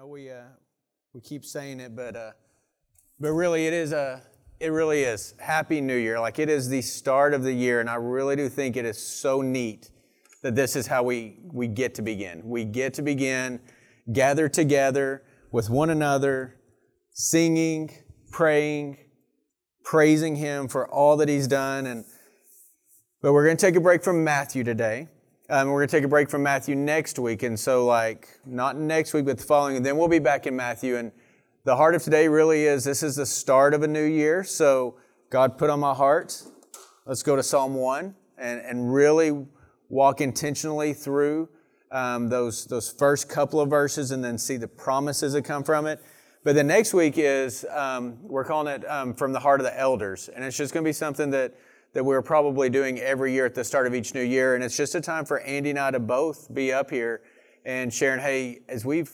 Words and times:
know 0.00 0.06
we 0.06 0.30
uh, 0.30 0.44
we 1.12 1.20
keep 1.20 1.44
saying 1.44 1.78
it, 1.78 1.94
but 1.94 2.16
uh, 2.16 2.30
but 3.18 3.32
really 3.32 3.66
it 3.66 3.74
is 3.74 3.92
a 3.92 4.22
it 4.58 4.68
really 4.68 5.02
is 5.02 5.34
happy 5.38 5.82
New 5.82 5.96
Year. 5.96 6.18
Like 6.18 6.38
it 6.38 6.48
is 6.48 6.70
the 6.70 6.80
start 6.80 7.34
of 7.34 7.42
the 7.42 7.52
year, 7.52 7.80
and 7.80 7.90
I 7.90 7.96
really 7.96 8.34
do 8.34 8.48
think 8.48 8.76
it 8.78 8.86
is 8.86 8.96
so 8.96 9.42
neat 9.42 9.90
that 10.42 10.54
this 10.54 10.74
is 10.74 10.86
how 10.86 11.02
we 11.02 11.40
we 11.52 11.68
get 11.68 11.94
to 11.96 12.02
begin. 12.02 12.40
We 12.44 12.64
get 12.64 12.94
to 12.94 13.02
begin 13.02 13.60
gather 14.10 14.48
together 14.48 15.22
with 15.52 15.68
one 15.68 15.90
another, 15.90 16.56
singing, 17.12 17.90
praying, 18.30 18.96
praising 19.84 20.36
Him 20.36 20.68
for 20.68 20.88
all 20.88 21.18
that 21.18 21.28
He's 21.28 21.46
done, 21.46 21.84
and 21.86 22.06
but 23.20 23.34
we're 23.34 23.44
going 23.44 23.58
to 23.58 23.66
take 23.66 23.76
a 23.76 23.80
break 23.80 24.02
from 24.02 24.24
Matthew 24.24 24.64
today. 24.64 25.08
Um, 25.52 25.70
we're 25.70 25.80
going 25.80 25.88
to 25.88 25.96
take 25.96 26.04
a 26.04 26.08
break 26.08 26.30
from 26.30 26.44
Matthew 26.44 26.76
next 26.76 27.18
week. 27.18 27.42
And 27.42 27.58
so, 27.58 27.84
like, 27.84 28.28
not 28.46 28.76
next 28.76 29.12
week, 29.12 29.24
but 29.24 29.36
the 29.36 29.42
following. 29.42 29.76
And 29.76 29.84
then 29.84 29.96
we'll 29.96 30.06
be 30.06 30.20
back 30.20 30.46
in 30.46 30.54
Matthew. 30.54 30.96
And 30.96 31.10
the 31.64 31.74
heart 31.74 31.96
of 31.96 32.04
today 32.04 32.28
really 32.28 32.66
is 32.66 32.84
this 32.84 33.02
is 33.02 33.16
the 33.16 33.26
start 33.26 33.74
of 33.74 33.82
a 33.82 33.88
new 33.88 34.04
year. 34.04 34.44
So, 34.44 34.94
God 35.28 35.58
put 35.58 35.68
on 35.68 35.80
my 35.80 35.92
heart, 35.92 36.40
let's 37.04 37.24
go 37.24 37.34
to 37.34 37.42
Psalm 37.42 37.74
1 37.74 38.14
and, 38.38 38.60
and 38.60 38.94
really 38.94 39.44
walk 39.88 40.20
intentionally 40.20 40.92
through 40.92 41.48
um, 41.90 42.28
those, 42.28 42.66
those 42.66 42.88
first 42.88 43.28
couple 43.28 43.60
of 43.60 43.68
verses 43.68 44.12
and 44.12 44.22
then 44.22 44.38
see 44.38 44.56
the 44.56 44.68
promises 44.68 45.32
that 45.32 45.42
come 45.42 45.64
from 45.64 45.84
it. 45.84 46.00
But 46.44 46.54
the 46.54 46.62
next 46.62 46.94
week 46.94 47.14
is, 47.16 47.66
um, 47.70 48.18
we're 48.22 48.44
calling 48.44 48.72
it 48.72 48.88
um, 48.88 49.14
From 49.14 49.32
the 49.32 49.40
Heart 49.40 49.60
of 49.60 49.66
the 49.66 49.76
Elders. 49.76 50.28
And 50.28 50.44
it's 50.44 50.56
just 50.56 50.72
going 50.72 50.84
to 50.84 50.88
be 50.88 50.92
something 50.92 51.30
that 51.30 51.54
that 51.92 52.04
we're 52.04 52.22
probably 52.22 52.70
doing 52.70 52.98
every 53.00 53.32
year 53.32 53.46
at 53.46 53.54
the 53.54 53.64
start 53.64 53.86
of 53.86 53.94
each 53.94 54.14
new 54.14 54.22
year. 54.22 54.54
And 54.54 54.62
it's 54.62 54.76
just 54.76 54.94
a 54.94 55.00
time 55.00 55.24
for 55.24 55.40
Andy 55.40 55.70
and 55.70 55.78
I 55.78 55.90
to 55.90 56.00
both 56.00 56.52
be 56.54 56.72
up 56.72 56.90
here 56.90 57.22
and 57.64 57.92
sharing, 57.92 58.20
hey, 58.20 58.60
as 58.68 58.84
we've 58.84 59.10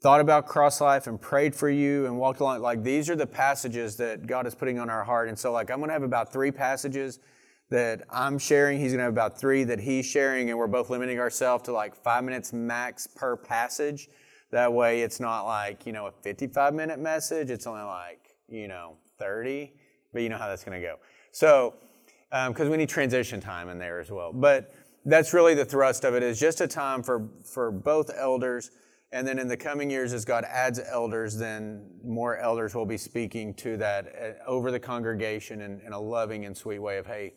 thought 0.00 0.20
about 0.20 0.46
cross 0.46 0.80
life 0.80 1.06
and 1.06 1.20
prayed 1.20 1.54
for 1.54 1.68
you 1.68 2.06
and 2.06 2.18
walked 2.18 2.40
along, 2.40 2.60
like 2.60 2.82
these 2.82 3.10
are 3.10 3.16
the 3.16 3.26
passages 3.26 3.96
that 3.96 4.26
God 4.26 4.46
is 4.46 4.54
putting 4.54 4.78
on 4.78 4.90
our 4.90 5.04
heart. 5.04 5.28
And 5.28 5.38
so, 5.38 5.52
like, 5.52 5.70
I'm 5.70 5.78
going 5.78 5.88
to 5.88 5.94
have 5.94 6.02
about 6.02 6.32
three 6.32 6.52
passages 6.52 7.18
that 7.70 8.02
I'm 8.10 8.38
sharing. 8.38 8.78
He's 8.78 8.92
going 8.92 8.98
to 8.98 9.04
have 9.04 9.12
about 9.12 9.38
three 9.38 9.64
that 9.64 9.80
he's 9.80 10.06
sharing, 10.06 10.50
and 10.50 10.58
we're 10.58 10.66
both 10.66 10.90
limiting 10.90 11.18
ourselves 11.18 11.64
to 11.64 11.72
like 11.72 11.94
five 11.94 12.24
minutes 12.24 12.52
max 12.52 13.06
per 13.06 13.36
passage. 13.36 14.08
That 14.50 14.72
way, 14.72 15.02
it's 15.02 15.20
not 15.20 15.42
like, 15.42 15.84
you 15.84 15.92
know, 15.92 16.06
a 16.06 16.12
55 16.22 16.74
minute 16.74 16.98
message. 16.98 17.50
It's 17.50 17.66
only 17.66 17.82
like, 17.82 18.36
you 18.48 18.68
know, 18.68 18.96
30. 19.18 19.72
But 20.12 20.22
you 20.22 20.30
know 20.30 20.38
how 20.38 20.48
that's 20.48 20.64
going 20.64 20.80
to 20.80 20.86
go. 20.86 20.96
So, 21.32 21.74
because 22.30 22.66
um, 22.66 22.70
we 22.70 22.76
need 22.76 22.88
transition 22.88 23.40
time 23.40 23.68
in 23.68 23.78
there 23.78 24.00
as 24.00 24.10
well. 24.10 24.32
But 24.32 24.72
that's 25.04 25.32
really 25.32 25.54
the 25.54 25.64
thrust 25.64 26.04
of 26.04 26.14
it 26.14 26.22
is 26.22 26.38
just 26.38 26.60
a 26.60 26.68
time 26.68 27.02
for, 27.02 27.28
for 27.44 27.70
both 27.70 28.10
elders. 28.14 28.70
And 29.10 29.26
then 29.26 29.38
in 29.38 29.48
the 29.48 29.56
coming 29.56 29.90
years, 29.90 30.12
as 30.12 30.26
God 30.26 30.44
adds 30.44 30.78
elders, 30.78 31.38
then 31.38 31.86
more 32.04 32.36
elders 32.36 32.74
will 32.74 32.84
be 32.84 32.98
speaking 32.98 33.54
to 33.54 33.78
that 33.78 34.06
uh, 34.06 34.50
over 34.50 34.70
the 34.70 34.80
congregation 34.80 35.62
in, 35.62 35.80
in 35.80 35.92
a 35.92 36.00
loving 36.00 36.44
and 36.44 36.54
sweet 36.54 36.80
way 36.80 36.98
of, 36.98 37.06
hey, 37.06 37.32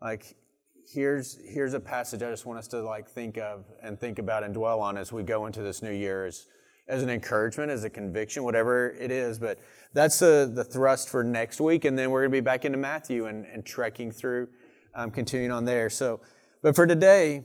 like, 0.00 0.34
here's, 0.92 1.38
here's 1.44 1.74
a 1.74 1.80
passage 1.80 2.22
I 2.22 2.30
just 2.30 2.44
want 2.44 2.58
us 2.58 2.66
to 2.68 2.82
like 2.82 3.08
think 3.08 3.38
of 3.38 3.66
and 3.82 4.00
think 4.00 4.18
about 4.18 4.42
and 4.42 4.52
dwell 4.52 4.80
on 4.80 4.98
as 4.98 5.12
we 5.12 5.22
go 5.22 5.46
into 5.46 5.62
this 5.62 5.80
new 5.80 5.92
year 5.92 6.26
as, 6.26 6.46
as 6.88 7.02
an 7.02 7.10
encouragement, 7.10 7.70
as 7.70 7.84
a 7.84 7.90
conviction, 7.90 8.42
whatever 8.42 8.90
it 8.90 9.10
is. 9.10 9.38
But 9.38 9.58
that's 9.92 10.18
the, 10.18 10.50
the 10.52 10.64
thrust 10.64 11.08
for 11.08 11.22
next 11.22 11.60
week. 11.60 11.84
And 11.84 11.98
then 11.98 12.10
we're 12.10 12.22
going 12.22 12.32
to 12.32 12.36
be 12.36 12.40
back 12.40 12.64
into 12.64 12.78
Matthew 12.78 13.26
and, 13.26 13.46
and 13.46 13.64
trekking 13.64 14.10
through, 14.10 14.48
um, 14.94 15.10
continuing 15.10 15.52
on 15.52 15.64
there. 15.64 15.88
So, 15.90 16.20
but 16.62 16.74
for 16.74 16.86
today, 16.86 17.44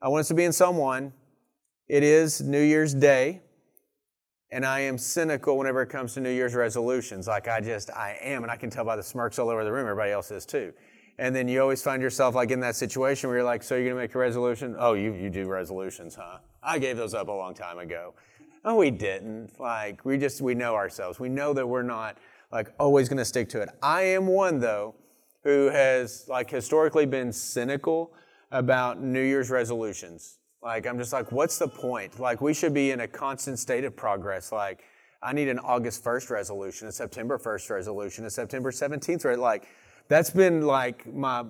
I 0.00 0.08
want 0.08 0.20
us 0.20 0.28
to 0.28 0.34
be 0.34 0.44
in 0.44 0.52
Psalm 0.52 0.76
1. 0.76 1.12
It 1.88 2.02
is 2.02 2.40
New 2.40 2.62
Year's 2.62 2.94
Day. 2.94 3.42
And 4.52 4.66
I 4.66 4.80
am 4.80 4.98
cynical 4.98 5.56
whenever 5.56 5.82
it 5.82 5.88
comes 5.88 6.14
to 6.14 6.20
New 6.20 6.30
Year's 6.30 6.54
resolutions. 6.54 7.28
Like 7.28 7.46
I 7.46 7.60
just, 7.60 7.90
I 7.90 8.18
am. 8.20 8.42
And 8.42 8.50
I 8.50 8.56
can 8.56 8.68
tell 8.68 8.84
by 8.84 8.96
the 8.96 9.02
smirks 9.02 9.38
all 9.38 9.48
over 9.48 9.62
the 9.62 9.70
room, 9.70 9.82
everybody 9.82 10.10
else 10.10 10.30
is 10.32 10.44
too. 10.44 10.72
And 11.18 11.36
then 11.36 11.48
you 11.48 11.60
always 11.60 11.82
find 11.82 12.02
yourself 12.02 12.34
like 12.34 12.50
in 12.50 12.60
that 12.60 12.74
situation 12.74 13.28
where 13.28 13.38
you're 13.38 13.46
like, 13.46 13.62
so 13.62 13.76
you're 13.76 13.84
going 13.84 13.96
to 13.96 14.02
make 14.02 14.14
a 14.14 14.18
resolution? 14.18 14.74
Oh, 14.78 14.94
you, 14.94 15.12
you 15.12 15.28
do 15.30 15.46
resolutions, 15.46 16.14
huh? 16.14 16.38
I 16.62 16.78
gave 16.78 16.96
those 16.96 17.14
up 17.14 17.28
a 17.28 17.32
long 17.32 17.54
time 17.54 17.78
ago. 17.78 18.14
Oh, 18.64 18.76
we 18.76 18.90
didn't. 18.90 19.58
Like, 19.58 20.04
we 20.04 20.18
just, 20.18 20.40
we 20.40 20.54
know 20.54 20.74
ourselves. 20.74 21.18
We 21.18 21.28
know 21.28 21.54
that 21.54 21.66
we're 21.66 21.82
not, 21.82 22.18
like, 22.52 22.72
always 22.78 23.08
going 23.08 23.18
to 23.18 23.24
stick 23.24 23.48
to 23.50 23.62
it. 23.62 23.70
I 23.82 24.02
am 24.02 24.26
one, 24.26 24.58
though, 24.58 24.94
who 25.44 25.70
has, 25.70 26.26
like, 26.28 26.50
historically 26.50 27.06
been 27.06 27.32
cynical 27.32 28.12
about 28.50 29.00
New 29.00 29.22
Year's 29.22 29.50
resolutions. 29.50 30.38
Like, 30.62 30.86
I'm 30.86 30.98
just 30.98 31.12
like, 31.12 31.32
what's 31.32 31.58
the 31.58 31.68
point? 31.68 32.20
Like, 32.20 32.42
we 32.42 32.52
should 32.52 32.74
be 32.74 32.90
in 32.90 33.00
a 33.00 33.08
constant 33.08 33.58
state 33.58 33.84
of 33.84 33.96
progress. 33.96 34.52
Like, 34.52 34.82
I 35.22 35.32
need 35.32 35.48
an 35.48 35.58
August 35.58 36.04
1st 36.04 36.30
resolution, 36.30 36.88
a 36.88 36.92
September 36.92 37.38
1st 37.38 37.70
resolution, 37.70 38.26
a 38.26 38.30
September 38.30 38.70
17th, 38.70 39.24
right? 39.24 39.38
Like, 39.38 39.68
that's 40.08 40.30
been 40.30 40.62
like 40.62 41.06
my, 41.10 41.44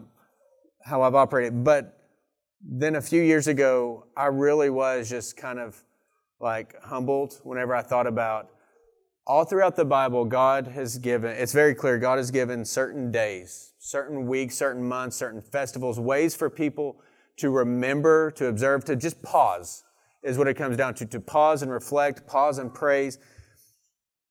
how 0.84 1.03
I've 1.03 1.15
operated. 1.16 1.65
But 1.65 1.99
then 2.62 2.97
a 2.97 3.00
few 3.00 3.22
years 3.22 3.49
ago, 3.49 4.06
I 4.16 4.26
really 4.26 4.70
was 4.70 5.09
just 5.09 5.37
kind 5.37 5.59
of 5.59 5.82
like 6.41 6.75
humbled 6.83 7.39
whenever 7.43 7.75
I 7.75 7.83
thought 7.83 8.06
about 8.06 8.49
all 9.27 9.45
throughout 9.45 9.77
the 9.77 9.84
Bible, 9.84 10.25
God 10.25 10.67
has 10.67 10.99
given, 10.99 11.31
it's 11.37 11.53
very 11.53 11.75
clear, 11.75 11.99
God 11.99 12.19
has 12.19 12.33
given 12.33 12.65
certain 12.65 13.12
days, 13.12 13.75
certain 13.78 14.27
weeks, 14.27 14.56
certain 14.56 14.83
months, 14.83 15.17
certain 15.17 15.41
festivals, 15.41 16.00
ways 16.00 16.34
for 16.34 16.50
people 16.50 17.00
to 17.37 17.50
remember, 17.50 18.33
to 18.33 18.47
observe, 18.47 18.84
to 18.87 18.97
just 18.97 19.23
pause, 19.23 19.84
is 20.25 20.37
what 20.37 20.49
it 20.49 20.55
comes 20.55 20.77
down 20.77 20.95
to. 20.95 21.06
To 21.06 21.21
pause 21.21 21.62
and 21.62 21.71
reflect, 21.71 22.27
pause 22.27 22.59
and 22.59 22.75
praise. 22.75 23.19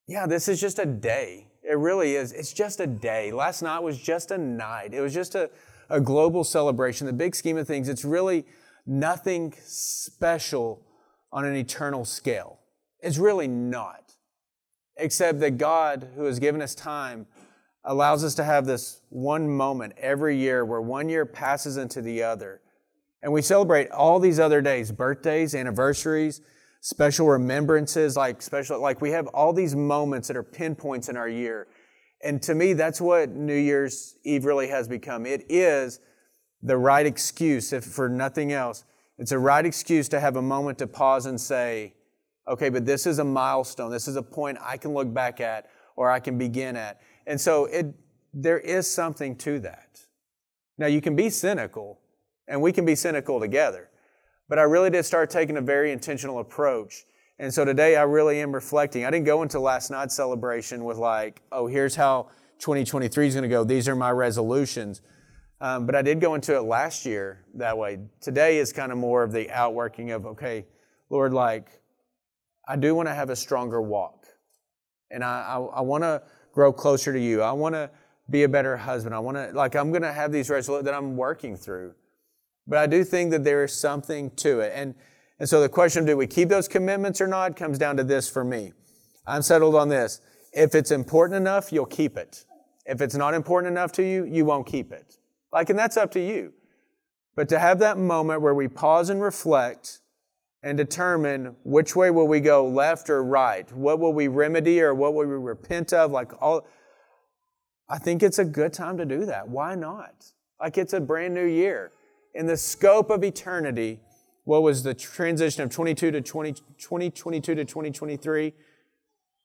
Yeah, 0.08 0.28
this 0.28 0.48
is 0.48 0.59
just 0.59 0.80
a 0.80 0.86
day. 0.86 1.48
It 1.64 1.78
really 1.78 2.16
is. 2.16 2.34
It's 2.34 2.52
just 2.52 2.80
a 2.80 2.88
day. 2.88 3.31
Last 3.31 3.62
night 3.62 3.80
was 3.80 3.98
just 3.98 4.31
a 4.31 4.38
night. 4.38 4.94
It 4.94 5.02
was 5.02 5.14
just 5.14 5.34
a, 5.36 5.50
a 5.90 6.02
global 6.02 6.44
celebration. 6.44 7.08
The 7.08 7.14
big 7.14 7.36
scheme 7.36 7.58
of 7.58 7.68
things, 7.68 7.88
it's 7.88 8.03
really 8.03 8.46
nothing 8.86 9.53
special 9.64 10.84
on 11.31 11.45
an 11.45 11.56
eternal 11.56 12.06
scale. 12.06 12.59
It's 13.01 13.17
really 13.17 13.47
not. 13.47 14.13
Except 14.97 15.40
that 15.40 15.57
God, 15.57 16.09
who 16.16 16.25
has 16.25 16.40
given 16.40 16.62
us 16.62 16.75
time, 16.75 17.28
allows 17.85 18.23
us 18.23 18.35
to 18.35 18.44
have 18.44 18.66
this 18.66 19.01
one 19.09 19.50
moment 19.50 19.94
every 19.97 20.38
year 20.38 20.66
where 20.66 20.81
one 20.81 21.07
year 21.07 21.25
passes 21.25 21.78
into 21.78 22.01
the 22.01 22.22
other. 22.22 22.62
And 23.22 23.31
we 23.31 23.41
celebrate 23.41 23.89
all 23.91 24.19
these 24.19 24.39
other 24.39 24.62
days, 24.62 24.91
birthdays, 24.91 25.56
anniversaries, 25.56 26.41
special 26.81 27.28
remembrances, 27.28 28.16
like 28.16 28.41
special, 28.41 28.81
like 28.81 29.01
we 29.01 29.12
have 29.12 29.28
all 29.28 29.53
these 29.53 29.75
moments 29.75 30.28
that 30.28 30.38
are 30.38 30.44
pinpoints 30.44 31.09
in 31.09 31.18
our 31.18 31.28
year. 31.29 31.68
And 32.23 32.41
to 32.44 32.56
me, 32.56 32.73
that's 32.73 33.00
what 33.00 33.29
New 33.29 33.56
Year's 33.56 34.16
Eve 34.23 34.45
really 34.45 34.68
has 34.68 34.88
become. 34.88 35.25
It 35.25 35.45
is 35.50 36.00
the 36.62 36.78
right 36.78 37.06
excuse, 37.06 37.72
if 37.72 37.85
for 37.85 38.09
nothing 38.09 38.51
else, 38.51 38.84
it's 39.19 39.31
a 39.34 39.40
right 39.40 39.66
excuse 39.66 40.07
to 40.09 40.19
have 40.19 40.38
a 40.38 40.41
moment 40.41 40.78
to 40.80 40.88
pause 40.88 41.25
and 41.25 41.40
say, 41.40 41.94
okay, 42.47 42.69
but 42.69 42.85
this 42.85 43.06
is 43.06 43.19
a 43.19 43.24
milestone. 43.24 43.91
This 43.91 44.07
is 44.07 44.16
a 44.16 44.24
point 44.24 44.57
I 44.62 44.78
can 44.78 44.94
look 44.94 45.13
back 45.13 45.41
at 45.41 45.69
or 45.96 46.09
I 46.09 46.19
can 46.19 46.38
begin 46.38 46.78
at. 46.78 47.02
And 47.28 47.40
so 47.40 47.66
it, 47.66 47.94
there 48.34 48.59
is 48.59 48.90
something 48.90 49.35
to 49.38 49.59
that. 49.59 50.00
Now, 50.78 50.88
you 50.88 51.02
can 51.02 51.16
be 51.16 51.30
cynical, 51.30 52.00
and 52.47 52.62
we 52.62 52.72
can 52.72 52.85
be 52.85 52.96
cynical 52.96 53.40
together. 53.40 53.90
But 54.47 54.59
I 54.59 54.63
really 54.63 54.90
did 54.90 55.03
start 55.03 55.30
taking 55.30 55.57
a 55.57 55.62
very 55.62 55.91
intentional 55.91 56.40
approach. 56.40 57.03
And 57.38 57.53
so 57.53 57.66
today 57.66 57.97
I 57.97 58.03
really 58.03 58.40
am 58.40 58.53
reflecting. 58.53 59.03
I 59.03 59.12
didn't 59.12 59.25
go 59.25 59.44
into 59.44 59.59
last 59.59 59.91
night's 59.91 60.16
celebration 60.16 60.86
with, 60.86 60.97
like, 60.97 61.41
oh, 61.51 61.68
here's 61.68 61.96
how 61.96 62.30
2023 62.59 63.28
is 63.28 63.36
going 63.36 63.44
to 63.44 63.50
go. 63.50 63.66
These 63.66 63.90
are 63.90 63.96
my 63.96 64.12
resolutions. 64.12 65.01
Um, 65.62 65.86
but 65.86 65.96
I 65.96 66.02
did 66.02 66.22
go 66.22 66.36
into 66.36 66.56
it 66.56 66.62
last 66.62 67.06
year 67.06 67.44
that 67.56 67.78
way. 67.78 68.00
Today 68.22 68.59
is 68.59 68.72
kind 68.72 68.92
of 68.92 68.97
more 68.97 69.24
of 69.24 69.31
the 69.31 69.50
outworking 69.52 70.12
of, 70.12 70.25
okay, 70.25 70.66
Lord, 71.09 71.34
like, 71.34 71.70
I 72.68 72.75
do 72.75 72.96
want 72.96 73.09
to 73.09 73.14
have 73.14 73.30
a 73.30 73.36
stronger 73.36 73.81
walk. 73.81 74.28
And 75.12 75.24
I, 75.24 75.42
I, 75.42 75.60
I 75.80 75.81
want 75.81 76.04
to 76.04 76.22
grow 76.54 76.72
closer 76.72 77.12
to 77.12 77.19
you. 77.19 77.42
I 77.42 77.51
want 77.51 77.75
to 77.75 77.89
be 78.30 78.44
a 78.44 78.50
better 78.50 78.78
husband. 78.78 79.13
I 79.13 79.19
want 79.19 79.38
to, 79.38 79.51
like, 79.54 79.75
I'm 79.75 79.89
going 79.89 80.04
to 80.04 80.13
have 80.13 80.31
these 80.31 80.50
resolutions 80.50 80.86
that 80.86 80.94
I'm 80.94 81.18
working 81.18 81.57
through. 81.57 81.94
But 82.68 82.78
I 82.78 82.86
do 82.86 83.04
think 83.04 83.31
that 83.31 83.44
there 83.44 83.63
is 83.63 83.74
something 83.74 84.30
to 84.38 84.60
it. 84.60 84.72
And, 84.75 84.94
and 85.39 85.50
so 85.50 85.60
the 85.60 85.69
question, 85.69 86.06
do 86.06 86.16
we 86.16 86.28
keep 86.28 86.48
those 86.48 86.68
commitments 86.68 87.19
or 87.19 87.28
not, 87.28 87.57
comes 87.57 87.78
down 87.78 87.98
to 87.98 88.04
this 88.04 88.30
for 88.30 88.44
me. 88.44 88.72
I'm 89.25 89.42
settled 89.42 89.75
on 89.75 89.89
this. 89.89 90.22
If 90.54 90.74
it's 90.75 90.92
important 90.92 91.38
enough, 91.38 91.74
you'll 91.74 91.86
keep 91.86 92.18
it. 92.18 92.45
If 92.86 93.01
it's 93.01 93.16
not 93.16 93.33
important 93.33 93.72
enough 93.72 93.92
to 93.94 94.04
you, 94.04 94.25
you 94.25 94.45
won't 94.45 94.68
keep 94.68 94.92
it. 94.92 95.19
Like, 95.51 95.69
and 95.69 95.80
that's 95.80 95.98
up 95.98 96.12
to 96.12 96.19
you. 96.19 96.54
But 97.36 97.50
to 97.50 97.60
have 97.60 97.80
that 97.80 97.98
moment 97.98 98.42
where 98.42 98.54
we 98.54 98.68
pause 98.68 99.10
and 99.10 99.22
reflect 99.22 100.00
and 100.62 100.78
determine 100.78 101.56
which 101.63 101.96
way 101.96 102.12
will 102.12 102.28
we 102.28 102.40
go, 102.40 102.68
left 102.68 103.10
or 103.10 103.24
right? 103.24 103.72
What 103.72 104.00
will 104.00 104.13
we 104.13 104.28
remedy 104.28 104.81
or 104.81 104.94
what 104.94 105.13
will 105.13 105.25
we 105.25 105.36
repent 105.36 105.94
of? 105.94 106.12
Like 106.12 106.31
all, 106.42 106.68
I 107.88 107.98
think 107.98 108.22
it's 108.22 108.40
a 108.40 108.46
good 108.46 108.74
time 108.74 108.98
to 108.98 109.06
do 109.06 109.25
that. 109.25 109.48
Why 109.48 109.75
not? 109.75 110.25
Like 110.60 110.78
it's 110.78 110.94
a 110.94 111.00
brand 111.00 111.34
new 111.34 111.46
year. 111.46 111.92
In 112.36 112.45
the 112.45 112.57
scope 112.57 113.10
of 113.10 113.24
eternity, 113.24 114.02
What 114.50 114.63
was 114.63 114.81
the 114.81 114.95
transition 114.95 115.62
of 115.62 115.69
22 115.69 116.10
to 116.10 116.22
20, 116.22 116.54
2022 116.54 117.54
to 117.54 117.66
2023? 117.66 118.54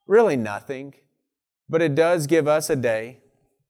Really 0.06 0.36
nothing. 0.36 0.94
But 1.68 1.82
it 1.82 1.94
does 1.94 2.26
give 2.26 2.48
us 2.48 2.70
a 2.70 2.76
day 2.76 3.18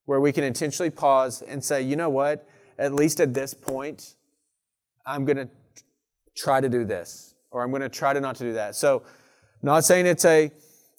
where 0.06 0.20
we 0.20 0.32
can 0.32 0.44
intentionally 0.44 0.90
pause 0.90 1.42
and 1.42 1.62
say, 1.64 1.82
you 1.82 1.96
know 1.96 2.10
what? 2.10 2.46
At 2.78 2.94
least 2.94 3.20
at 3.20 3.34
this 3.34 3.54
point, 3.54 4.14
I'm 5.06 5.24
going 5.24 5.36
to 5.36 5.48
try 6.36 6.60
to 6.60 6.68
do 6.68 6.84
this, 6.84 7.34
or 7.50 7.62
I'm 7.62 7.70
going 7.70 7.82
to 7.82 7.88
try 7.88 8.12
to 8.12 8.20
not 8.20 8.36
to 8.36 8.44
do 8.44 8.52
that. 8.54 8.74
So, 8.74 9.02
not 9.62 9.84
saying 9.84 10.06
it's 10.06 10.24
a, 10.26 10.50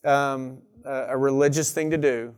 um, 0.03 0.61
a 0.83 1.15
religious 1.17 1.71
thing 1.71 1.91
to 1.91 1.97
do. 1.97 2.33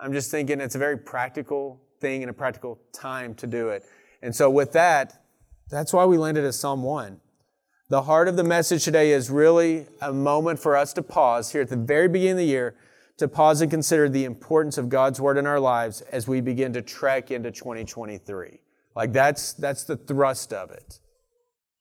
I'm 0.00 0.12
just 0.12 0.30
thinking 0.30 0.60
it's 0.60 0.74
a 0.74 0.78
very 0.78 0.98
practical 0.98 1.80
thing 2.00 2.22
and 2.22 2.30
a 2.30 2.32
practical 2.32 2.80
time 2.92 3.34
to 3.36 3.46
do 3.46 3.68
it. 3.68 3.84
And 4.22 4.34
so, 4.34 4.50
with 4.50 4.72
that, 4.72 5.22
that's 5.70 5.92
why 5.92 6.04
we 6.04 6.18
landed 6.18 6.44
at 6.44 6.54
Psalm 6.54 6.82
1. 6.82 7.20
The 7.88 8.02
heart 8.02 8.26
of 8.26 8.36
the 8.36 8.44
message 8.44 8.84
today 8.84 9.12
is 9.12 9.30
really 9.30 9.86
a 10.00 10.12
moment 10.12 10.58
for 10.58 10.76
us 10.76 10.92
to 10.94 11.02
pause 11.02 11.52
here 11.52 11.60
at 11.60 11.68
the 11.68 11.76
very 11.76 12.08
beginning 12.08 12.32
of 12.32 12.38
the 12.38 12.44
year 12.44 12.74
to 13.22 13.28
pause 13.28 13.60
and 13.60 13.70
consider 13.70 14.08
the 14.08 14.24
importance 14.24 14.76
of 14.78 14.88
God's 14.88 15.20
word 15.20 15.38
in 15.38 15.46
our 15.46 15.60
lives 15.60 16.00
as 16.12 16.26
we 16.26 16.40
begin 16.40 16.72
to 16.72 16.82
trek 16.82 17.30
into 17.30 17.50
2023. 17.50 18.60
Like 18.94 19.12
that's 19.12 19.52
that's 19.52 19.84
the 19.84 19.96
thrust 19.96 20.52
of 20.52 20.70
it. 20.70 20.98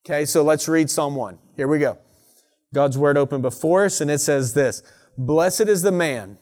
Okay, 0.06 0.24
so 0.26 0.44
let's 0.44 0.68
read 0.68 0.90
Psalm 0.90 1.16
1. 1.16 1.38
Here 1.56 1.68
we 1.68 1.80
go. 1.80 1.98
God's 2.74 2.98
word 2.98 3.18
open 3.18 3.42
before 3.42 3.86
us, 3.86 4.02
and 4.02 4.10
it 4.10 4.20
says 4.20 4.54
this 4.54 4.84
Blessed 5.18 5.62
is 5.62 5.82
the 5.82 5.92
man 5.92 6.38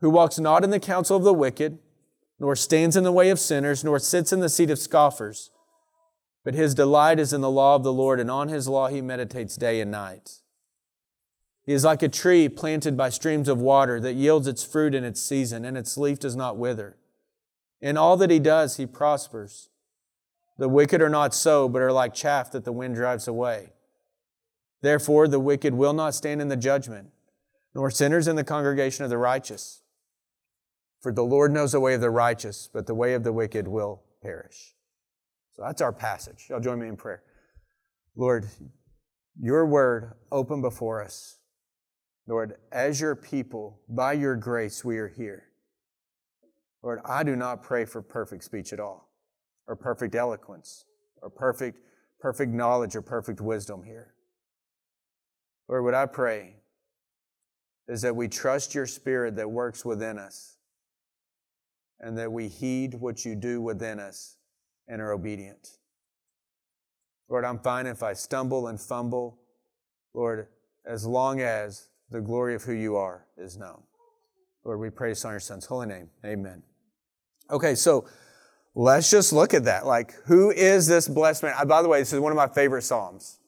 who 0.00 0.10
walks 0.10 0.38
not 0.38 0.64
in 0.64 0.70
the 0.70 0.80
counsel 0.80 1.16
of 1.16 1.22
the 1.22 1.32
wicked, 1.32 1.78
nor 2.38 2.56
stands 2.56 2.96
in 2.96 3.04
the 3.04 3.12
way 3.12 3.30
of 3.30 3.38
sinners, 3.38 3.84
nor 3.84 3.98
sits 3.98 4.32
in 4.32 4.40
the 4.40 4.48
seat 4.48 4.70
of 4.70 4.78
scoffers. 4.78 5.50
But 6.44 6.54
his 6.54 6.74
delight 6.74 7.18
is 7.18 7.32
in 7.32 7.42
the 7.42 7.50
law 7.50 7.76
of 7.76 7.84
the 7.84 7.92
Lord, 7.92 8.18
and 8.18 8.30
on 8.30 8.48
his 8.48 8.66
law 8.66 8.88
he 8.88 9.00
meditates 9.00 9.56
day 9.56 9.80
and 9.80 9.90
night. 9.90 10.40
He 11.66 11.72
is 11.72 11.84
like 11.84 12.02
a 12.02 12.08
tree 12.08 12.48
planted 12.48 12.96
by 12.96 13.10
streams 13.10 13.48
of 13.48 13.60
water 13.60 14.00
that 14.00 14.14
yields 14.14 14.46
its 14.46 14.64
fruit 14.64 14.94
in 14.94 15.04
its 15.04 15.22
season, 15.22 15.64
and 15.64 15.76
its 15.76 15.96
leaf 15.96 16.18
does 16.18 16.34
not 16.34 16.56
wither. 16.56 16.96
In 17.80 17.96
all 17.96 18.16
that 18.16 18.30
he 18.30 18.38
does, 18.38 18.76
he 18.76 18.86
prospers. 18.86 19.68
The 20.58 20.68
wicked 20.68 21.00
are 21.00 21.08
not 21.08 21.34
so, 21.34 21.68
but 21.68 21.80
are 21.80 21.92
like 21.92 22.12
chaff 22.12 22.50
that 22.52 22.64
the 22.64 22.72
wind 22.72 22.94
drives 22.94 23.26
away. 23.26 23.72
Therefore, 24.82 25.28
the 25.28 25.40
wicked 25.40 25.74
will 25.74 25.92
not 25.92 26.14
stand 26.14 26.40
in 26.40 26.48
the 26.48 26.56
judgment, 26.56 27.10
nor 27.74 27.90
sinners 27.90 28.28
in 28.28 28.36
the 28.36 28.44
congregation 28.44 29.04
of 29.04 29.10
the 29.10 29.18
righteous. 29.18 29.82
For 31.00 31.12
the 31.12 31.24
Lord 31.24 31.52
knows 31.52 31.72
the 31.72 31.80
way 31.80 31.94
of 31.94 32.00
the 32.00 32.10
righteous, 32.10 32.68
but 32.72 32.86
the 32.86 32.94
way 32.94 33.14
of 33.14 33.24
the 33.24 33.32
wicked 33.32 33.68
will 33.68 34.02
perish. 34.22 34.74
So 35.54 35.62
that's 35.62 35.80
our 35.80 35.92
passage. 35.92 36.46
Y'all 36.48 36.60
join 36.60 36.78
me 36.78 36.88
in 36.88 36.96
prayer. 36.96 37.22
Lord, 38.16 38.46
your 39.40 39.66
word 39.66 40.14
open 40.30 40.60
before 40.60 41.02
us. 41.02 41.38
Lord, 42.30 42.58
as 42.70 43.00
your 43.00 43.16
people, 43.16 43.80
by 43.88 44.12
your 44.12 44.36
grace, 44.36 44.84
we 44.84 44.98
are 44.98 45.08
here. 45.08 45.48
Lord, 46.80 47.00
I 47.04 47.24
do 47.24 47.34
not 47.34 47.60
pray 47.60 47.84
for 47.84 48.02
perfect 48.02 48.44
speech 48.44 48.72
at 48.72 48.78
all, 48.78 49.10
or 49.66 49.74
perfect 49.74 50.14
eloquence, 50.14 50.84
or 51.20 51.28
perfect, 51.28 51.80
perfect 52.20 52.52
knowledge, 52.52 52.94
or 52.94 53.02
perfect 53.02 53.40
wisdom 53.40 53.82
here. 53.82 54.14
Lord, 55.68 55.82
what 55.82 55.94
I 55.94 56.06
pray 56.06 56.54
is 57.88 58.00
that 58.02 58.14
we 58.14 58.28
trust 58.28 58.76
your 58.76 58.86
spirit 58.86 59.34
that 59.34 59.50
works 59.50 59.84
within 59.84 60.16
us, 60.16 60.58
and 61.98 62.16
that 62.16 62.30
we 62.30 62.46
heed 62.46 62.94
what 62.94 63.24
you 63.24 63.34
do 63.34 63.60
within 63.60 63.98
us 63.98 64.36
and 64.86 65.02
are 65.02 65.10
obedient. 65.10 65.78
Lord, 67.28 67.44
I'm 67.44 67.58
fine 67.58 67.88
if 67.88 68.04
I 68.04 68.12
stumble 68.12 68.68
and 68.68 68.80
fumble, 68.80 69.40
Lord, 70.14 70.46
as 70.86 71.04
long 71.04 71.40
as 71.40 71.88
the 72.10 72.20
glory 72.20 72.54
of 72.54 72.62
who 72.62 72.72
you 72.72 72.96
are 72.96 73.26
is 73.36 73.56
known. 73.56 73.82
Lord, 74.64 74.80
we 74.80 74.90
praise 74.90 75.24
on 75.24 75.32
your 75.32 75.40
son's 75.40 75.66
holy 75.66 75.86
name. 75.86 76.10
Amen. 76.24 76.62
Okay, 77.50 77.74
so 77.74 78.06
let's 78.74 79.10
just 79.10 79.32
look 79.32 79.54
at 79.54 79.64
that. 79.64 79.86
Like, 79.86 80.14
who 80.26 80.50
is 80.50 80.86
this 80.86 81.08
blessed 81.08 81.42
man? 81.42 81.54
Uh, 81.56 81.64
by 81.64 81.82
the 81.82 81.88
way, 81.88 82.00
this 82.00 82.12
is 82.12 82.20
one 82.20 82.32
of 82.32 82.36
my 82.36 82.48
favorite 82.48 82.82
Psalms. 82.82 83.38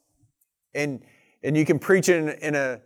And, 0.75 1.03
and 1.43 1.57
you 1.57 1.65
can 1.65 1.79
preach 1.79 2.09
it 2.09 2.17
in, 2.17 2.29
in 2.41 2.55
a 2.55 2.81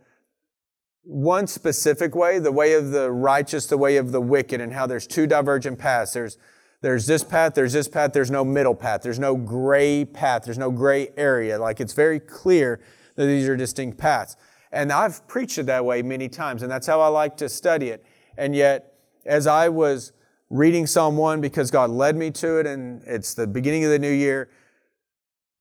one 1.03 1.47
specific 1.47 2.15
way, 2.15 2.37
the 2.37 2.51
way 2.51 2.73
of 2.73 2.91
the 2.91 3.09
righteous, 3.11 3.65
the 3.67 3.77
way 3.77 3.95
of 3.95 4.11
the 4.11 4.19
wicked, 4.19 4.59
and 4.59 4.73
how 4.73 4.85
there's 4.85 5.07
two 5.07 5.25
divergent 5.25 5.79
paths. 5.79 6.11
There's, 6.11 6.37
there's 6.81 7.07
this 7.07 7.23
path, 7.23 7.55
there's 7.55 7.71
this 7.71 7.87
path, 7.87 8.11
there's 8.11 8.29
no 8.29 8.43
middle 8.43 8.75
path, 8.75 9.03
there's 9.03 9.19
no 9.19 9.35
gray 9.35 10.03
path, 10.03 10.43
there's 10.43 10.57
no 10.57 10.69
gray 10.69 11.09
area. 11.15 11.57
Like 11.57 11.79
it's 11.79 11.93
very 11.93 12.19
clear 12.19 12.81
that 13.15 13.25
these 13.25 13.47
are 13.47 13.55
distinct 13.55 13.97
paths. 13.97 14.35
And 14.77 14.91
I've 14.91 15.27
preached 15.27 15.57
it 15.57 15.65
that 15.65 15.83
way 15.83 16.03
many 16.03 16.29
times, 16.29 16.61
and 16.61 16.71
that's 16.71 16.85
how 16.85 17.01
I 17.01 17.07
like 17.07 17.35
to 17.37 17.49
study 17.49 17.89
it. 17.89 18.05
And 18.37 18.55
yet, 18.55 18.93
as 19.25 19.47
I 19.47 19.69
was 19.69 20.11
reading 20.51 20.85
Psalm 20.85 21.17
1 21.17 21.41
because 21.41 21.71
God 21.71 21.89
led 21.89 22.15
me 22.15 22.29
to 22.29 22.59
it, 22.59 22.67
and 22.67 23.01
it's 23.07 23.33
the 23.33 23.47
beginning 23.47 23.85
of 23.85 23.89
the 23.89 23.97
new 23.97 24.11
year. 24.11 24.51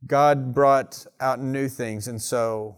God 0.07 0.53
brought 0.53 1.07
out 1.19 1.41
new 1.41 1.67
things. 1.67 2.09
And 2.09 2.21
so 2.21 2.77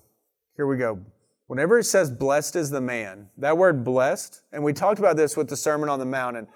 here 0.55 0.69
we 0.69 0.77
go. 0.77 1.01
Whenever 1.49 1.81
it 1.81 1.85
says 1.87 2.09
blessed 2.09 2.55
is 2.55 2.71
the 2.71 2.81
man, 2.81 3.31
that 3.39 3.59
word 3.59 3.83
blessed, 3.83 4.43
and 4.53 4.63
we 4.63 4.73
talked 4.73 5.01
about 5.01 5.17
this 5.17 5.37
with 5.37 5.49
the 5.49 5.57
Sermon 5.57 5.89
on 5.89 5.99
the 5.99 6.07
Mount 6.07 6.37
and, 6.37 6.47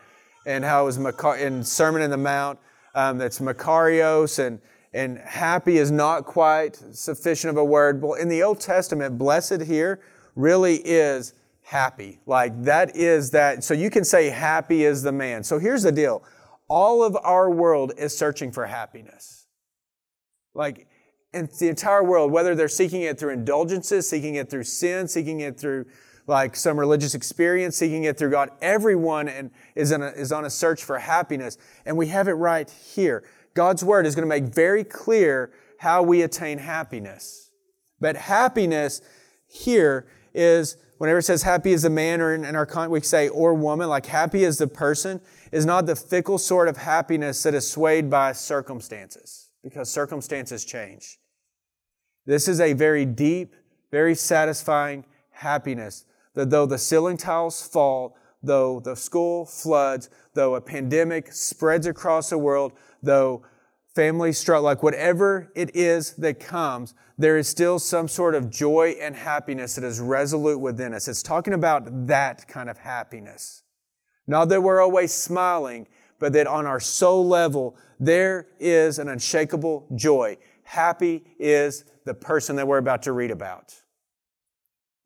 and 0.47 0.65
how 0.65 0.85
it 0.85 0.97
was 0.97 0.97
in 1.41 1.65
Sermon 1.65 2.03
in 2.03 2.11
the 2.13 2.17
Mount, 2.17 2.57
um, 2.95 3.19
that's 3.19 3.41
Makarios, 3.41 4.39
and, 4.39 4.61
and 4.95 5.19
happy 5.19 5.79
is 5.79 5.91
not 5.91 6.25
quite 6.25 6.77
sufficient 6.93 7.51
of 7.51 7.57
a 7.57 7.65
word. 7.65 8.03
Well, 8.03 8.15
in 8.15 8.29
the 8.29 8.43
Old 8.43 8.61
Testament, 8.61 9.19
blessed 9.19 9.63
here 9.63 10.01
really 10.35 10.77
is 10.77 11.35
happy. 11.63 12.21
Like 12.27 12.65
that 12.65 12.97
is 12.97 13.31
that. 13.31 13.65
So 13.65 13.75
you 13.75 13.91
can 13.91 14.05
say 14.05 14.29
happy 14.29 14.85
is 14.85 15.03
the 15.03 15.13
man. 15.13 15.45
So 15.45 15.59
here's 15.59 15.83
the 15.83 15.93
deal. 15.93 16.23
All 16.69 17.03
of 17.03 17.17
our 17.23 17.51
world 17.51 17.93
is 17.97 18.17
searching 18.17 18.53
for 18.53 18.67
happiness. 18.67 19.47
Like, 20.55 20.87
in 21.33 21.49
the 21.59 21.69
entire 21.69 22.05
world, 22.05 22.31
whether 22.31 22.55
they're 22.55 22.69
seeking 22.69 23.03
it 23.03 23.19
through 23.19 23.33
indulgences, 23.33 24.09
seeking 24.09 24.35
it 24.35 24.51
through 24.51 24.65
sin, 24.65 25.09
seeking 25.09 25.41
it 25.41 25.59
through 25.59 25.87
like 26.27 26.55
some 26.55 26.79
religious 26.79 27.15
experience, 27.15 27.77
seeking 27.77 28.05
it 28.05 28.17
through 28.17 28.31
God, 28.31 28.51
everyone 28.61 29.51
is, 29.75 29.93
a, 29.93 30.13
is 30.13 30.31
on 30.31 30.45
a 30.45 30.51
search 30.51 30.85
for 30.85 30.99
happiness. 30.99 31.59
And 31.85 31.97
we 31.97 32.09
have 32.09 32.29
it 32.29 32.35
right 32.35 32.71
here. 32.71 33.25
God's 33.55 33.85
word 33.85 34.07
is 34.07 34.15
going 34.15 34.29
to 34.29 34.29
make 34.29 34.53
very 34.53 34.85
clear 34.85 35.53
how 35.79 36.03
we 36.03 36.23
attain 36.23 36.59
happiness. 36.59 37.51
But 38.01 38.17
happiness 38.17 39.01
here 39.47 40.07
is 40.35 40.77
whenever 40.99 41.19
it 41.19 41.23
says 41.23 41.43
happy 41.43 41.73
is 41.73 41.83
the 41.83 41.91
man, 41.91 42.21
or 42.21 42.35
in, 42.35 42.45
our 42.57 42.89
we 42.89 43.01
say 43.01 43.29
or 43.29 43.55
woman, 43.55 43.89
like 43.89 44.07
happy 44.07 44.45
is 44.45 44.59
the 44.59 44.67
person, 44.67 45.21
is 45.51 45.67
not 45.67 45.87
the 45.87 45.97
fickle 45.97 46.39
sort 46.39 46.69
of 46.69 46.77
happiness 46.77 47.43
that 47.43 47.55
is 47.55 47.69
swayed 47.69 48.09
by 48.09 48.33
circumstances, 48.33 49.51
because 49.63 49.91
circumstances 49.91 50.65
change. 50.65 51.19
This 52.25 52.47
is 52.47 52.61
a 52.61 52.73
very 52.73 53.05
deep, 53.05 53.55
very 53.91 54.15
satisfying 54.15 55.05
happiness 55.31 56.05
that 56.35 56.51
though 56.51 56.67
the 56.67 56.79
ceiling 56.79 57.17
tiles 57.17 57.67
fall, 57.67 58.17
though 58.43 58.81
the 58.81 58.95
school 58.95 59.45
floods, 59.45 60.09
though 60.35 60.55
a 60.55 60.61
pandemic 60.61 61.33
spreads 61.33 61.87
across 61.87 62.31
the 62.31 62.39
world, 62.39 62.73
though 63.03 63.43
family 63.95 64.33
struggle, 64.33 64.65
like 64.65 64.83
whatever 64.83 65.53
it 65.55 65.75
is 65.75 66.15
that 66.15 66.41
comes, 66.41 66.95
there 67.19 67.37
is 67.37 67.49
still 67.49 67.79
some 67.79 68.09
sort 68.09 68.35
of 68.35 68.51
joy 68.51 68.97
and 69.01 69.15
happiness 69.15 69.75
that 69.75 69.85
is 69.85 70.01
resolute 70.01 70.59
within 70.59 70.95
us. 70.95 71.09
It's 71.09 71.23
talking 71.23 71.53
about 71.53 72.07
that 72.07 72.49
kind 72.49 72.71
of 72.71 72.79
happiness. 72.79 73.63
Not 74.27 74.49
that 74.49 74.63
we're 74.63 74.81
always 74.81 75.13
smiling, 75.13 75.89
but 76.19 76.33
that 76.33 76.47
on 76.47 76.67
our 76.67 76.81
soul 76.81 77.27
level, 77.27 77.77
there 77.99 78.47
is 78.59 78.99
an 78.99 79.09
unshakable 79.09 79.89
joy. 79.95 80.39
Happy 80.63 81.25
is 81.39 81.85
the 82.05 82.15
person 82.15 82.57
that 82.57 82.67
we're 82.67 82.79
about 82.79 83.03
to 83.03 83.13
read 83.13 83.31
about. 83.31 83.75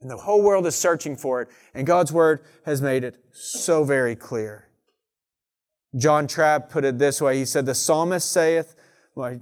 And 0.00 0.10
the 0.10 0.16
whole 0.16 0.42
world 0.42 0.66
is 0.66 0.76
searching 0.76 1.16
for 1.16 1.42
it, 1.42 1.48
and 1.74 1.86
God's 1.86 2.12
Word 2.12 2.44
has 2.66 2.82
made 2.82 3.02
it 3.02 3.16
so 3.32 3.82
very 3.82 4.14
clear. 4.14 4.65
John 5.96 6.26
Trapp 6.26 6.68
put 6.68 6.84
it 6.84 6.98
this 6.98 7.20
way 7.20 7.38
He 7.38 7.44
said, 7.44 7.66
The 7.66 7.74
psalmist 7.74 8.30
saith, 8.30 8.74
well, 9.14 9.40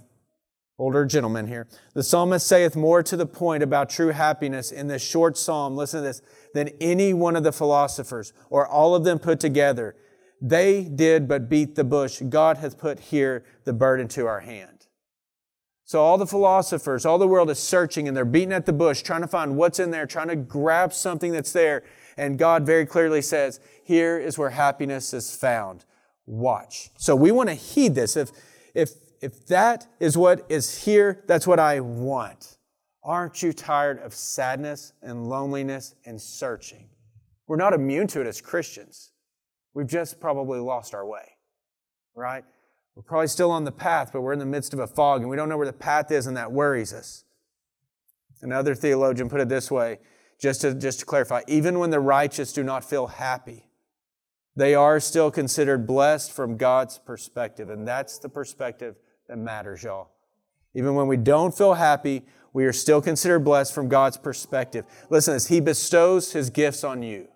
older 0.79 1.05
gentleman 1.05 1.47
here, 1.47 1.67
the 1.95 2.03
psalmist 2.03 2.47
saith 2.47 2.77
more 2.77 3.03
to 3.03 3.17
the 3.17 3.27
point 3.27 3.63
about 3.63 3.91
true 3.91 4.09
happiness 4.09 4.71
in 4.73 4.89
this 4.89 5.03
short 5.03 5.37
psalm, 5.37 5.77
listen 5.77 6.01
to 6.01 6.07
this, 6.07 6.23
than 6.53 6.71
any 6.81 7.13
one 7.13 7.37
of 7.37 7.43
the 7.43 7.53
philosophers, 7.53 8.33
or 8.51 8.67
all 8.67 8.95
of 8.95 9.05
them 9.05 9.19
put 9.19 9.41
together. 9.41 9.97
They 10.41 10.85
did 10.85 11.27
but 11.27 11.49
beat 11.49 11.75
the 11.75 11.85
bush. 11.85 12.21
God 12.29 12.59
hath 12.59 12.79
put 12.79 13.01
here 13.01 13.45
the 13.65 13.73
burden 13.73 14.09
to 14.09 14.27
our 14.27 14.41
hand. 14.41 14.75
So 15.87 16.01
all 16.01 16.17
the 16.17 16.27
philosophers, 16.27 17.05
all 17.05 17.19
the 17.19 17.29
world 17.29 17.51
is 17.51 17.59
searching 17.59 18.09
and 18.09 18.17
they're 18.17 18.25
beating 18.25 18.53
at 18.53 18.65
the 18.65 18.73
bush, 18.73 19.03
trying 19.03 19.21
to 19.21 19.27
find 19.27 19.57
what's 19.57 19.79
in 19.79 19.91
there, 19.91 20.07
trying 20.07 20.29
to 20.29 20.37
grab 20.37 20.95
something 20.95 21.31
that's 21.31 21.53
there. 21.53 21.83
And 22.17 22.39
God 22.39 22.65
very 22.65 22.87
clearly 22.87 23.21
says, 23.21 23.61
here 23.83 24.19
is 24.19 24.39
where 24.39 24.51
happiness 24.51 25.13
is 25.13 25.35
found. 25.37 25.85
Watch. 26.27 26.91
So 26.97 27.15
we 27.15 27.31
want 27.33 27.49
to 27.49 27.55
heed 27.55 27.95
this. 27.95 28.17
If, 28.17 28.31
if, 28.75 28.91
if 29.21 29.47
that 29.47 29.87
is 30.01 30.17
what 30.17 30.47
is 30.49 30.85
here, 30.85 31.23
that's 31.27 31.47
what 31.47 31.59
I 31.59 31.81
want. 31.81 32.57
Aren't 33.03 33.43
you 33.43 33.53
tired 33.53 33.99
of 33.99 34.15
sadness 34.15 34.95
and 35.03 35.29
loneliness 35.29 35.95
and 36.07 36.21
searching? 36.21 36.89
We're 37.47 37.57
not 37.57 37.75
immune 37.75 38.07
to 38.09 38.23
it 38.23 38.27
as 38.27 38.41
Christians. 38.41 39.13
We've 39.75 39.87
just 39.87 40.21
probably 40.21 40.61
lost 40.61 40.95
our 40.95 41.07
way, 41.07 41.37
right? 42.15 42.45
We're 42.95 43.03
probably 43.03 43.27
still 43.27 43.51
on 43.51 43.65
the 43.65 43.73
path, 43.73 44.11
but 44.13 44.23
we're 44.23 44.33
in 44.33 44.39
the 44.39 44.47
midst 44.47 44.73
of 44.73 44.79
a 44.79 44.87
fog 44.87 45.21
and 45.21 45.29
we 45.29 45.37
don't 45.37 45.49
know 45.49 45.59
where 45.59 45.67
the 45.67 45.73
path 45.73 46.11
is, 46.11 46.27
and 46.27 46.37
that 46.37 46.53
worries 46.53 46.93
us. 46.93 47.25
Another 48.41 48.75
theologian 48.75 49.29
put 49.29 49.41
it 49.41 49.49
this 49.49 49.71
way, 49.71 49.99
just 50.41 50.61
to, 50.63 50.75
just 50.75 51.01
to 51.01 51.07
clarify 51.07 51.43
even 51.47 51.79
when 51.79 51.91
the 51.91 52.01
righteous 52.01 52.53
do 52.53 52.63
not 52.63 52.85
feel 52.85 53.07
happy, 53.09 53.69
they 54.57 54.75
are 54.75 55.01
still 55.01 55.31
considered 55.31 55.87
blessed 55.87 56.33
from 56.33 56.57
God's 56.57 56.99
perspective. 56.99 57.71
And 57.71 57.87
that's 57.87 58.19
the 58.19 58.29
perspective 58.29 58.97
that 59.29 59.37
matters, 59.37 59.83
y'all. 59.83 60.11
Even 60.75 60.95
when 60.95 61.07
we 61.07 61.17
don't 61.17 61.57
feel 61.57 61.75
happy, 61.75 62.25
we 62.53 62.65
are 62.65 62.73
still 62.73 63.03
considered 63.03 63.41
blessed 63.41 63.75
from 63.75 63.89
God's 63.89 64.17
perspective. 64.17 64.85
Listen 65.11 65.35
as 65.35 65.49
He 65.49 65.61
bestows 65.61 66.33
His 66.33 66.51
gifts 66.51 66.85
on 66.85 67.03
you. 67.03 67.29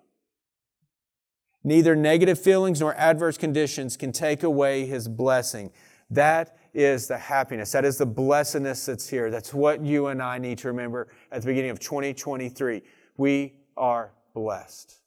Neither 1.63 1.95
negative 1.95 2.39
feelings 2.39 2.79
nor 2.79 2.95
adverse 2.95 3.37
conditions 3.37 3.97
can 3.97 4.11
take 4.13 4.43
away 4.43 4.85
His 4.85 5.07
blessing. 5.09 5.71
That 6.09 6.57
is 6.73 7.07
the 7.07 7.17
happiness. 7.17 7.71
That 7.73 7.83
is 7.83 7.97
the 7.97 8.05
blessedness 8.05 8.85
that's 8.85 9.09
here. 9.09 9.29
That's 9.29 9.53
what 9.53 9.83
you 9.83 10.07
and 10.07 10.21
I 10.21 10.37
need 10.37 10.57
to 10.59 10.69
remember 10.69 11.09
at 11.31 11.41
the 11.41 11.47
beginning 11.47 11.71
of 11.71 11.79
2023. 11.79 12.81
We 13.17 13.55
are 13.75 14.13
blessed. 14.33 14.98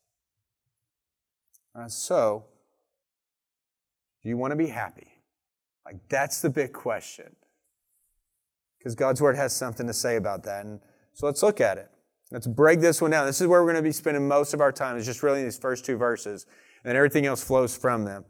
Uh, 1.74 1.88
so, 1.88 2.44
do 4.22 4.28
you 4.28 4.36
want 4.36 4.52
to 4.52 4.56
be 4.56 4.68
happy? 4.68 5.08
Like, 5.84 5.96
that's 6.08 6.40
the 6.40 6.50
big 6.50 6.72
question. 6.72 7.34
Because 8.78 8.94
God's 8.94 9.20
Word 9.20 9.36
has 9.36 9.54
something 9.54 9.86
to 9.86 9.92
say 9.92 10.16
about 10.16 10.44
that. 10.44 10.64
And 10.64 10.80
so 11.14 11.26
let's 11.26 11.42
look 11.42 11.60
at 11.60 11.78
it. 11.78 11.88
Let's 12.30 12.46
break 12.46 12.80
this 12.80 13.00
one 13.00 13.10
down. 13.10 13.26
This 13.26 13.40
is 13.40 13.46
where 13.46 13.62
we're 13.62 13.72
going 13.72 13.82
to 13.82 13.88
be 13.88 13.92
spending 13.92 14.26
most 14.26 14.54
of 14.54 14.60
our 14.60 14.72
time, 14.72 14.96
is 14.96 15.06
just 15.06 15.22
really 15.22 15.42
these 15.42 15.58
first 15.58 15.84
two 15.84 15.96
verses, 15.96 16.46
and 16.84 16.96
everything 16.96 17.26
else 17.26 17.44
flows 17.44 17.76
from 17.76 18.04
them. 18.04 18.24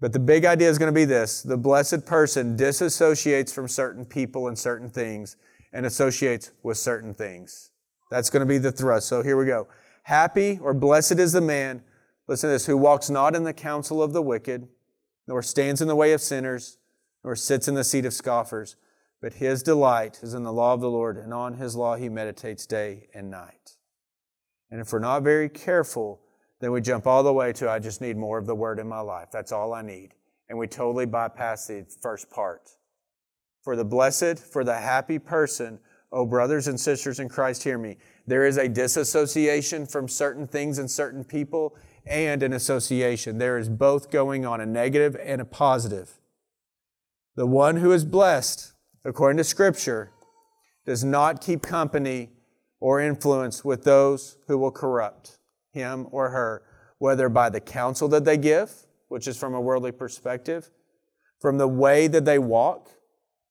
But 0.00 0.12
the 0.12 0.18
big 0.18 0.44
idea 0.44 0.68
is 0.68 0.78
going 0.78 0.92
to 0.92 0.98
be 0.98 1.04
this 1.04 1.42
the 1.42 1.56
blessed 1.56 2.06
person 2.06 2.56
disassociates 2.56 3.52
from 3.52 3.68
certain 3.68 4.04
people 4.04 4.48
and 4.48 4.56
certain 4.56 4.90
things 4.90 5.36
and 5.72 5.86
associates 5.86 6.52
with 6.62 6.76
certain 6.76 7.14
things. 7.14 7.70
That's 8.10 8.30
going 8.30 8.40
to 8.40 8.46
be 8.46 8.58
the 8.58 8.72
thrust. 8.72 9.08
So 9.08 9.22
here 9.22 9.36
we 9.36 9.46
go. 9.46 9.68
Happy 10.04 10.58
or 10.62 10.72
blessed 10.72 11.18
is 11.18 11.32
the 11.32 11.40
man 11.40 11.82
Listen 12.28 12.48
to 12.48 12.52
this 12.52 12.66
who 12.66 12.76
walks 12.76 13.08
not 13.08 13.34
in 13.34 13.44
the 13.44 13.54
counsel 13.54 14.02
of 14.02 14.12
the 14.12 14.22
wicked, 14.22 14.68
nor 15.26 15.42
stands 15.42 15.80
in 15.80 15.88
the 15.88 15.96
way 15.96 16.12
of 16.12 16.20
sinners, 16.20 16.76
nor 17.24 17.34
sits 17.34 17.66
in 17.66 17.74
the 17.74 17.82
seat 17.82 18.04
of 18.04 18.12
scoffers, 18.12 18.76
but 19.20 19.34
his 19.34 19.62
delight 19.62 20.20
is 20.22 20.34
in 20.34 20.44
the 20.44 20.52
law 20.52 20.74
of 20.74 20.80
the 20.80 20.90
Lord, 20.90 21.16
and 21.16 21.32
on 21.32 21.54
his 21.54 21.74
law 21.74 21.96
he 21.96 22.08
meditates 22.08 22.66
day 22.66 23.08
and 23.14 23.30
night. 23.30 23.76
And 24.70 24.80
if 24.80 24.92
we're 24.92 24.98
not 24.98 25.22
very 25.22 25.48
careful, 25.48 26.20
then 26.60 26.70
we 26.70 26.82
jump 26.82 27.06
all 27.06 27.22
the 27.22 27.32
way 27.32 27.52
to, 27.54 27.70
I 27.70 27.78
just 27.78 28.00
need 28.00 28.16
more 28.16 28.38
of 28.38 28.46
the 28.46 28.54
word 28.54 28.78
in 28.78 28.86
my 28.86 29.00
life. 29.00 29.28
That's 29.32 29.52
all 29.52 29.72
I 29.72 29.82
need. 29.82 30.14
And 30.50 30.58
we 30.58 30.66
totally 30.66 31.06
bypass 31.06 31.66
the 31.66 31.86
first 32.02 32.30
part. 32.30 32.70
For 33.62 33.74
the 33.74 33.84
blessed, 33.84 34.38
for 34.38 34.64
the 34.64 34.76
happy 34.76 35.18
person, 35.18 35.78
oh, 36.12 36.26
brothers 36.26 36.68
and 36.68 36.78
sisters 36.78 37.20
in 37.20 37.28
Christ, 37.28 37.62
hear 37.62 37.78
me. 37.78 37.96
There 38.26 38.44
is 38.44 38.56
a 38.58 38.68
disassociation 38.68 39.86
from 39.86 40.08
certain 40.08 40.46
things 40.46 40.78
and 40.78 40.90
certain 40.90 41.24
people 41.24 41.76
and 42.08 42.42
an 42.42 42.52
association. 42.52 43.38
There 43.38 43.58
is 43.58 43.68
both 43.68 44.10
going 44.10 44.44
on, 44.44 44.60
a 44.60 44.66
negative 44.66 45.16
and 45.22 45.40
a 45.40 45.44
positive. 45.44 46.18
The 47.36 47.46
one 47.46 47.76
who 47.76 47.92
is 47.92 48.04
blessed, 48.04 48.72
according 49.04 49.38
to 49.38 49.44
Scripture, 49.44 50.10
does 50.84 51.04
not 51.04 51.40
keep 51.40 51.62
company 51.62 52.30
or 52.80 53.00
influence 53.00 53.64
with 53.64 53.84
those 53.84 54.38
who 54.46 54.58
will 54.58 54.70
corrupt 54.70 55.38
him 55.72 56.06
or 56.10 56.30
her, 56.30 56.62
whether 56.98 57.28
by 57.28 57.48
the 57.48 57.60
counsel 57.60 58.08
that 58.08 58.24
they 58.24 58.36
give, 58.36 58.86
which 59.08 59.28
is 59.28 59.36
from 59.36 59.54
a 59.54 59.60
worldly 59.60 59.92
perspective, 59.92 60.70
from 61.40 61.58
the 61.58 61.68
way 61.68 62.08
that 62.08 62.24
they 62.24 62.38
walk, 62.38 62.90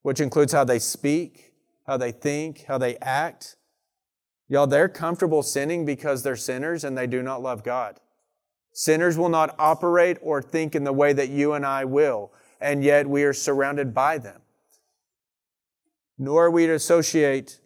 which 0.02 0.20
includes 0.20 0.54
how 0.54 0.64
they 0.64 0.80
speak, 0.80 1.54
how 1.86 1.98
they 1.98 2.12
think, 2.12 2.66
how 2.66 2.78
they 2.78 2.98
act. 2.98 3.56
Y'all, 4.50 4.68
they're 4.68 4.90
comfortable 4.90 5.44
sinning 5.44 5.86
because 5.86 6.24
they're 6.24 6.36
sinners 6.36 6.84
and 6.84 6.98
they 6.98 7.08
do 7.08 7.22
not 7.22 7.42
love 7.42 7.64
God. 7.64 8.00
Sinners 8.78 9.18
will 9.18 9.30
not 9.30 9.56
operate 9.58 10.20
or 10.22 10.40
think 10.40 10.76
in 10.76 10.84
the 10.84 10.94
way 10.94 11.12
that 11.12 11.30
you 11.30 11.54
and 11.54 11.66
I 11.66 11.84
will, 11.84 12.32
and 12.62 12.84
yet 12.84 13.10
we 13.10 13.24
are 13.24 13.34
surrounded 13.34 13.92
by 13.92 14.20
them. 14.20 14.40
Nor 16.20 16.46
are 16.46 16.52
we 16.52 16.68
to 16.68 16.74
associate, 16.74 17.60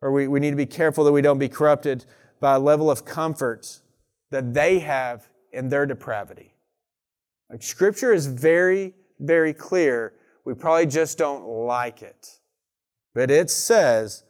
or 0.00 0.12
we, 0.12 0.28
we 0.28 0.38
need 0.38 0.50
to 0.50 0.56
be 0.56 0.64
careful 0.64 1.02
that 1.02 1.10
we 1.10 1.22
don't 1.22 1.40
be 1.40 1.48
corrupted 1.48 2.04
by 2.38 2.54
a 2.54 2.60
level 2.60 2.88
of 2.88 3.04
comfort 3.04 3.80
that 4.30 4.54
they 4.54 4.78
have 4.78 5.28
in 5.52 5.70
their 5.70 5.86
depravity. 5.86 6.54
Like 7.50 7.64
scripture 7.64 8.12
is 8.12 8.28
very, 8.28 8.94
very 9.18 9.54
clear. 9.54 10.12
We 10.44 10.54
probably 10.54 10.86
just 10.86 11.18
don't 11.18 11.44
like 11.44 12.00
it. 12.00 12.38
But 13.12 13.28
it 13.28 13.50
says, 13.50 14.22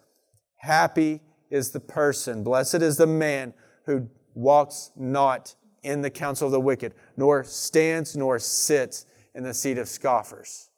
Happy 0.57 1.21
is 1.51 1.73
the 1.73 1.81
person, 1.81 2.43
blessed 2.43 2.77
is 2.77 2.97
the 2.97 3.07
man 3.07 3.53
who 3.85 4.09
walks 4.35 4.91
not 4.97 5.55
in 5.85 6.03
the 6.03 6.11
counsel 6.11 6.47
of 6.47 6.53
the 6.53 6.61
wicked, 6.61 6.95
nor 7.17 7.45
stands 7.45 8.17
nor 8.17 8.39
sits 8.39 9.07
in 9.35 9.43
the 9.43 9.55
seat 9.55 9.79
of 9.79 9.89
scoffers. 9.89 10.71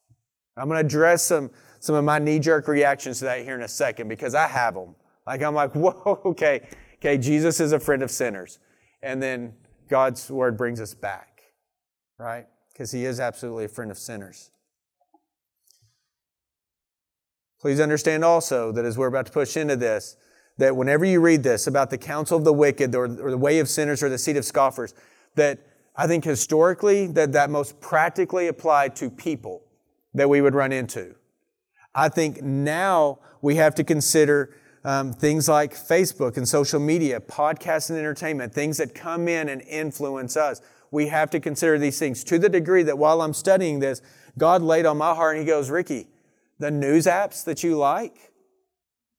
I'm 0.56 0.68
going 0.68 0.80
to 0.80 0.86
address 0.86 1.22
some, 1.22 1.50
some 1.80 1.94
of 1.94 2.04
my 2.04 2.18
knee 2.18 2.38
jerk 2.38 2.68
reactions 2.68 3.18
to 3.18 3.26
that 3.26 3.44
here 3.44 3.54
in 3.54 3.62
a 3.62 3.68
second 3.68 4.08
because 4.08 4.34
I 4.34 4.48
have 4.48 4.74
them. 4.74 4.94
Like, 5.26 5.42
I'm 5.42 5.54
like, 5.54 5.72
whoa, 5.74 6.20
okay, 6.24 6.68
okay, 6.96 7.18
Jesus 7.18 7.60
is 7.60 7.72
a 7.72 7.80
friend 7.80 8.02
of 8.02 8.10
sinners. 8.10 8.58
And 9.02 9.22
then 9.22 9.54
God's 9.88 10.30
word 10.30 10.56
brings 10.56 10.80
us 10.80 10.94
back, 10.94 11.42
right? 12.18 12.46
Because 12.72 12.90
he 12.90 13.04
is 13.04 13.20
absolutely 13.20 13.66
a 13.66 13.68
friend 13.68 13.90
of 13.90 13.98
sinners. 13.98 14.50
Please 17.60 17.80
understand 17.80 18.24
also 18.24 18.72
that 18.72 18.84
as 18.84 18.96
we're 18.98 19.06
about 19.06 19.26
to 19.26 19.32
push 19.32 19.56
into 19.56 19.76
this, 19.76 20.16
that 20.58 20.74
whenever 20.76 21.04
you 21.04 21.20
read 21.20 21.42
this 21.42 21.66
about 21.66 21.90
the 21.90 21.98
counsel 21.98 22.38
of 22.38 22.44
the 22.44 22.52
wicked 22.52 22.94
or, 22.94 23.04
or 23.04 23.30
the 23.30 23.38
way 23.38 23.58
of 23.58 23.68
sinners 23.68 24.02
or 24.02 24.08
the 24.08 24.18
seat 24.18 24.36
of 24.36 24.44
scoffers, 24.44 24.94
that 25.34 25.60
I 25.94 26.06
think 26.06 26.24
historically 26.24 27.06
that 27.08 27.32
that 27.32 27.50
most 27.50 27.80
practically 27.80 28.48
applied 28.48 28.96
to 28.96 29.10
people 29.10 29.62
that 30.14 30.28
we 30.28 30.40
would 30.40 30.54
run 30.54 30.72
into. 30.72 31.14
I 31.94 32.08
think 32.08 32.42
now 32.42 33.18
we 33.40 33.56
have 33.56 33.74
to 33.76 33.84
consider 33.84 34.54
um, 34.84 35.12
things 35.12 35.48
like 35.48 35.74
Facebook 35.74 36.36
and 36.36 36.46
social 36.46 36.78
media, 36.78 37.20
podcasts 37.20 37.90
and 37.90 37.98
entertainment, 37.98 38.52
things 38.52 38.76
that 38.76 38.94
come 38.94 39.28
in 39.28 39.48
and 39.48 39.62
influence 39.62 40.36
us. 40.36 40.60
We 40.90 41.08
have 41.08 41.30
to 41.30 41.40
consider 41.40 41.78
these 41.78 41.98
things 41.98 42.22
to 42.24 42.38
the 42.38 42.48
degree 42.48 42.82
that 42.84 42.96
while 42.96 43.20
I'm 43.20 43.34
studying 43.34 43.80
this, 43.80 44.00
God 44.38 44.62
laid 44.62 44.86
on 44.86 44.96
my 44.96 45.14
heart 45.14 45.36
and 45.36 45.44
He 45.44 45.50
goes, 45.50 45.70
Ricky, 45.70 46.06
the 46.58 46.70
news 46.70 47.06
apps 47.06 47.44
that 47.44 47.64
you 47.64 47.76
like, 47.76 48.32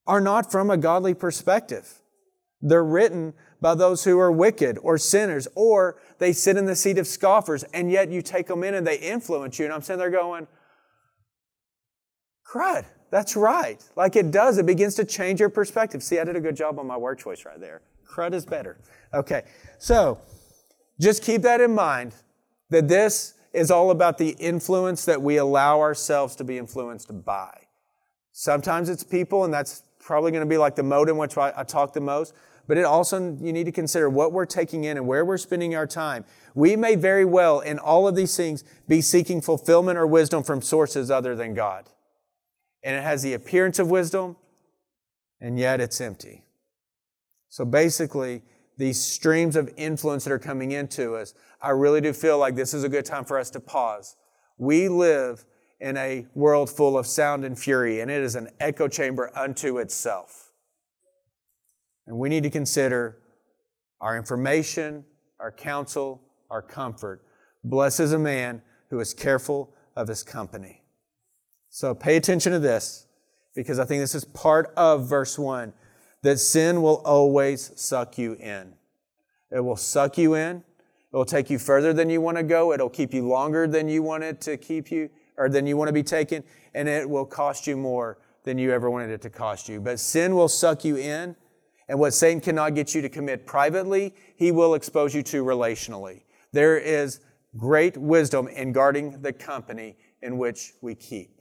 are 0.07 0.21
not 0.21 0.51
from 0.51 0.69
a 0.69 0.77
godly 0.77 1.13
perspective. 1.13 2.01
They're 2.61 2.83
written 2.83 3.33
by 3.61 3.75
those 3.75 4.03
who 4.03 4.17
are 4.19 4.31
wicked 4.31 4.79
or 4.81 4.97
sinners, 4.97 5.47
or 5.55 5.99
they 6.17 6.33
sit 6.33 6.57
in 6.57 6.65
the 6.65 6.75
seat 6.75 6.97
of 6.97 7.07
scoffers, 7.07 7.63
and 7.73 7.91
yet 7.91 8.09
you 8.09 8.21
take 8.21 8.47
them 8.47 8.63
in 8.63 8.73
and 8.73 8.87
they 8.87 8.97
influence 8.97 9.59
you. 9.59 9.65
And 9.65 9.73
I'm 9.73 9.81
sitting 9.81 9.99
there 9.99 10.09
going, 10.09 10.47
crud, 12.51 12.85
that's 13.11 13.35
right. 13.35 13.83
Like 13.95 14.15
it 14.15 14.31
does, 14.31 14.57
it 14.57 14.65
begins 14.65 14.95
to 14.95 15.05
change 15.05 15.39
your 15.39 15.49
perspective. 15.49 16.01
See, 16.01 16.19
I 16.19 16.23
did 16.23 16.35
a 16.35 16.41
good 16.41 16.55
job 16.55 16.79
on 16.79 16.87
my 16.87 16.97
word 16.97 17.19
choice 17.19 17.45
right 17.45 17.59
there. 17.59 17.81
Crud 18.09 18.33
is 18.33 18.45
better. 18.45 18.79
Okay, 19.13 19.43
so 19.77 20.19
just 20.99 21.23
keep 21.23 21.41
that 21.43 21.61
in 21.61 21.73
mind 21.73 22.15
that 22.69 22.87
this 22.87 23.33
is 23.53 23.71
all 23.71 23.91
about 23.91 24.17
the 24.17 24.29
influence 24.39 25.05
that 25.05 25.21
we 25.21 25.37
allow 25.37 25.79
ourselves 25.79 26.35
to 26.35 26.43
be 26.43 26.57
influenced 26.57 27.23
by. 27.25 27.53
Sometimes 28.31 28.89
it's 28.89 29.03
people, 29.03 29.45
and 29.45 29.53
that's 29.53 29.83
probably 30.07 30.31
going 30.31 30.41
to 30.41 30.49
be 30.49 30.57
like 30.57 30.75
the 30.75 30.83
mode 30.83 31.09
in 31.09 31.17
which 31.17 31.37
I, 31.37 31.51
I 31.55 31.63
talk 31.63 31.91
the 31.91 31.99
most. 31.99 32.33
But 32.65 32.77
it 32.77 32.85
also, 32.85 33.37
you 33.39 33.51
need 33.53 33.65
to 33.65 33.71
consider 33.71 34.09
what 34.09 34.31
we're 34.31 34.45
taking 34.45 34.85
in 34.85 34.97
and 34.97 35.05
where 35.05 35.25
we're 35.25 35.37
spending 35.37 35.75
our 35.75 35.85
time. 35.85 36.23
We 36.55 36.75
may 36.75 36.95
very 36.95 37.25
well, 37.25 37.59
in 37.59 37.77
all 37.77 38.07
of 38.07 38.15
these 38.15 38.35
things, 38.35 38.63
be 38.87 39.01
seeking 39.01 39.41
fulfillment 39.41 39.97
or 39.97 40.07
wisdom 40.07 40.43
from 40.43 40.61
sources 40.61 41.11
other 41.11 41.35
than 41.35 41.53
God. 41.53 41.89
And 42.83 42.95
it 42.95 43.03
has 43.03 43.21
the 43.21 43.33
appearance 43.33 43.79
of 43.79 43.89
wisdom, 43.89 44.37
and 45.41 45.59
yet 45.59 45.81
it's 45.81 45.99
empty. 45.99 46.45
So 47.49 47.65
basically, 47.65 48.43
these 48.77 49.01
streams 49.01 49.55
of 49.55 49.73
influence 49.75 50.23
that 50.23 50.31
are 50.31 50.39
coming 50.39 50.71
into 50.71 51.15
us, 51.15 51.33
I 51.61 51.71
really 51.71 52.01
do 52.01 52.13
feel 52.13 52.37
like 52.37 52.55
this 52.55 52.73
is 52.73 52.83
a 52.83 52.89
good 52.89 53.05
time 53.05 53.25
for 53.25 53.39
us 53.39 53.49
to 53.51 53.59
pause. 53.59 54.15
We 54.57 54.87
live 54.87 55.45
in 55.79 55.97
a 55.97 56.25
world 56.33 56.69
full 56.69 56.97
of 56.97 57.05
sound 57.05 57.45
and 57.45 57.57
fury, 57.57 58.01
and 58.01 58.09
it 58.09 58.21
is 58.21 58.35
an 58.35 58.49
echo 58.59 58.87
chamber 58.87 59.31
unto 59.35 59.77
itself. 59.77 60.51
And 62.07 62.17
we 62.17 62.29
need 62.29 62.43
to 62.43 62.49
consider 62.49 63.19
our 63.99 64.17
information, 64.17 65.03
our 65.39 65.51
counsel, 65.51 66.21
our 66.49 66.61
comfort. 66.61 67.23
Blessed 67.63 67.99
is 67.99 68.13
a 68.13 68.19
man 68.19 68.61
who 68.89 68.99
is 68.99 69.13
careful 69.13 69.73
of 69.95 70.07
his 70.07 70.23
company. 70.23 70.83
So 71.69 71.93
pay 71.93 72.15
attention 72.15 72.53
to 72.53 72.59
this 72.59 73.07
because 73.55 73.77
I 73.79 73.85
think 73.85 74.01
this 74.01 74.15
is 74.15 74.25
part 74.25 74.73
of 74.77 75.07
verse 75.07 75.37
1 75.37 75.73
that 76.23 76.39
sin 76.39 76.81
will 76.81 77.01
always 77.05 77.71
suck 77.75 78.17
you 78.17 78.33
in. 78.33 78.73
It 79.51 79.59
will 79.59 79.75
suck 79.75 80.17
you 80.17 80.35
in. 80.35 80.57
It 80.57 81.15
will 81.15 81.25
take 81.25 81.49
you 81.49 81.59
further 81.59 81.93
than 81.93 82.09
you 82.09 82.21
want 82.21 82.37
to 82.37 82.43
go. 82.43 82.73
It'll 82.73 82.89
keep 82.89 83.13
you 83.13 83.27
longer 83.27 83.67
than 83.67 83.87
you 83.87 84.03
want 84.03 84.23
it 84.23 84.41
to 84.41 84.57
keep 84.57 84.91
you 84.91 85.09
or 85.37 85.49
than 85.49 85.67
you 85.67 85.77
want 85.77 85.87
to 85.87 85.93
be 85.93 86.03
taken. 86.03 86.43
And 86.73 86.87
it 86.87 87.09
will 87.09 87.25
cost 87.25 87.67
you 87.67 87.77
more 87.77 88.17
than 88.43 88.57
you 88.57 88.71
ever 88.71 88.89
wanted 88.89 89.11
it 89.11 89.21
to 89.21 89.29
cost 89.29 89.69
you. 89.69 89.79
But 89.79 89.99
sin 89.99 90.35
will 90.35 90.47
suck 90.47 90.85
you 90.85 90.97
in. 90.97 91.35
And 91.89 91.99
what 91.99 92.13
Satan 92.13 92.41
cannot 92.41 92.75
get 92.75 92.93
you 92.93 93.01
to 93.01 93.09
commit 93.09 93.45
privately, 93.45 94.13
he 94.35 94.51
will 94.51 94.73
expose 94.73 95.15
you 95.15 95.23
to 95.23 95.43
relationally. 95.43 96.23
There 96.51 96.77
is 96.77 97.21
great 97.55 97.97
wisdom 97.97 98.47
in 98.47 98.71
guarding 98.71 99.21
the 99.21 99.31
company 99.31 99.95
in 100.21 100.37
which 100.37 100.73
we 100.81 100.95
keep. 100.95 101.39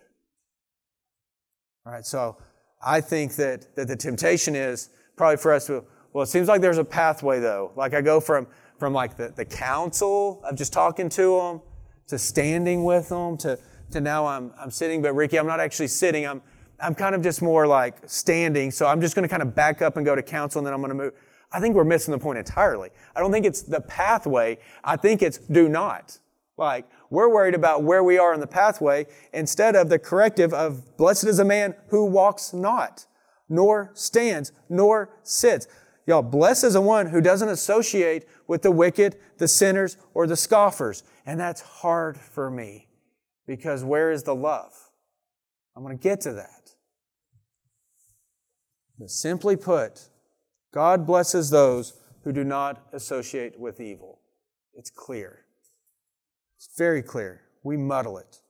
All 1.85 1.93
right, 1.93 2.05
so 2.05 2.37
I 2.85 3.01
think 3.01 3.37
that, 3.37 3.75
that 3.77 3.89
the 3.89 3.97
temptation 3.97 4.55
is 4.55 4.91
probably 5.17 5.37
for 5.37 5.53
us 5.53 5.67
to, 5.67 5.85
well, 6.13 6.25
it 6.25 6.29
seems 6.29 6.49
like 6.49 6.61
there's 6.61 6.79
a 6.79 6.85
pathway 6.85 7.41
though. 7.41 7.73
Like 7.77 7.95
I 7.95 8.01
go 8.01 8.21
from, 8.21 8.47
from 8.79 8.93
like 8.93 9.17
the, 9.17 9.33
the 9.35 9.45
counsel 9.45 10.43
of 10.45 10.57
just 10.57 10.73
talking 10.73 11.09
to 11.11 11.37
them 11.39 11.61
to 12.09 12.19
standing 12.19 12.85
with 12.85 13.09
them 13.09 13.37
to, 13.39 13.59
to 13.91 14.01
now 14.01 14.27
I'm, 14.27 14.53
I'm 14.59 14.71
sitting, 14.71 15.03
but 15.03 15.15
Ricky, 15.15 15.39
I'm 15.39 15.47
not 15.47 15.61
actually 15.61 15.89
sitting. 15.89 16.27
I'm, 16.27 16.43
I'm 16.81 16.95
kind 16.95 17.15
of 17.15 17.23
just 17.23 17.43
more 17.43 17.67
like 17.67 17.97
standing. 18.07 18.71
So 18.71 18.87
I'm 18.87 19.01
just 19.01 19.15
going 19.15 19.23
to 19.23 19.29
kind 19.29 19.43
of 19.43 19.55
back 19.55 19.83
up 19.83 19.97
and 19.97 20.05
go 20.05 20.15
to 20.15 20.23
counsel 20.23 20.59
and 20.59 20.67
then 20.67 20.75
I'm 20.75 20.81
going 20.81 20.91
to 20.91 20.95
move. 20.95 21.13
I 21.53 21.61
think 21.61 21.75
we're 21.75 21.85
missing 21.85 22.13
the 22.13 22.19
point 22.19 22.39
entirely. 22.39 22.91
I 23.15 23.21
don't 23.21 23.33
think 23.33 23.47
it's 23.47 23.63
the 23.63 23.81
pathway. 23.81 24.59
I 24.85 24.97
think 24.97 25.23
it's 25.23 25.39
do 25.39 25.69
not. 25.69 26.19
Like, 26.59 26.89
we're 27.11 27.33
worried 27.33 27.55
about 27.55 27.83
where 27.83 28.03
we 28.03 28.19
are 28.19 28.35
in 28.35 28.41
the 28.41 28.47
pathway 28.47 29.07
instead 29.33 29.77
of 29.77 29.89
the 29.89 29.99
corrective 29.99 30.53
of 30.53 30.97
blessed 30.97 31.25
is 31.25 31.39
a 31.39 31.45
man 31.45 31.75
who 31.89 32.07
walks 32.07 32.53
not, 32.53 33.07
nor 33.49 33.91
stands, 33.95 34.53
nor 34.69 35.11
sits. 35.23 35.69
Y'all, 36.07 36.23
blessed 36.23 36.65
is 36.65 36.73
the 36.73 36.81
one 36.81 37.07
who 37.07 37.21
doesn't 37.21 37.49
associate 37.49 38.25
with 38.47 38.63
the 38.63 38.71
wicked, 38.71 39.17
the 39.39 39.49
sinners, 39.49 39.97
or 40.15 40.27
the 40.27 40.37
scoffers. 40.37 41.05
And 41.27 41.39
that's 41.39 41.61
hard 41.61 42.17
for 42.17 42.51
me 42.51 42.86
because 43.47 43.85
where 43.85 44.11
is 44.11 44.23
the 44.25 44.35
love? 44.35 44.73
I'm 45.77 45.83
going 45.83 45.97
to 45.97 46.03
get 46.03 46.21
to 46.23 46.33
that. 46.33 46.71
But 48.99 49.11
simply 49.11 49.57
put, 49.57 50.09
God 50.73 51.07
blesses 51.07 51.51
those 51.51 51.95
who 52.25 52.33
do 52.33 52.45
not 52.45 52.83
associate 52.93 53.59
with 53.59 53.81
evil. 53.81 54.21
It's 54.75 54.91
clear. 54.91 55.45
It's 56.57 56.69
very 56.77 57.03
clear. 57.03 57.43
We 57.63 57.77
muddle 57.77 58.19
it. 58.19 58.41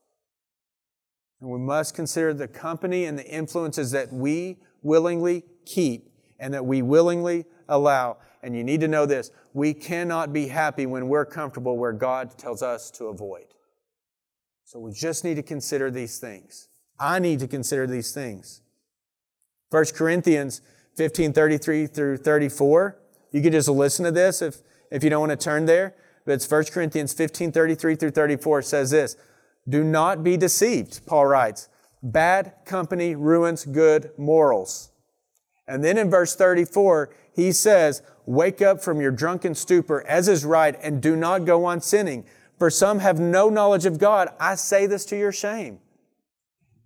And 1.40 1.50
we 1.50 1.58
must 1.58 1.94
consider 1.94 2.32
the 2.32 2.48
company 2.48 3.04
and 3.04 3.18
the 3.18 3.26
influences 3.26 3.90
that 3.90 4.12
we 4.12 4.58
willingly 4.82 5.44
keep 5.66 6.10
and 6.38 6.54
that 6.54 6.64
we 6.64 6.80
willingly 6.82 7.44
allow. 7.68 8.18
And 8.42 8.56
you 8.56 8.64
need 8.64 8.80
to 8.80 8.88
know 8.88 9.06
this 9.06 9.30
we 9.52 9.74
cannot 9.74 10.32
be 10.32 10.48
happy 10.48 10.86
when 10.86 11.08
we're 11.08 11.24
comfortable 11.24 11.76
where 11.76 11.92
God 11.92 12.38
tells 12.38 12.62
us 12.62 12.90
to 12.92 13.06
avoid. 13.06 13.46
So 14.66 14.80
we 14.80 14.90
just 14.90 15.22
need 15.22 15.36
to 15.36 15.44
consider 15.44 15.92
these 15.92 16.18
things. 16.18 16.66
I 16.98 17.20
need 17.20 17.38
to 17.38 17.46
consider 17.46 17.86
these 17.86 18.12
things. 18.12 18.62
1 19.70 19.84
Corinthians 19.94 20.60
15 20.96 21.32
33 21.32 21.86
through 21.86 22.16
34. 22.16 22.98
You 23.30 23.42
could 23.42 23.52
just 23.52 23.68
listen 23.68 24.04
to 24.06 24.10
this 24.10 24.42
if, 24.42 24.56
if 24.90 25.04
you 25.04 25.10
don't 25.10 25.20
want 25.28 25.38
to 25.38 25.44
turn 25.44 25.66
there. 25.66 25.94
But 26.24 26.32
it's 26.32 26.50
1 26.50 26.64
Corinthians 26.64 27.12
15 27.12 27.52
33 27.52 27.94
through 27.94 28.10
34 28.10 28.62
says 28.62 28.90
this 28.90 29.16
Do 29.68 29.84
not 29.84 30.24
be 30.24 30.36
deceived, 30.36 31.06
Paul 31.06 31.26
writes. 31.26 31.68
Bad 32.02 32.52
company 32.64 33.14
ruins 33.14 33.64
good 33.64 34.10
morals. 34.18 34.90
And 35.68 35.84
then 35.84 35.96
in 35.96 36.10
verse 36.10 36.34
34, 36.34 37.14
he 37.36 37.52
says, 37.52 38.02
Wake 38.24 38.60
up 38.60 38.82
from 38.82 39.00
your 39.00 39.12
drunken 39.12 39.54
stupor, 39.54 40.04
as 40.08 40.26
is 40.26 40.44
right, 40.44 40.76
and 40.82 41.00
do 41.00 41.14
not 41.14 41.44
go 41.44 41.64
on 41.64 41.80
sinning. 41.80 42.24
For 42.58 42.70
some 42.70 43.00
have 43.00 43.20
no 43.20 43.48
knowledge 43.48 43.86
of 43.86 43.98
God. 43.98 44.28
I 44.40 44.54
say 44.54 44.86
this 44.86 45.04
to 45.06 45.16
your 45.16 45.32
shame. 45.32 45.80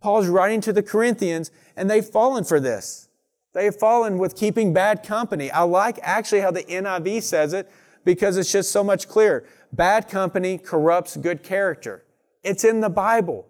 Paul's 0.00 0.26
writing 0.26 0.60
to 0.62 0.72
the 0.72 0.82
Corinthians, 0.82 1.50
and 1.76 1.90
they've 1.90 2.04
fallen 2.04 2.44
for 2.44 2.58
this. 2.58 3.08
They 3.52 3.64
have 3.66 3.78
fallen 3.78 4.18
with 4.18 4.36
keeping 4.36 4.72
bad 4.72 5.02
company. 5.02 5.50
I 5.50 5.62
like 5.62 5.98
actually 6.02 6.40
how 6.40 6.50
the 6.50 6.62
NIV 6.62 7.22
says 7.22 7.52
it 7.52 7.70
because 8.04 8.36
it's 8.36 8.52
just 8.52 8.70
so 8.70 8.82
much 8.82 9.08
clearer. 9.08 9.44
Bad 9.72 10.08
company 10.08 10.58
corrupts 10.58 11.16
good 11.16 11.42
character. 11.42 12.04
It's 12.42 12.64
in 12.64 12.80
the 12.80 12.88
Bible. 12.88 13.46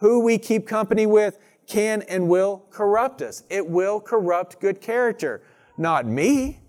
Who 0.00 0.20
we 0.20 0.38
keep 0.38 0.66
company 0.66 1.06
with 1.06 1.38
can 1.66 2.02
and 2.02 2.28
will 2.28 2.64
corrupt 2.70 3.22
us. 3.22 3.42
It 3.50 3.66
will 3.68 4.00
corrupt 4.00 4.60
good 4.60 4.80
character. 4.80 5.42
Not 5.76 6.06
me, 6.06 6.60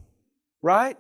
right? 0.61 0.97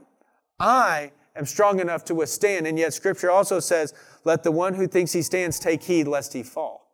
I 0.59 1.11
am 1.37 1.45
strong 1.45 1.79
enough 1.79 2.03
to 2.05 2.15
withstand. 2.15 2.67
And 2.67 2.77
yet 2.77 2.93
scripture 2.93 3.31
also 3.31 3.59
says, 3.59 3.93
let 4.23 4.43
the 4.43 4.51
one 4.51 4.73
who 4.73 4.87
thinks 4.87 5.13
he 5.13 5.21
stands 5.21 5.59
take 5.59 5.83
heed 5.83 6.07
lest 6.07 6.33
he 6.33 6.43
fall. 6.43 6.91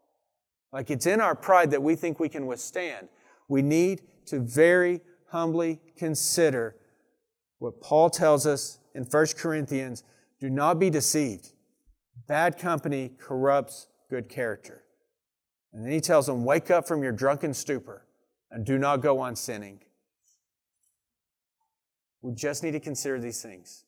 Like 0.71 0.89
it's 0.89 1.05
in 1.05 1.21
our 1.21 1.35
pride 1.35 1.71
that 1.71 1.81
we 1.81 1.95
think 1.95 2.19
we 2.19 2.29
can 2.29 2.47
withstand. 2.47 3.09
We 3.47 3.61
need 3.61 4.01
to 4.27 4.39
very 4.39 5.01
humbly 5.29 5.79
consider 5.97 6.75
what 7.59 7.81
Paul 7.81 8.09
tells 8.09 8.45
us 8.45 8.79
in 8.93 9.03
1 9.03 9.25
Corinthians 9.37 10.03
do 10.39 10.49
not 10.49 10.79
be 10.79 10.89
deceived. 10.89 11.53
Bad 12.27 12.57
company 12.57 13.11
corrupts 13.17 13.87
good 14.09 14.29
character. 14.29 14.83
And 15.71 15.83
then 15.83 15.91
he 15.91 15.99
tells 15.99 16.27
them, 16.27 16.45
Wake 16.45 16.69
up 16.69 16.87
from 16.87 17.01
your 17.01 17.11
drunken 17.11 17.53
stupor 17.53 18.05
and 18.51 18.65
do 18.65 18.77
not 18.77 19.01
go 19.01 19.19
on 19.19 19.35
sinning. 19.35 19.79
We 22.21 22.33
just 22.33 22.63
need 22.63 22.71
to 22.71 22.79
consider 22.79 23.19
these 23.19 23.41
things. 23.41 23.85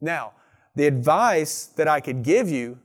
Now, 0.00 0.32
the 0.74 0.86
advice 0.86 1.66
that 1.76 1.88
I 1.88 2.00
could 2.00 2.22
give 2.22 2.50
you, 2.50 2.78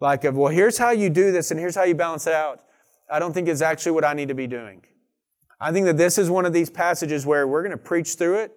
like, 0.00 0.24
of, 0.24 0.36
well, 0.36 0.52
here's 0.52 0.78
how 0.78 0.90
you 0.90 1.10
do 1.10 1.32
this 1.32 1.50
and 1.50 1.58
here's 1.58 1.74
how 1.74 1.84
you 1.84 1.94
balance 1.94 2.26
it 2.26 2.34
out, 2.34 2.60
I 3.10 3.18
don't 3.18 3.32
think 3.32 3.48
is 3.48 3.62
actually 3.62 3.92
what 3.92 4.04
I 4.04 4.14
need 4.14 4.28
to 4.28 4.34
be 4.34 4.46
doing. 4.46 4.82
I 5.60 5.70
think 5.70 5.86
that 5.86 5.96
this 5.96 6.18
is 6.18 6.30
one 6.30 6.46
of 6.46 6.52
these 6.52 6.70
passages 6.70 7.24
where 7.24 7.46
we're 7.46 7.62
going 7.62 7.70
to 7.70 7.76
preach 7.76 8.14
through 8.14 8.38
it 8.38 8.52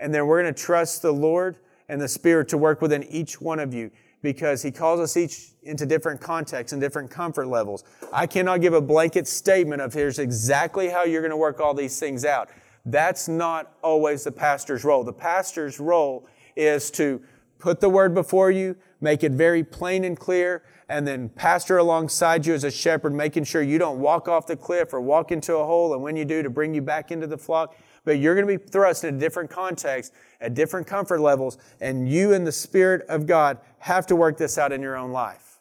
and 0.00 0.14
then 0.14 0.26
we're 0.26 0.42
going 0.42 0.52
to 0.52 0.60
trust 0.60 1.02
the 1.02 1.12
Lord 1.12 1.56
and 1.88 2.00
the 2.00 2.08
Spirit 2.08 2.48
to 2.48 2.58
work 2.58 2.82
within 2.82 3.04
each 3.04 3.40
one 3.40 3.58
of 3.58 3.72
you 3.72 3.90
because 4.22 4.62
He 4.62 4.70
calls 4.70 5.00
us 5.00 5.16
each 5.16 5.52
into 5.62 5.86
different 5.86 6.20
contexts 6.20 6.72
and 6.72 6.82
different 6.82 7.10
comfort 7.10 7.46
levels. 7.46 7.84
I 8.12 8.26
cannot 8.26 8.60
give 8.60 8.74
a 8.74 8.80
blanket 8.80 9.26
statement 9.26 9.80
of 9.80 9.94
here's 9.94 10.18
exactly 10.18 10.88
how 10.88 11.04
you're 11.04 11.22
going 11.22 11.30
to 11.30 11.36
work 11.36 11.60
all 11.60 11.74
these 11.74 11.98
things 11.98 12.24
out. 12.24 12.48
That's 12.84 13.28
not 13.28 13.74
always 13.82 14.24
the 14.24 14.32
pastor's 14.32 14.84
role. 14.84 15.04
The 15.04 15.12
pastor's 15.12 15.78
role 15.78 16.26
is 16.58 16.90
to 16.90 17.22
put 17.58 17.80
the 17.80 17.88
word 17.88 18.14
before 18.14 18.50
you, 18.50 18.76
make 19.00 19.22
it 19.22 19.32
very 19.32 19.64
plain 19.64 20.04
and 20.04 20.18
clear, 20.18 20.62
and 20.88 21.06
then 21.06 21.28
pastor 21.28 21.78
alongside 21.78 22.46
you 22.46 22.54
as 22.54 22.64
a 22.64 22.70
shepherd, 22.70 23.14
making 23.14 23.44
sure 23.44 23.62
you 23.62 23.78
don't 23.78 24.00
walk 24.00 24.26
off 24.28 24.46
the 24.46 24.56
cliff 24.56 24.92
or 24.92 25.00
walk 25.00 25.30
into 25.32 25.56
a 25.56 25.64
hole, 25.64 25.92
and 25.94 26.02
when 26.02 26.16
you 26.16 26.24
do, 26.24 26.42
to 26.42 26.50
bring 26.50 26.74
you 26.74 26.82
back 26.82 27.10
into 27.10 27.26
the 27.26 27.38
flock. 27.38 27.76
But 28.04 28.18
you're 28.18 28.34
going 28.34 28.46
to 28.46 28.58
be 28.58 28.70
thrust 28.70 29.04
in 29.04 29.18
different 29.18 29.50
context, 29.50 30.12
at 30.40 30.54
different 30.54 30.86
comfort 30.86 31.20
levels, 31.20 31.58
and 31.80 32.08
you 32.08 32.32
and 32.32 32.46
the 32.46 32.52
Spirit 32.52 33.02
of 33.08 33.26
God 33.26 33.58
have 33.80 34.06
to 34.06 34.16
work 34.16 34.38
this 34.38 34.56
out 34.56 34.72
in 34.72 34.80
your 34.80 34.96
own 34.96 35.12
life. 35.12 35.60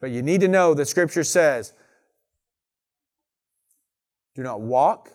But 0.00 0.10
you 0.10 0.22
need 0.22 0.40
to 0.40 0.48
know 0.48 0.74
the 0.74 0.86
Scripture 0.86 1.24
says, 1.24 1.74
do 4.34 4.42
not 4.42 4.62
walk, 4.62 5.10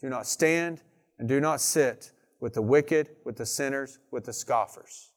do 0.00 0.08
not 0.10 0.26
stand, 0.26 0.82
and 1.18 1.26
do 1.26 1.40
not 1.40 1.60
sit 1.60 2.10
with 2.40 2.54
the 2.54 2.62
wicked, 2.62 3.10
with 3.24 3.36
the 3.36 3.46
sinners, 3.46 3.98
with 4.10 4.24
the 4.24 4.32
scoffers. 4.32 5.10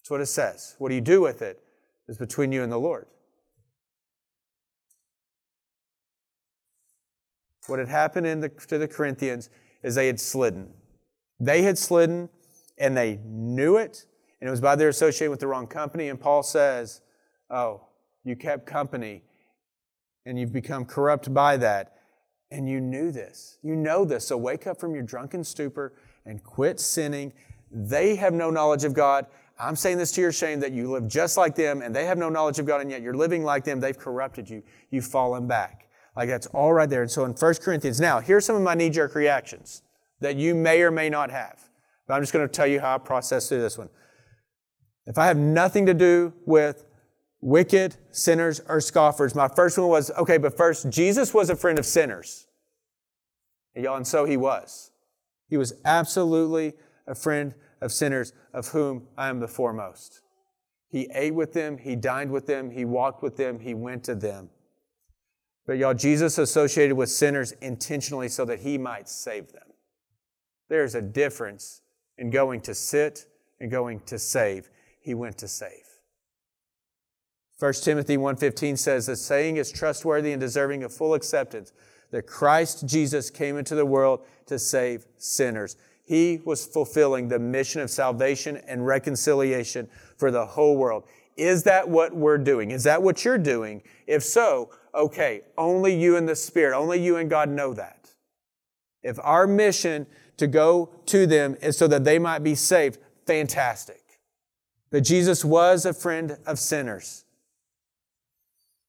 That's 0.00 0.10
what 0.10 0.20
it 0.20 0.26
says. 0.26 0.76
What 0.78 0.88
do 0.88 0.94
you 0.94 1.00
do 1.00 1.20
with 1.20 1.42
it? 1.42 1.62
is 2.08 2.18
between 2.18 2.52
you 2.52 2.62
and 2.62 2.70
the 2.70 2.78
Lord. 2.78 3.06
What 7.66 7.78
had 7.78 7.88
happened 7.88 8.42
the, 8.42 8.48
to 8.48 8.78
the 8.78 8.88
Corinthians 8.88 9.48
is 9.82 9.94
they 9.94 10.08
had 10.08 10.20
slidden. 10.20 10.72
They 11.38 11.62
had 11.62 11.78
slidden 11.78 12.28
and 12.78 12.96
they 12.96 13.20
knew 13.24 13.76
it, 13.76 14.04
and 14.40 14.48
it 14.48 14.50
was 14.50 14.60
by 14.60 14.74
their 14.74 14.88
associating 14.88 15.30
with 15.30 15.40
the 15.40 15.46
wrong 15.46 15.66
company. 15.66 16.08
And 16.08 16.20
Paul 16.20 16.42
says, 16.42 17.00
Oh, 17.50 17.86
you 18.24 18.34
kept 18.34 18.66
company 18.66 19.22
and 20.26 20.38
you've 20.38 20.52
become 20.52 20.84
corrupt 20.84 21.32
by 21.32 21.56
that. 21.58 21.94
And 22.50 22.68
you 22.68 22.80
knew 22.80 23.10
this. 23.10 23.58
You 23.62 23.74
know 23.74 24.04
this. 24.04 24.26
So 24.26 24.36
wake 24.36 24.66
up 24.66 24.78
from 24.78 24.94
your 24.94 25.02
drunken 25.02 25.44
stupor 25.44 25.94
and 26.26 26.42
quit 26.42 26.80
sinning. 26.80 27.32
They 27.70 28.16
have 28.16 28.32
no 28.34 28.50
knowledge 28.50 28.84
of 28.84 28.94
God. 28.94 29.26
I'm 29.58 29.76
saying 29.76 29.98
this 29.98 30.12
to 30.12 30.20
your 30.20 30.32
shame 30.32 30.60
that 30.60 30.72
you 30.72 30.90
live 30.90 31.08
just 31.08 31.36
like 31.36 31.54
them 31.54 31.82
and 31.82 31.94
they 31.94 32.04
have 32.06 32.18
no 32.18 32.28
knowledge 32.28 32.58
of 32.58 32.66
God 32.66 32.80
and 32.80 32.90
yet 32.90 33.02
you're 33.02 33.14
living 33.14 33.44
like 33.44 33.64
them. 33.64 33.80
They've 33.80 33.98
corrupted 33.98 34.48
you. 34.48 34.62
You've 34.90 35.06
fallen 35.06 35.46
back. 35.46 35.88
Like 36.16 36.28
that's 36.28 36.46
all 36.48 36.72
right 36.72 36.88
there. 36.88 37.02
And 37.02 37.10
so 37.10 37.24
in 37.24 37.32
1 37.32 37.54
Corinthians, 37.56 38.00
now 38.00 38.20
here's 38.20 38.44
some 38.44 38.56
of 38.56 38.62
my 38.62 38.74
knee 38.74 38.90
jerk 38.90 39.14
reactions 39.14 39.82
that 40.20 40.36
you 40.36 40.54
may 40.54 40.82
or 40.82 40.90
may 40.90 41.08
not 41.08 41.30
have. 41.30 41.60
But 42.06 42.14
I'm 42.14 42.22
just 42.22 42.32
going 42.32 42.46
to 42.46 42.52
tell 42.52 42.66
you 42.66 42.80
how 42.80 42.96
I 42.96 42.98
process 42.98 43.48
through 43.48 43.62
this 43.62 43.78
one. 43.78 43.88
If 45.06 45.18
I 45.18 45.26
have 45.26 45.36
nothing 45.36 45.86
to 45.86 45.94
do 45.94 46.32
with 46.44 46.84
wicked, 47.42 47.96
sinners, 48.12 48.60
or 48.68 48.80
scoffers. 48.80 49.34
My 49.34 49.48
first 49.48 49.76
one 49.76 49.88
was 49.88 50.10
okay, 50.12 50.38
but 50.38 50.56
first, 50.56 50.88
Jesus 50.88 51.34
was 51.34 51.50
a 51.50 51.56
friend 51.56 51.78
of 51.78 51.84
sinners. 51.84 52.46
And 53.74 53.84
y'all, 53.84 53.96
and 53.96 54.06
so 54.06 54.24
he 54.24 54.36
was. 54.36 54.91
He 55.52 55.58
was 55.58 55.74
absolutely 55.84 56.72
a 57.06 57.14
friend 57.14 57.54
of 57.82 57.92
sinners, 57.92 58.32
of 58.54 58.68
whom 58.68 59.08
I 59.18 59.28
am 59.28 59.40
the 59.40 59.46
foremost. 59.46 60.22
He 60.88 61.10
ate 61.12 61.34
with 61.34 61.52
them, 61.52 61.76
he 61.76 61.94
dined 61.94 62.30
with 62.30 62.46
them, 62.46 62.70
he 62.70 62.86
walked 62.86 63.22
with 63.22 63.36
them, 63.36 63.60
he 63.60 63.74
went 63.74 64.02
to 64.04 64.14
them. 64.14 64.48
But 65.66 65.74
y'all, 65.74 65.92
Jesus 65.92 66.38
associated 66.38 66.96
with 66.96 67.10
sinners 67.10 67.52
intentionally 67.60 68.30
so 68.30 68.46
that 68.46 68.60
he 68.60 68.78
might 68.78 69.10
save 69.10 69.52
them. 69.52 69.68
There's 70.70 70.94
a 70.94 71.02
difference 71.02 71.82
in 72.16 72.30
going 72.30 72.62
to 72.62 72.74
sit 72.74 73.26
and 73.60 73.70
going 73.70 74.00
to 74.06 74.18
save. 74.18 74.70
He 75.02 75.12
went 75.12 75.36
to 75.36 75.48
save. 75.48 76.00
1 77.58 77.74
Timothy 77.74 78.16
1:15 78.16 78.78
says 78.78 79.04
the 79.04 79.16
saying 79.16 79.58
is 79.58 79.70
trustworthy 79.70 80.32
and 80.32 80.40
deserving 80.40 80.82
of 80.82 80.94
full 80.94 81.12
acceptance 81.12 81.74
that 82.12 82.26
Christ 82.26 82.86
Jesus 82.86 83.30
came 83.30 83.56
into 83.56 83.74
the 83.74 83.84
world 83.84 84.20
to 84.46 84.58
save 84.58 85.06
sinners. 85.18 85.76
He 86.04 86.40
was 86.44 86.64
fulfilling 86.64 87.28
the 87.28 87.38
mission 87.38 87.80
of 87.80 87.90
salvation 87.90 88.58
and 88.68 88.86
reconciliation 88.86 89.88
for 90.16 90.30
the 90.30 90.46
whole 90.46 90.76
world. 90.76 91.04
Is 91.36 91.64
that 91.64 91.88
what 91.88 92.14
we're 92.14 92.38
doing? 92.38 92.70
Is 92.70 92.84
that 92.84 93.02
what 93.02 93.24
you're 93.24 93.38
doing? 93.38 93.82
If 94.06 94.22
so, 94.22 94.70
okay, 94.94 95.42
only 95.56 95.94
you 95.98 96.16
and 96.16 96.28
the 96.28 96.36
Spirit, 96.36 96.76
only 96.76 97.02
you 97.02 97.16
and 97.16 97.30
God 97.30 97.48
know 97.48 97.72
that. 97.74 98.10
If 99.02 99.18
our 99.22 99.46
mission 99.46 100.06
to 100.36 100.46
go 100.46 100.90
to 101.06 101.26
them 101.26 101.56
is 101.62 101.78
so 101.78 101.88
that 101.88 102.04
they 102.04 102.18
might 102.18 102.44
be 102.44 102.54
saved, 102.54 102.98
fantastic. 103.26 104.02
But 104.90 105.04
Jesus 105.04 105.44
was 105.44 105.86
a 105.86 105.94
friend 105.94 106.36
of 106.46 106.58
sinners. 106.58 107.21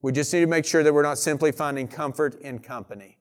We 0.04 0.12
just 0.12 0.34
need 0.34 0.42
to 0.42 0.48
make 0.48 0.66
sure 0.66 0.84
that 0.84 0.94
we're 0.94 1.02
not 1.02 1.18
simply 1.18 1.54
finding 1.54 1.88
comfort 1.88 2.36
in 2.42 2.60
company. 2.60 3.18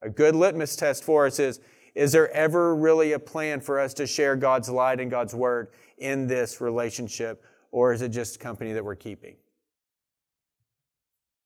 A 0.00 0.08
good 0.08 0.36
litmus 0.36 0.76
test 0.76 1.02
for 1.02 1.26
us 1.26 1.38
is 1.40 1.60
Is 1.94 2.12
there 2.12 2.30
ever 2.30 2.74
really 2.74 3.12
a 3.12 3.18
plan 3.18 3.60
for 3.60 3.78
us 3.80 3.92
to 3.94 4.06
share 4.06 4.36
God's 4.36 4.70
light 4.70 5.00
and 5.00 5.10
God's 5.10 5.34
word 5.34 5.68
in 5.98 6.26
this 6.28 6.60
relationship, 6.60 7.44
or 7.72 7.92
is 7.92 8.00
it 8.00 8.10
just 8.10 8.38
company 8.38 8.72
that 8.72 8.84
we're 8.84 8.94
keeping? 8.94 9.34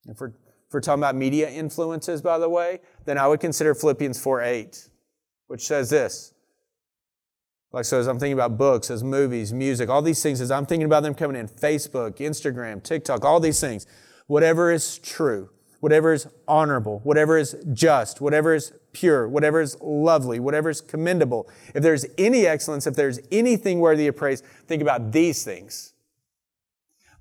If 0.07 0.20
we're, 0.20 0.28
if 0.28 0.72
we're 0.72 0.81
talking 0.81 1.02
about 1.02 1.16
media 1.16 1.48
influences, 1.48 2.20
by 2.20 2.38
the 2.38 2.48
way, 2.48 2.81
then 3.07 3.16
I 3.16 3.26
would 3.26 3.40
consider 3.40 3.74
Philippians 3.74 4.20
4 4.20 4.42
8, 4.42 4.88
which 5.46 5.66
says 5.66 5.88
this. 5.88 6.35
Like, 7.72 7.87
so 7.87 7.98
as 7.98 8.07
I'm 8.07 8.18
thinking 8.18 8.35
about 8.35 8.59
books, 8.59 8.90
as 8.90 9.02
movies, 9.02 9.52
music, 9.52 9.88
all 9.88 10.02
these 10.02 10.22
things, 10.22 10.42
as 10.42 10.50
I'm 10.50 10.66
thinking 10.66 10.87
about 10.87 11.02
them 11.02 11.14
coming 11.14 11.38
in 11.38 11.48
Facebook, 11.48 12.16
Instagram, 12.16 12.83
TikTok, 12.83 13.24
all 13.24 13.40
these 13.40 13.61
things, 13.61 13.87
whatever 14.28 14.70
is 14.70 14.98
true, 14.98 15.50
whatever 15.80 16.12
is 16.12 16.28
honorable, 16.46 17.00
whatever 17.02 17.36
is 17.36 17.56
just, 17.72 18.20
whatever 18.20 18.54
is 18.54 18.72
pure, 18.92 19.28
whatever 19.28 19.60
is 19.60 19.76
lovely, 19.80 20.38
whatever 20.38 20.70
is 20.70 20.80
commendable, 20.80 21.50
if 21.74 21.82
there's 21.82 22.06
any 22.16 22.46
excellence, 22.46 22.86
if 22.86 22.94
there's 22.94 23.18
anything 23.32 23.80
worthy 23.80 24.06
of 24.06 24.16
praise, 24.16 24.42
think 24.66 24.80
about 24.80 25.10
these 25.10 25.42
things. 25.42 25.94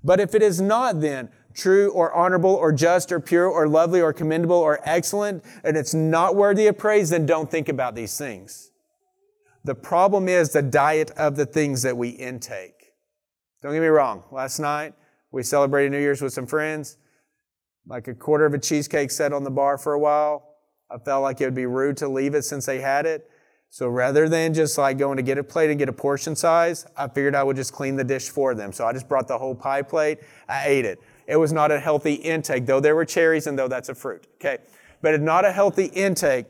But 0.04 0.20
if 0.20 0.34
it 0.34 0.42
is 0.42 0.60
not 0.60 1.00
then 1.00 1.30
true 1.54 1.90
or 1.90 2.12
honorable 2.12 2.54
or 2.54 2.72
just 2.72 3.10
or 3.10 3.18
pure 3.18 3.48
or 3.48 3.66
lovely 3.66 4.00
or 4.00 4.12
commendable 4.12 4.56
or 4.56 4.78
excellent, 4.84 5.44
and 5.64 5.76
it's 5.76 5.94
not 5.94 6.36
worthy 6.36 6.66
of 6.68 6.78
praise, 6.78 7.10
then 7.10 7.26
don't 7.26 7.50
think 7.50 7.68
about 7.68 7.96
these 7.96 8.16
things. 8.16 8.70
The 9.64 9.74
problem 9.74 10.28
is 10.28 10.52
the 10.52 10.62
diet 10.62 11.10
of 11.12 11.36
the 11.36 11.46
things 11.46 11.82
that 11.82 11.96
we 11.96 12.10
intake. 12.10 12.92
Don't 13.60 13.72
get 13.72 13.80
me 13.80 13.88
wrong. 13.88 14.22
Last 14.30 14.60
night, 14.60 14.94
we 15.30 15.42
celebrated 15.42 15.92
New 15.92 16.00
Year's 16.00 16.22
with 16.22 16.32
some 16.32 16.46
friends. 16.46 16.96
Like 17.86 18.08
a 18.08 18.14
quarter 18.14 18.46
of 18.46 18.54
a 18.54 18.58
cheesecake 18.58 19.10
sat 19.10 19.32
on 19.32 19.44
the 19.44 19.50
bar 19.50 19.78
for 19.78 19.92
a 19.92 19.98
while. 19.98 20.56
I 20.90 20.98
felt 20.98 21.22
like 21.22 21.40
it 21.40 21.44
would 21.44 21.54
be 21.54 21.66
rude 21.66 21.96
to 21.98 22.08
leave 22.08 22.34
it 22.34 22.42
since 22.42 22.66
they 22.66 22.80
had 22.80 23.06
it. 23.06 23.30
So 23.70 23.88
rather 23.88 24.28
than 24.28 24.54
just 24.54 24.78
like 24.78 24.96
going 24.96 25.18
to 25.18 25.22
get 25.22 25.36
a 25.36 25.44
plate 25.44 25.68
and 25.68 25.78
get 25.78 25.88
a 25.88 25.92
portion 25.92 26.34
size, 26.34 26.86
I 26.96 27.08
figured 27.08 27.34
I 27.34 27.42
would 27.42 27.56
just 27.56 27.72
clean 27.72 27.96
the 27.96 28.04
dish 28.04 28.30
for 28.30 28.54
them. 28.54 28.72
So 28.72 28.86
I 28.86 28.92
just 28.92 29.08
brought 29.08 29.28
the 29.28 29.36
whole 29.36 29.54
pie 29.54 29.82
plate. 29.82 30.20
I 30.48 30.66
ate 30.66 30.86
it. 30.86 31.00
It 31.26 31.36
was 31.36 31.52
not 31.52 31.70
a 31.70 31.78
healthy 31.78 32.14
intake, 32.14 32.64
though 32.64 32.80
there 32.80 32.96
were 32.96 33.04
cherries 33.04 33.46
and 33.46 33.58
though 33.58 33.68
that's 33.68 33.90
a 33.90 33.94
fruit. 33.94 34.26
Okay. 34.36 34.58
But 35.02 35.14
it's 35.14 35.22
not 35.22 35.44
a 35.44 35.52
healthy 35.52 35.86
intake. 35.86 36.46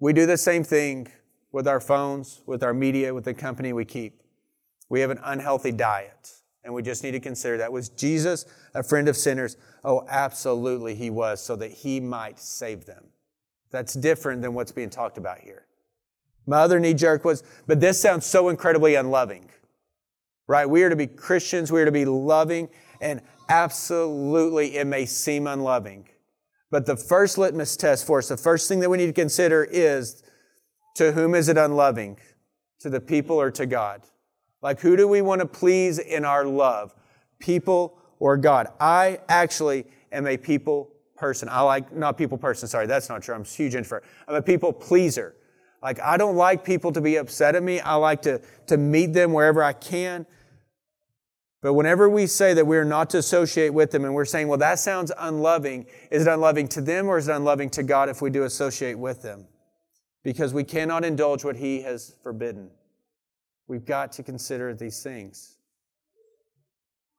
We 0.00 0.12
do 0.12 0.26
the 0.26 0.36
same 0.36 0.64
thing 0.64 1.08
with 1.52 1.68
our 1.68 1.80
phones, 1.80 2.42
with 2.46 2.62
our 2.62 2.74
media, 2.74 3.14
with 3.14 3.24
the 3.24 3.34
company 3.34 3.72
we 3.72 3.84
keep. 3.84 4.20
We 4.88 5.00
have 5.00 5.10
an 5.10 5.20
unhealthy 5.22 5.72
diet. 5.72 6.39
And 6.62 6.74
we 6.74 6.82
just 6.82 7.02
need 7.02 7.12
to 7.12 7.20
consider 7.20 7.56
that. 7.58 7.72
Was 7.72 7.88
Jesus 7.88 8.44
a 8.74 8.82
friend 8.82 9.08
of 9.08 9.16
sinners? 9.16 9.56
Oh, 9.84 10.04
absolutely 10.08 10.94
he 10.94 11.10
was, 11.10 11.42
so 11.42 11.56
that 11.56 11.70
he 11.70 12.00
might 12.00 12.38
save 12.38 12.84
them. 12.84 13.06
That's 13.70 13.94
different 13.94 14.42
than 14.42 14.52
what's 14.54 14.72
being 14.72 14.90
talked 14.90 15.16
about 15.16 15.38
here. 15.38 15.66
My 16.46 16.58
other 16.58 16.80
knee 16.80 16.94
jerk 16.94 17.24
was, 17.24 17.42
but 17.66 17.80
this 17.80 18.00
sounds 18.00 18.26
so 18.26 18.48
incredibly 18.48 18.94
unloving, 18.96 19.48
right? 20.48 20.68
We 20.68 20.82
are 20.82 20.90
to 20.90 20.96
be 20.96 21.06
Christians, 21.06 21.70
we 21.70 21.80
are 21.80 21.84
to 21.84 21.92
be 21.92 22.04
loving, 22.04 22.68
and 23.00 23.22
absolutely 23.48 24.76
it 24.76 24.86
may 24.86 25.06
seem 25.06 25.46
unloving. 25.46 26.08
But 26.70 26.86
the 26.86 26.96
first 26.96 27.38
litmus 27.38 27.76
test 27.76 28.06
for 28.06 28.18
us, 28.18 28.28
the 28.28 28.36
first 28.36 28.68
thing 28.68 28.80
that 28.80 28.90
we 28.90 28.98
need 28.98 29.06
to 29.06 29.12
consider 29.12 29.64
is 29.64 30.22
to 30.96 31.12
whom 31.12 31.34
is 31.34 31.48
it 31.48 31.56
unloving? 31.56 32.18
To 32.80 32.90
the 32.90 33.00
people 33.00 33.40
or 33.40 33.50
to 33.52 33.66
God? 33.66 34.02
Like, 34.62 34.80
who 34.80 34.96
do 34.96 35.08
we 35.08 35.22
want 35.22 35.40
to 35.40 35.46
please 35.46 35.98
in 35.98 36.24
our 36.24 36.44
love? 36.44 36.94
People 37.38 37.98
or 38.18 38.36
God? 38.36 38.68
I 38.78 39.20
actually 39.28 39.86
am 40.12 40.26
a 40.26 40.36
people 40.36 40.90
person. 41.16 41.48
I 41.48 41.60
like, 41.60 41.92
not 41.94 42.16
people 42.18 42.38
person, 42.38 42.68
sorry, 42.68 42.86
that's 42.86 43.08
not 43.08 43.22
true. 43.22 43.34
I'm 43.34 43.42
a 43.42 43.44
huge 43.44 43.74
introvert. 43.74 44.04
I'm 44.26 44.34
a 44.34 44.42
people 44.42 44.72
pleaser. 44.72 45.34
Like, 45.82 46.00
I 46.00 46.16
don't 46.16 46.36
like 46.36 46.64
people 46.64 46.92
to 46.92 47.00
be 47.00 47.16
upset 47.16 47.54
at 47.54 47.62
me. 47.62 47.80
I 47.80 47.94
like 47.94 48.22
to, 48.22 48.40
to 48.66 48.76
meet 48.76 49.12
them 49.12 49.32
wherever 49.32 49.62
I 49.62 49.72
can. 49.72 50.26
But 51.62 51.74
whenever 51.74 52.08
we 52.08 52.26
say 52.26 52.54
that 52.54 52.66
we're 52.66 52.84
not 52.84 53.10
to 53.10 53.18
associate 53.18 53.70
with 53.70 53.90
them 53.90 54.04
and 54.04 54.14
we're 54.14 54.24
saying, 54.24 54.48
well, 54.48 54.58
that 54.58 54.78
sounds 54.78 55.12
unloving, 55.18 55.86
is 56.10 56.26
it 56.26 56.30
unloving 56.30 56.68
to 56.68 56.80
them 56.80 57.06
or 57.06 57.18
is 57.18 57.28
it 57.28 57.36
unloving 57.36 57.70
to 57.70 57.82
God 57.82 58.08
if 58.08 58.22
we 58.22 58.30
do 58.30 58.44
associate 58.44 58.98
with 58.98 59.22
them? 59.22 59.46
Because 60.22 60.54
we 60.54 60.64
cannot 60.64 61.04
indulge 61.04 61.44
what 61.44 61.56
He 61.56 61.82
has 61.82 62.14
forbidden. 62.22 62.70
We've 63.70 63.84
got 63.84 64.10
to 64.14 64.24
consider 64.24 64.74
these 64.74 65.00
things. 65.00 65.54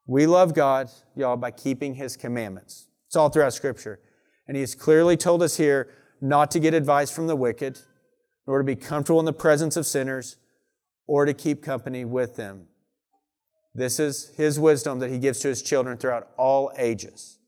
We 0.05 0.27
love 0.27 0.53
God, 0.53 0.89
y'all, 1.15 1.37
by 1.37 1.51
keeping 1.51 1.95
His 1.95 2.17
commandments. 2.17 2.89
It's 3.07 3.15
all 3.15 3.29
throughout 3.29 3.53
Scripture. 3.53 4.01
And 4.49 4.57
He 4.57 4.61
has 4.61 4.75
clearly 4.75 5.15
told 5.15 5.41
us 5.43 5.55
here 5.55 5.87
not 6.19 6.51
to 6.51 6.59
get 6.59 6.73
advice 6.73 7.09
from 7.09 7.27
the 7.27 7.37
wicked, 7.37 7.79
nor 8.45 8.57
to 8.57 8.65
be 8.65 8.75
comfortable 8.75 9.21
in 9.21 9.25
the 9.25 9.31
presence 9.31 9.77
of 9.77 9.85
sinners, 9.85 10.35
or 11.07 11.23
to 11.23 11.33
keep 11.33 11.63
company 11.63 12.03
with 12.03 12.35
them. 12.35 12.67
This 13.73 13.97
is 13.97 14.33
His 14.35 14.59
wisdom 14.59 14.99
that 14.99 15.09
He 15.09 15.19
gives 15.19 15.39
to 15.39 15.47
His 15.47 15.61
children 15.61 15.97
throughout 15.97 16.31
all 16.35 16.69
ages. 16.77 17.39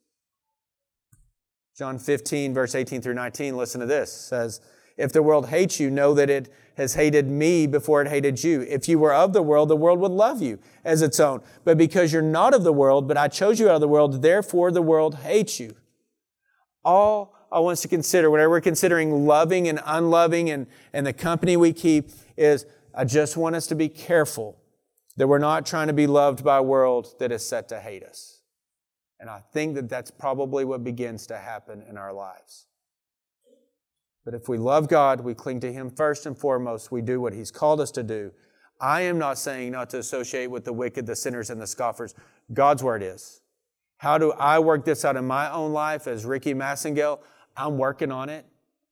John 1.78 2.00
15, 2.00 2.54
verse 2.54 2.74
18 2.74 3.02
through 3.02 3.16
19, 3.16 3.58
listen 3.58 3.82
to 3.82 3.86
this, 3.86 4.14
says, 4.14 4.62
If 4.96 5.12
the 5.12 5.22
world 5.22 5.50
hates 5.50 5.78
you, 5.78 5.90
know 5.90 6.14
that 6.14 6.30
it 6.30 6.54
has 6.76 6.96
hated 6.96 7.28
me 7.28 7.68
before 7.68 8.02
it 8.02 8.08
hated 8.08 8.44
you. 8.44 8.62
If 8.62 8.88
you 8.90 9.00
were 9.00 9.14
of 9.14 9.34
the 9.34 9.42
world, 9.42 9.70
the 9.70 9.76
world 9.76 10.00
would 10.00 10.12
love 10.12 10.42
you 10.42 10.60
as 10.84 11.02
its 11.02 11.20
own. 11.20 11.42
But 11.64 11.78
because 11.78 12.12
you're 12.12 12.22
not 12.22 12.54
of 12.54 12.64
the 12.64 12.74
world, 12.74 13.08
but 13.08 13.18
I 13.18 13.28
chose 13.28 13.60
you 13.60 13.70
out 13.70 13.76
of 13.76 13.82
the 13.82 13.88
world, 13.88 14.22
therefore 14.22 14.72
the 14.72 14.82
world 14.82 15.16
hates 15.16 15.60
you. 15.60 15.76
All 16.84 17.36
I 17.52 17.60
want 17.60 17.74
us 17.74 17.82
to 17.84 17.88
consider, 17.88 18.32
whenever 18.32 18.50
we're 18.50 18.62
considering 18.62 19.26
loving 19.26 19.68
and 19.68 19.80
unloving 19.86 20.50
and, 20.50 20.66
and 20.92 21.06
the 21.06 21.14
company 21.14 21.56
we 21.56 21.72
keep, 21.72 22.10
is 22.36 22.66
I 22.94 23.06
just 23.06 23.38
want 23.38 23.56
us 23.56 23.68
to 23.68 23.76
be 23.76 23.90
careful 23.90 24.58
that 25.18 25.28
we're 25.28 25.38
not 25.38 25.66
trying 25.66 25.88
to 25.88 25.94
be 25.94 26.08
loved 26.08 26.44
by 26.44 26.58
a 26.58 26.64
world 26.64 27.14
that 27.20 27.32
is 27.32 27.46
set 27.46 27.70
to 27.70 27.80
hate 27.80 28.04
us. 28.04 28.42
And 29.20 29.30
I 29.30 29.42
think 29.54 29.76
that 29.76 29.88
that's 29.88 30.12
probably 30.12 30.66
what 30.66 30.84
begins 30.84 31.28
to 31.28 31.38
happen 31.38 31.84
in 31.88 31.98
our 31.98 32.12
lives. 32.12 32.66
But 34.26 34.34
if 34.34 34.48
we 34.48 34.58
love 34.58 34.88
God, 34.88 35.22
we 35.22 35.34
cling 35.34 35.60
to 35.62 35.72
Him 35.72 35.90
first 35.90 36.26
and 36.26 36.38
foremost, 36.38 36.92
we 36.92 37.02
do 37.02 37.20
what 37.20 37.34
He's 37.34 37.52
called 37.52 37.82
us 37.82 37.92
to 37.92 38.04
do. 38.04 38.32
I 38.80 39.02
am 39.02 39.18
not 39.18 39.38
saying 39.38 39.72
not 39.72 39.90
to 39.92 40.00
associate 40.00 40.48
with 40.48 40.66
the 40.66 40.74
wicked, 40.74 41.06
the 41.06 41.16
sinners, 41.16 41.50
and 41.50 41.62
the 41.62 41.68
scoffers. 41.68 42.16
God's 42.54 42.84
word 42.84 43.04
is. 43.04 43.42
How 43.98 44.18
do 44.18 44.34
I 44.34 44.60
work 44.60 44.84
this 44.84 45.06
out 45.06 45.16
in 45.16 45.26
my 45.26 45.50
own 45.52 45.72
life 45.72 46.08
as 46.08 46.26
Ricky 46.26 46.54
Massengale? 46.54 47.20
I'm 47.56 47.78
working 47.78 48.12
on 48.12 48.30
it. 48.30 48.46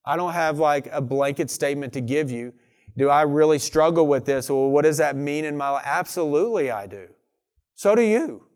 I 0.05 0.15
don't 0.15 0.33
have 0.33 0.59
like 0.59 0.87
a 0.91 1.01
blanket 1.01 1.49
statement 1.49 1.93
to 1.93 2.01
give 2.01 2.31
you. 2.31 2.53
Do 2.97 3.09
I 3.09 3.23
really 3.23 3.59
struggle 3.59 4.07
with 4.07 4.25
this? 4.25 4.49
Well, 4.49 4.69
what 4.69 4.83
does 4.83 4.97
that 4.97 5.15
mean 5.15 5.45
in 5.45 5.57
my 5.57 5.69
life? 5.69 5.83
Absolutely, 5.85 6.71
I 6.71 6.87
do. 6.87 7.07
So 7.75 7.95
do 7.95 8.01
you. 8.01 8.47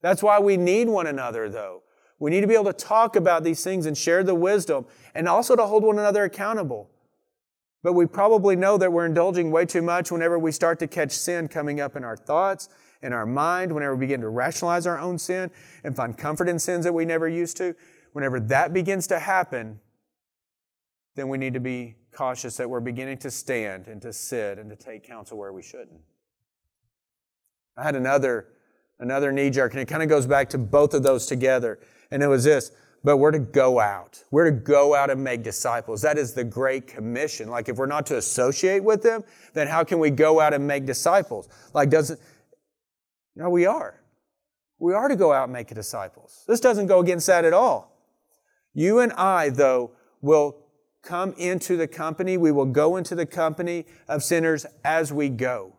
That's 0.00 0.22
why 0.22 0.40
we 0.40 0.56
need 0.56 0.88
one 0.88 1.06
another, 1.06 1.48
though. 1.48 1.81
We 2.22 2.30
need 2.30 2.42
to 2.42 2.46
be 2.46 2.54
able 2.54 2.66
to 2.66 2.72
talk 2.72 3.16
about 3.16 3.42
these 3.42 3.64
things 3.64 3.84
and 3.84 3.98
share 3.98 4.22
the 4.22 4.36
wisdom 4.36 4.86
and 5.12 5.28
also 5.28 5.56
to 5.56 5.66
hold 5.66 5.82
one 5.82 5.98
another 5.98 6.22
accountable. 6.22 6.88
But 7.82 7.94
we 7.94 8.06
probably 8.06 8.54
know 8.54 8.78
that 8.78 8.92
we're 8.92 9.06
indulging 9.06 9.50
way 9.50 9.66
too 9.66 9.82
much 9.82 10.12
whenever 10.12 10.38
we 10.38 10.52
start 10.52 10.78
to 10.78 10.86
catch 10.86 11.10
sin 11.10 11.48
coming 11.48 11.80
up 11.80 11.96
in 11.96 12.04
our 12.04 12.16
thoughts 12.16 12.68
in 13.02 13.12
our 13.12 13.26
mind, 13.26 13.72
whenever 13.72 13.96
we 13.96 14.06
begin 14.06 14.20
to 14.20 14.28
rationalize 14.28 14.86
our 14.86 15.00
own 15.00 15.18
sin 15.18 15.50
and 15.82 15.96
find 15.96 16.16
comfort 16.16 16.48
in 16.48 16.60
sins 16.60 16.84
that 16.84 16.92
we 16.92 17.04
never 17.04 17.28
used 17.28 17.56
to, 17.56 17.74
whenever 18.12 18.38
that 18.38 18.72
begins 18.72 19.08
to 19.08 19.18
happen, 19.18 19.80
then 21.16 21.26
we 21.26 21.38
need 21.38 21.54
to 21.54 21.60
be 21.60 21.96
cautious 22.14 22.56
that 22.56 22.70
we're 22.70 22.78
beginning 22.78 23.18
to 23.18 23.32
stand 23.32 23.88
and 23.88 24.00
to 24.00 24.12
sit 24.12 24.60
and 24.60 24.70
to 24.70 24.76
take 24.76 25.02
counsel 25.02 25.36
where 25.36 25.52
we 25.52 25.60
shouldn't. 25.60 26.02
I 27.76 27.82
had 27.82 27.96
another, 27.96 28.46
another 28.98 29.32
knee 29.32 29.50
jerk, 29.50 29.72
and 29.72 29.80
it 29.80 29.86
kind 29.86 30.02
of 30.02 30.08
goes 30.08 30.26
back 30.26 30.50
to 30.50 30.58
both 30.58 30.94
of 30.94 31.02
those 31.02 31.26
together. 31.26 31.78
And 32.10 32.22
it 32.22 32.26
was 32.26 32.44
this 32.44 32.72
but 33.04 33.16
we're 33.16 33.32
to 33.32 33.38
go 33.38 33.80
out. 33.80 34.22
We're 34.30 34.44
to 34.44 34.56
go 34.56 34.94
out 34.94 35.10
and 35.10 35.22
make 35.22 35.42
disciples. 35.42 36.02
That 36.02 36.18
is 36.18 36.34
the 36.34 36.44
Great 36.44 36.86
Commission. 36.86 37.48
Like, 37.48 37.68
if 37.68 37.76
we're 37.76 37.86
not 37.86 38.06
to 38.06 38.16
associate 38.16 38.84
with 38.84 39.02
them, 39.02 39.24
then 39.54 39.66
how 39.66 39.84
can 39.84 39.98
we 39.98 40.10
go 40.10 40.40
out 40.40 40.54
and 40.54 40.66
make 40.66 40.86
disciples? 40.86 41.48
Like, 41.74 41.90
doesn't, 41.90 42.20
no, 43.34 43.50
we 43.50 43.66
are. 43.66 44.00
We 44.78 44.94
are 44.94 45.08
to 45.08 45.16
go 45.16 45.32
out 45.32 45.44
and 45.44 45.52
make 45.52 45.68
disciples. 45.68 46.44
This 46.46 46.60
doesn't 46.60 46.86
go 46.86 47.00
against 47.00 47.26
that 47.26 47.44
at 47.44 47.52
all. 47.52 47.96
You 48.72 49.00
and 49.00 49.12
I, 49.12 49.48
though, 49.48 49.92
will 50.20 50.58
come 51.02 51.34
into 51.36 51.76
the 51.76 51.88
company. 51.88 52.36
We 52.36 52.52
will 52.52 52.66
go 52.66 52.96
into 52.96 53.14
the 53.14 53.26
company 53.26 53.86
of 54.08 54.22
sinners 54.22 54.64
as 54.84 55.12
we 55.12 55.28
go. 55.28 55.76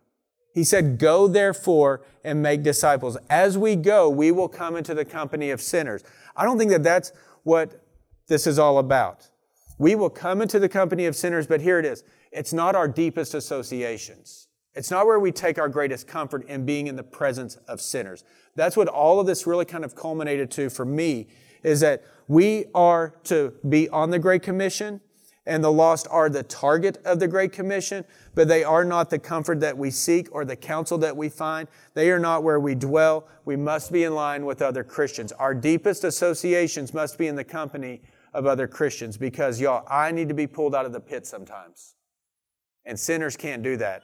He 0.53 0.63
said, 0.63 0.99
Go 0.99 1.27
therefore 1.27 2.01
and 2.23 2.41
make 2.41 2.63
disciples. 2.63 3.17
As 3.29 3.57
we 3.57 3.75
go, 3.75 4.09
we 4.09 4.31
will 4.31 4.47
come 4.47 4.75
into 4.75 4.93
the 4.93 5.05
company 5.05 5.49
of 5.49 5.61
sinners. 5.61 6.03
I 6.35 6.45
don't 6.45 6.57
think 6.57 6.71
that 6.71 6.83
that's 6.83 7.11
what 7.43 7.83
this 8.27 8.47
is 8.47 8.57
all 8.57 8.77
about. 8.77 9.29
We 9.77 9.95
will 9.95 10.09
come 10.09 10.41
into 10.41 10.59
the 10.59 10.69
company 10.69 11.05
of 11.05 11.15
sinners, 11.15 11.47
but 11.47 11.61
here 11.61 11.79
it 11.79 11.85
is. 11.85 12.03
It's 12.31 12.53
not 12.53 12.75
our 12.75 12.87
deepest 12.87 13.33
associations. 13.33 14.47
It's 14.75 14.89
not 14.89 15.05
where 15.05 15.19
we 15.19 15.31
take 15.31 15.59
our 15.59 15.69
greatest 15.69 16.07
comfort 16.07 16.47
in 16.47 16.65
being 16.65 16.87
in 16.87 16.95
the 16.95 17.03
presence 17.03 17.55
of 17.67 17.81
sinners. 17.81 18.23
That's 18.55 18.77
what 18.77 18.87
all 18.87 19.19
of 19.19 19.27
this 19.27 19.45
really 19.45 19.65
kind 19.65 19.83
of 19.83 19.95
culminated 19.95 20.49
to 20.51 20.69
for 20.69 20.85
me 20.85 21.27
is 21.63 21.79
that 21.79 22.03
we 22.27 22.65
are 22.73 23.15
to 23.25 23.53
be 23.67 23.89
on 23.89 24.09
the 24.09 24.19
Great 24.19 24.41
Commission 24.41 25.01
and 25.45 25.63
the 25.63 25.71
lost 25.71 26.08
are 26.10 26.29
the 26.29 26.43
target 26.43 26.97
of 27.06 27.19
the 27.19 27.27
Great 27.27 27.51
Commission, 27.51 28.06
but 28.34 28.47
they 28.47 28.63
are 28.63 28.86
not 28.86 29.10
the 29.10 29.19
comfort 29.19 29.60
that 29.60 29.77
we 29.77 29.91
seek 29.91 30.34
or 30.34 30.45
the 30.45 30.56
counsel 30.56 30.97
that 30.99 31.17
we 31.17 31.29
find. 31.29 31.67
They 31.93 32.12
are 32.12 32.19
not 32.19 32.43
where 32.43 32.60
we 32.60 32.75
dwell. 32.75 33.27
We 33.45 33.56
must 33.56 33.91
be 33.91 34.03
in 34.03 34.15
line 34.15 34.45
with 34.45 34.62
other 34.62 34.84
Christians. 34.84 35.32
Our 35.34 35.53
deepest 35.53 36.03
associations 36.03 36.93
must 36.93 37.17
be 37.17 37.27
in 37.27 37.36
the 37.36 37.43
company 37.43 38.01
of 38.34 38.45
other 38.45 38.67
Christians 38.67 39.17
because, 39.17 39.60
y'all, 39.60 39.86
I 39.89 40.12
need 40.12 40.29
to 40.29 40.34
be 40.34 40.47
pulled 40.47 40.73
out 40.73 40.86
of 40.86 40.93
the 40.93 40.99
pit 40.99 41.27
sometimes. 41.27 41.95
And 42.86 42.99
sinners 42.99 43.36
can't 43.36 43.63
do 43.63 43.77
that. 43.77 44.03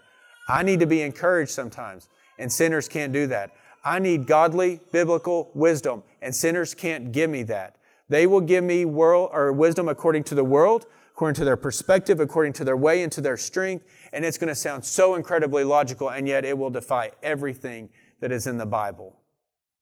I 0.49 0.63
need 0.63 0.80
to 0.80 0.88
be 0.88 1.02
encouraged 1.02 1.52
sometimes, 1.52 2.10
and 2.38 2.52
sinners 2.52 2.88
can't 2.88 3.13
do 3.13 3.28
that. 3.28 3.52
I 3.84 3.99
need 3.99 4.25
godly, 4.28 4.82
biblical 4.91 5.52
wisdom, 5.54 6.04
and 6.21 6.36
sinners 6.36 6.73
can't 6.73 7.12
give 7.12 7.30
me 7.30 7.43
that. 7.43 7.75
They 8.10 8.25
will 8.28 8.41
give 8.41 8.63
me 8.63 8.84
world 8.84 9.30
or 9.32 9.54
wisdom 9.54 9.88
according 9.88 10.23
to 10.25 10.36
the 10.36 10.43
world, 10.43 10.86
according 11.19 11.36
to 11.36 11.43
their 11.43 11.58
perspective, 11.58 12.21
according 12.21 12.53
to 12.53 12.63
their 12.63 12.77
way 12.77 13.03
and 13.03 13.12
to 13.12 13.19
their 13.19 13.36
strength. 13.36 13.86
And 14.13 14.23
it's 14.23 14.38
going 14.38 14.47
to 14.47 14.55
sound 14.55 14.86
so 14.86 15.15
incredibly 15.15 15.65
logical, 15.65 16.12
and 16.12 16.25
yet 16.25 16.45
it 16.45 16.58
will 16.58 16.69
defy 16.69 17.12
everything 17.21 17.89
that 18.21 18.32
is 18.32 18.47
in 18.47 18.58
the 18.58 18.65
Bible. 18.65 19.19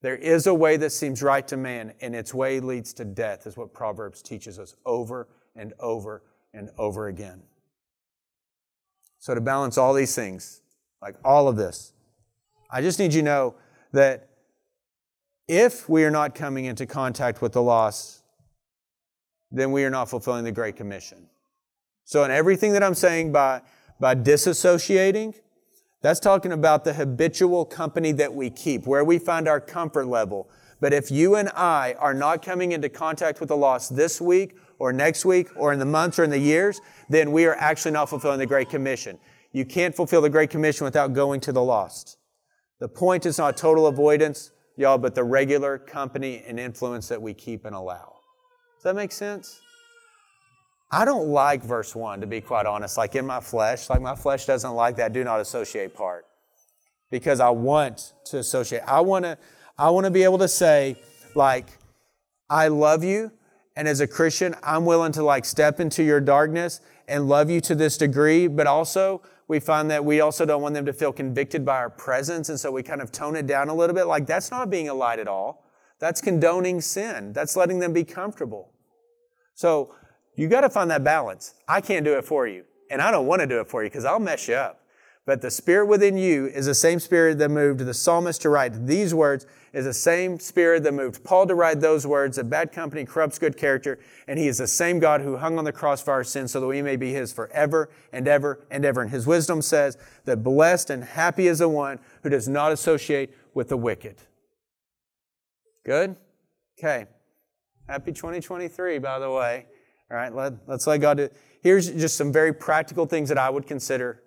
There 0.01 0.15
is 0.15 0.47
a 0.47 0.53
way 0.55 0.77
that 0.77 0.89
seems 0.89 1.21
right 1.21 1.47
to 1.47 1.55
man, 1.55 1.93
and 2.01 2.15
its 2.15 2.33
way 2.33 2.59
leads 2.59 2.91
to 2.93 3.05
death, 3.05 3.45
is 3.45 3.55
what 3.55 3.71
Proverbs 3.71 4.23
teaches 4.23 4.57
us 4.57 4.73
over 4.83 5.27
and 5.55 5.73
over 5.79 6.23
and 6.55 6.71
over 6.79 7.07
again. 7.07 7.43
So, 9.19 9.35
to 9.35 9.41
balance 9.41 9.77
all 9.77 9.93
these 9.93 10.15
things, 10.15 10.63
like 11.03 11.17
all 11.23 11.47
of 11.47 11.55
this, 11.55 11.93
I 12.71 12.81
just 12.81 12.97
need 12.97 13.13
you 13.13 13.21
to 13.21 13.25
know 13.25 13.55
that 13.91 14.27
if 15.47 15.87
we 15.87 16.03
are 16.03 16.09
not 16.09 16.33
coming 16.33 16.65
into 16.65 16.87
contact 16.87 17.43
with 17.43 17.51
the 17.51 17.61
lost, 17.61 18.23
then 19.51 19.71
we 19.71 19.83
are 19.83 19.89
not 19.89 20.09
fulfilling 20.09 20.43
the 20.43 20.51
Great 20.51 20.75
Commission. 20.75 21.27
So, 22.03 22.23
in 22.23 22.31
everything 22.31 22.73
that 22.73 22.83
I'm 22.83 22.95
saying 22.95 23.31
by, 23.31 23.61
by 23.99 24.15
disassociating, 24.15 25.35
that's 26.01 26.19
talking 26.19 26.51
about 26.51 26.83
the 26.83 26.93
habitual 26.93 27.65
company 27.65 28.11
that 28.13 28.33
we 28.33 28.49
keep, 28.49 28.85
where 28.85 29.03
we 29.03 29.19
find 29.19 29.47
our 29.47 29.59
comfort 29.59 30.07
level. 30.07 30.49
But 30.79 30.93
if 30.93 31.09
you 31.09 31.35
and 31.35 31.49
I 31.49 31.95
are 31.97 32.13
not 32.13 32.43
coming 32.43 32.71
into 32.71 32.87
contact 32.87 33.39
with 33.39 33.49
the 33.49 33.57
lost 33.57 33.95
this 33.95 34.21
week 34.21 34.55
or 34.79 34.93
next 34.93 35.25
week 35.25 35.49
or 35.55 35.73
in 35.73 35.79
the 35.79 35.85
months 35.85 36.19
or 36.19 36.23
in 36.23 36.29
the 36.29 36.39
years, 36.39 36.79
then 37.09 37.31
we 37.31 37.45
are 37.45 37.55
actually 37.55 37.91
not 37.91 38.09
fulfilling 38.09 38.39
the 38.39 38.45
Great 38.45 38.69
Commission. 38.69 39.17
You 39.51 39.65
can't 39.65 39.95
fulfill 39.95 40.21
the 40.21 40.29
Great 40.29 40.51
Commission 40.51 40.85
without 40.85 41.13
going 41.13 41.39
to 41.41 41.51
the 41.51 41.63
lost. 41.63 42.17
The 42.79 42.87
point 42.87 43.25
is 43.25 43.39
not 43.39 43.57
total 43.57 43.87
avoidance, 43.87 44.51
y'all, 44.75 44.99
but 44.99 45.15
the 45.15 45.23
regular 45.23 45.79
company 45.79 46.43
and 46.47 46.59
influence 46.59 47.07
that 47.07 47.21
we 47.21 47.33
keep 47.33 47.65
and 47.65 47.75
allow. 47.75 48.16
Does 48.77 48.83
that 48.83 48.95
make 48.95 49.11
sense? 49.11 49.59
I 50.91 51.03
don't 51.03 51.27
like 51.27 51.63
verse 51.63 51.95
1, 51.95 52.21
to 52.21 52.27
be 52.27 52.41
quite 52.41 52.65
honest. 52.65 52.97
Like 52.97 53.15
in 53.15 53.25
my 53.25 53.39
flesh, 53.39 53.89
like 53.89 54.01
my 54.01 54.15
flesh 54.15 54.45
doesn't 54.45 54.73
like 54.73 54.95
that 54.97 55.13
do 55.13 55.23
not 55.23 55.39
associate 55.39 55.95
part. 55.95 56.25
Because 57.09 57.39
I 57.39 57.49
want 57.49 58.13
to 58.25 58.37
associate. 58.37 58.83
I 58.85 59.01
want 59.01 59.25
to 59.25 59.37
I 59.77 59.89
want 59.89 60.05
to 60.05 60.11
be 60.11 60.23
able 60.23 60.37
to 60.39 60.47
say 60.47 60.97
like 61.35 61.67
I 62.49 62.67
love 62.67 63.03
you 63.03 63.31
and 63.75 63.87
as 63.87 63.99
a 63.99 64.07
Christian, 64.07 64.55
I'm 64.63 64.85
willing 64.85 65.11
to 65.13 65.23
like 65.23 65.45
step 65.45 65.79
into 65.79 66.03
your 66.03 66.19
darkness 66.19 66.81
and 67.07 67.27
love 67.27 67.49
you 67.49 67.61
to 67.61 67.75
this 67.75 67.97
degree, 67.97 68.47
but 68.47 68.67
also 68.67 69.21
we 69.47 69.59
find 69.59 69.89
that 69.91 70.03
we 70.03 70.19
also 70.19 70.45
don't 70.45 70.61
want 70.61 70.75
them 70.75 70.85
to 70.85 70.93
feel 70.93 71.13
convicted 71.13 71.63
by 71.63 71.77
our 71.77 71.89
presence 71.89 72.49
and 72.49 72.59
so 72.59 72.71
we 72.71 72.83
kind 72.83 73.01
of 73.01 73.11
tone 73.11 73.35
it 73.35 73.47
down 73.47 73.69
a 73.69 73.73
little 73.73 73.95
bit. 73.95 74.05
Like 74.05 74.25
that's 74.25 74.51
not 74.51 74.69
being 74.69 74.89
a 74.89 74.93
light 74.93 75.19
at 75.19 75.27
all. 75.27 75.66
That's 75.99 76.21
condoning 76.21 76.81
sin. 76.81 77.33
That's 77.33 77.55
letting 77.55 77.79
them 77.79 77.93
be 77.93 78.03
comfortable. 78.03 78.71
So 79.55 79.95
you 80.35 80.47
got 80.47 80.61
to 80.61 80.69
find 80.69 80.91
that 80.91 81.03
balance. 81.03 81.55
I 81.67 81.81
can't 81.81 82.05
do 82.05 82.17
it 82.17 82.25
for 82.25 82.47
you, 82.47 82.63
and 82.91 83.01
I 83.01 83.09
don't 83.09 83.25
want 83.25 83.41
to 83.41 83.47
do 83.47 83.59
it 83.59 83.67
for 83.67 83.83
you 83.83 83.89
because 83.89 84.05
I'll 84.05 84.19
mess 84.19 84.47
you 84.47 84.55
up. 84.55 84.81
But 85.25 85.41
the 85.41 85.51
spirit 85.51 85.87
within 85.87 86.15
you 86.17 86.45
is 86.45 86.67
the 86.67 86.73
same 86.73 87.01
spirit 87.01 87.37
that 87.39 87.49
moved 87.49 87.81
the 87.81 87.93
psalmist 87.93 88.41
to 88.43 88.49
write 88.49 88.85
these 88.87 89.13
words, 89.13 89.45
is 89.73 89.83
the 89.83 89.93
same 89.93 90.39
spirit 90.39 90.83
that 90.83 90.93
moved 90.93 91.21
Paul 91.25 91.45
to 91.47 91.55
write 91.55 91.81
those 91.81 92.07
words 92.07 92.37
that 92.37 92.45
bad 92.45 92.71
company 92.71 93.03
corrupts 93.03 93.37
good 93.37 93.57
character, 93.57 93.99
and 94.27 94.39
he 94.39 94.47
is 94.47 94.59
the 94.59 94.67
same 94.67 94.99
God 94.99 95.19
who 95.19 95.35
hung 95.35 95.57
on 95.57 95.65
the 95.65 95.73
cross 95.73 96.01
for 96.01 96.13
our 96.13 96.23
sins 96.23 96.51
so 96.51 96.61
that 96.61 96.67
we 96.67 96.81
may 96.81 96.95
be 96.95 97.11
his 97.11 97.33
forever 97.33 97.89
and 98.13 98.25
ever 98.25 98.65
and 98.71 98.85
ever. 98.85 99.01
And 99.01 99.11
his 99.11 99.27
wisdom 99.27 99.61
says 99.61 99.97
that 100.23 100.43
blessed 100.43 100.89
and 100.89 101.03
happy 101.03 101.47
is 101.47 101.59
the 101.59 101.67
one 101.67 101.99
who 102.23 102.29
does 102.29 102.47
not 102.47 102.71
associate 102.71 103.31
with 103.53 103.67
the 103.67 103.77
wicked. 103.77 104.15
Good? 105.87 106.17
Okay. 106.77 107.05
Happy 107.87 108.11
2023, 108.11 108.99
by 108.99 109.19
the 109.19 109.31
way. 109.31 109.65
All 110.11 110.17
right, 110.17 110.35
let, 110.35 110.53
let's 110.67 110.85
let 110.85 110.97
God 110.97 111.15
do. 111.15 111.29
Here's 111.63 111.89
just 111.89 112.17
some 112.17 112.33
very 112.33 112.53
practical 112.53 113.05
things 113.05 113.29
that 113.29 113.37
I 113.37 113.49
would 113.49 113.65
consider 113.65 114.21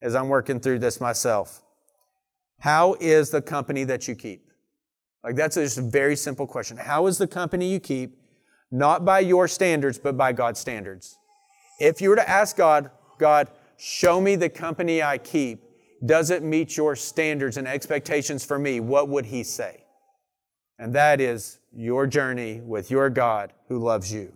as 0.00 0.14
I'm 0.14 0.28
working 0.28 0.60
through 0.60 0.78
this 0.78 1.00
myself. 1.00 1.60
How 2.60 2.94
is 3.00 3.30
the 3.30 3.42
company 3.42 3.82
that 3.82 4.06
you 4.06 4.14
keep? 4.14 4.48
Like, 5.24 5.34
that's 5.34 5.56
just 5.56 5.78
a 5.78 5.82
very 5.82 6.14
simple 6.14 6.46
question. 6.46 6.76
How 6.76 7.08
is 7.08 7.18
the 7.18 7.26
company 7.26 7.72
you 7.72 7.80
keep, 7.80 8.16
not 8.70 9.04
by 9.04 9.20
your 9.20 9.48
standards, 9.48 9.98
but 9.98 10.16
by 10.16 10.32
God's 10.32 10.60
standards? 10.60 11.18
If 11.80 12.00
you 12.00 12.10
were 12.10 12.16
to 12.16 12.28
ask 12.28 12.56
God, 12.56 12.92
God, 13.18 13.48
show 13.76 14.20
me 14.20 14.36
the 14.36 14.48
company 14.48 15.02
I 15.02 15.18
keep, 15.18 15.64
does 16.06 16.30
it 16.30 16.44
meet 16.44 16.76
your 16.76 16.94
standards 16.94 17.56
and 17.56 17.66
expectations 17.66 18.44
for 18.44 18.56
me? 18.56 18.78
What 18.78 19.08
would 19.08 19.26
He 19.26 19.42
say? 19.42 19.81
And 20.82 20.92
that 20.96 21.20
is 21.20 21.60
your 21.72 22.08
journey 22.08 22.60
with 22.60 22.90
your 22.90 23.08
God 23.08 23.52
who 23.68 23.78
loves 23.78 24.12
you. 24.12 24.32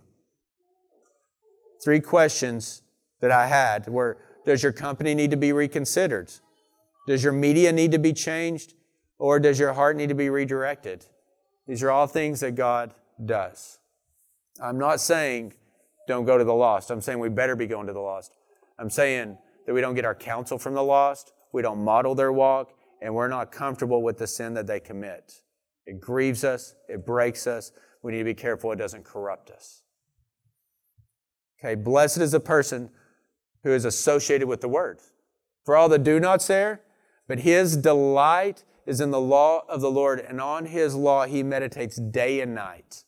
Three 1.83 1.99
questions 1.99 2.83
that 3.19 3.31
I 3.31 3.47
had 3.47 3.85
were 3.89 4.17
Does 4.45 4.63
your 4.63 4.71
company 4.71 5.13
need 5.13 5.29
to 5.31 5.37
be 5.37 5.51
reconsidered? 5.51 6.31
Does 7.05 7.21
your 7.21 7.33
media 7.33 7.73
need 7.73 7.91
to 7.91 7.99
be 7.99 8.13
changed? 8.13 8.75
Or 9.19 9.41
does 9.41 9.59
your 9.59 9.73
heart 9.73 9.97
need 9.97 10.07
to 10.07 10.15
be 10.15 10.29
redirected? 10.29 11.05
These 11.67 11.83
are 11.83 11.91
all 11.91 12.07
things 12.07 12.39
that 12.39 12.55
God 12.55 12.93
does. 13.25 13.79
I'm 14.63 14.77
not 14.77 15.01
saying 15.01 15.51
don't 16.07 16.23
go 16.23 16.37
to 16.37 16.45
the 16.45 16.53
lost. 16.53 16.91
I'm 16.91 17.01
saying 17.01 17.19
we 17.19 17.27
better 17.27 17.57
be 17.57 17.67
going 17.67 17.87
to 17.87 17.93
the 17.93 17.99
lost. 17.99 18.37
I'm 18.79 18.89
saying 18.89 19.37
that 19.65 19.73
we 19.73 19.81
don't 19.81 19.95
get 19.95 20.05
our 20.05 20.15
counsel 20.15 20.57
from 20.57 20.75
the 20.75 20.83
lost, 20.83 21.33
we 21.51 21.61
don't 21.61 21.83
model 21.83 22.15
their 22.15 22.31
walk, 22.31 22.71
and 23.01 23.13
we're 23.13 23.27
not 23.27 23.51
comfortable 23.51 24.01
with 24.01 24.17
the 24.17 24.27
sin 24.27 24.53
that 24.53 24.65
they 24.65 24.79
commit. 24.79 25.41
It 25.87 25.99
grieves 26.01 26.43
us, 26.43 26.75
it 26.87 27.05
breaks 27.05 27.47
us. 27.47 27.71
We 28.03 28.11
need 28.11 28.19
to 28.19 28.25
be 28.25 28.33
careful 28.35 28.71
it 28.71 28.75
doesn't 28.75 29.05
corrupt 29.05 29.49
us. 29.49 29.81
Okay, 31.59 31.75
blessed 31.75 32.19
is 32.19 32.33
the 32.33 32.39
person 32.39 32.91
who 33.63 33.71
is 33.71 33.85
associated 33.85 34.47
with 34.47 34.61
the 34.61 34.67
word. 34.67 34.99
For 35.65 35.75
all 35.75 35.89
the 35.89 35.97
do 35.97 36.19
nots 36.19 36.47
there, 36.47 36.81
but 37.27 37.39
his 37.39 37.75
delight 37.77 38.63
is 38.85 39.01
in 39.01 39.11
the 39.11 39.19
law 39.19 39.63
of 39.67 39.81
the 39.81 39.89
Lord, 39.89 40.19
and 40.19 40.39
on 40.39 40.65
his 40.65 40.93
law 40.93 41.25
he 41.25 41.41
meditates 41.41 41.97
day 41.97 42.41
and 42.41 42.53
night. 42.53 43.03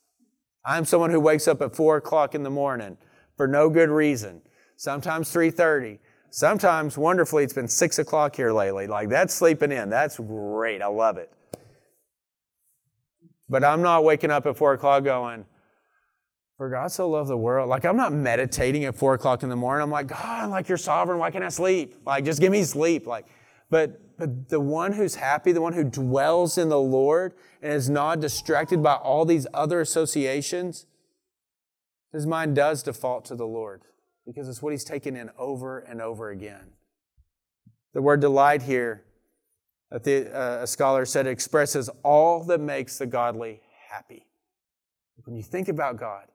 I'm 0.64 0.84
someone 0.84 1.10
who 1.10 1.20
wakes 1.20 1.46
up 1.48 1.62
at 1.62 1.76
four 1.76 1.96
o'clock 1.96 2.34
in 2.34 2.42
the 2.42 2.50
morning 2.50 2.98
for 3.36 3.46
no 3.46 3.70
good 3.70 3.88
reason, 3.88 4.42
sometimes 4.76 5.30
3:30, 5.32 6.00
sometimes, 6.30 6.98
wonderfully, 6.98 7.44
it's 7.44 7.54
been 7.54 7.68
six 7.68 7.98
o'clock 7.98 8.36
here 8.36 8.52
lately. 8.52 8.86
Like, 8.86 9.08
that's 9.08 9.32
sleeping 9.32 9.72
in. 9.72 9.88
That's 9.88 10.18
great. 10.18 10.82
I 10.82 10.86
love 10.86 11.16
it. 11.16 11.32
But 13.50 13.64
I'm 13.64 13.82
not 13.82 14.04
waking 14.04 14.30
up 14.30 14.46
at 14.46 14.56
four 14.56 14.72
o'clock 14.72 15.02
going, 15.02 15.44
for 16.56 16.70
God 16.70 16.92
so 16.92 17.10
loved 17.10 17.28
the 17.28 17.36
world. 17.36 17.68
Like, 17.68 17.84
I'm 17.84 17.96
not 17.96 18.12
meditating 18.12 18.84
at 18.84 18.94
four 18.94 19.14
o'clock 19.14 19.42
in 19.42 19.48
the 19.48 19.56
morning. 19.56 19.82
I'm 19.82 19.90
like, 19.90 20.06
God, 20.06 20.50
like, 20.50 20.68
you're 20.68 20.78
sovereign. 20.78 21.18
Why 21.18 21.32
can't 21.32 21.42
I 21.42 21.48
sleep? 21.48 21.96
Like, 22.06 22.24
just 22.24 22.40
give 22.40 22.52
me 22.52 22.62
sleep. 22.62 23.08
Like, 23.08 23.26
but, 23.68 24.16
but 24.16 24.48
the 24.48 24.60
one 24.60 24.92
who's 24.92 25.16
happy, 25.16 25.50
the 25.50 25.60
one 25.60 25.72
who 25.72 25.82
dwells 25.82 26.58
in 26.58 26.68
the 26.68 26.78
Lord 26.78 27.34
and 27.60 27.72
is 27.72 27.90
not 27.90 28.20
distracted 28.20 28.84
by 28.84 28.94
all 28.94 29.24
these 29.24 29.48
other 29.52 29.80
associations, 29.80 30.86
his 32.12 32.26
mind 32.26 32.54
does 32.54 32.84
default 32.84 33.24
to 33.26 33.34
the 33.34 33.46
Lord 33.46 33.82
because 34.24 34.48
it's 34.48 34.62
what 34.62 34.72
he's 34.72 34.84
taken 34.84 35.16
in 35.16 35.30
over 35.36 35.80
and 35.80 36.00
over 36.00 36.30
again. 36.30 36.72
The 37.94 38.02
word 38.02 38.20
delight 38.20 38.62
here, 38.62 39.02
the, 39.90 40.32
uh, 40.34 40.62
a 40.62 40.66
scholar 40.66 41.04
said, 41.04 41.26
it 41.26 41.30
expresses 41.30 41.90
all 42.02 42.44
that 42.44 42.60
makes 42.60 42.98
the 42.98 43.06
godly 43.06 43.60
happy. 43.90 44.26
When 45.24 45.36
you 45.36 45.42
think 45.42 45.68
about 45.68 45.96
God, 45.96 46.26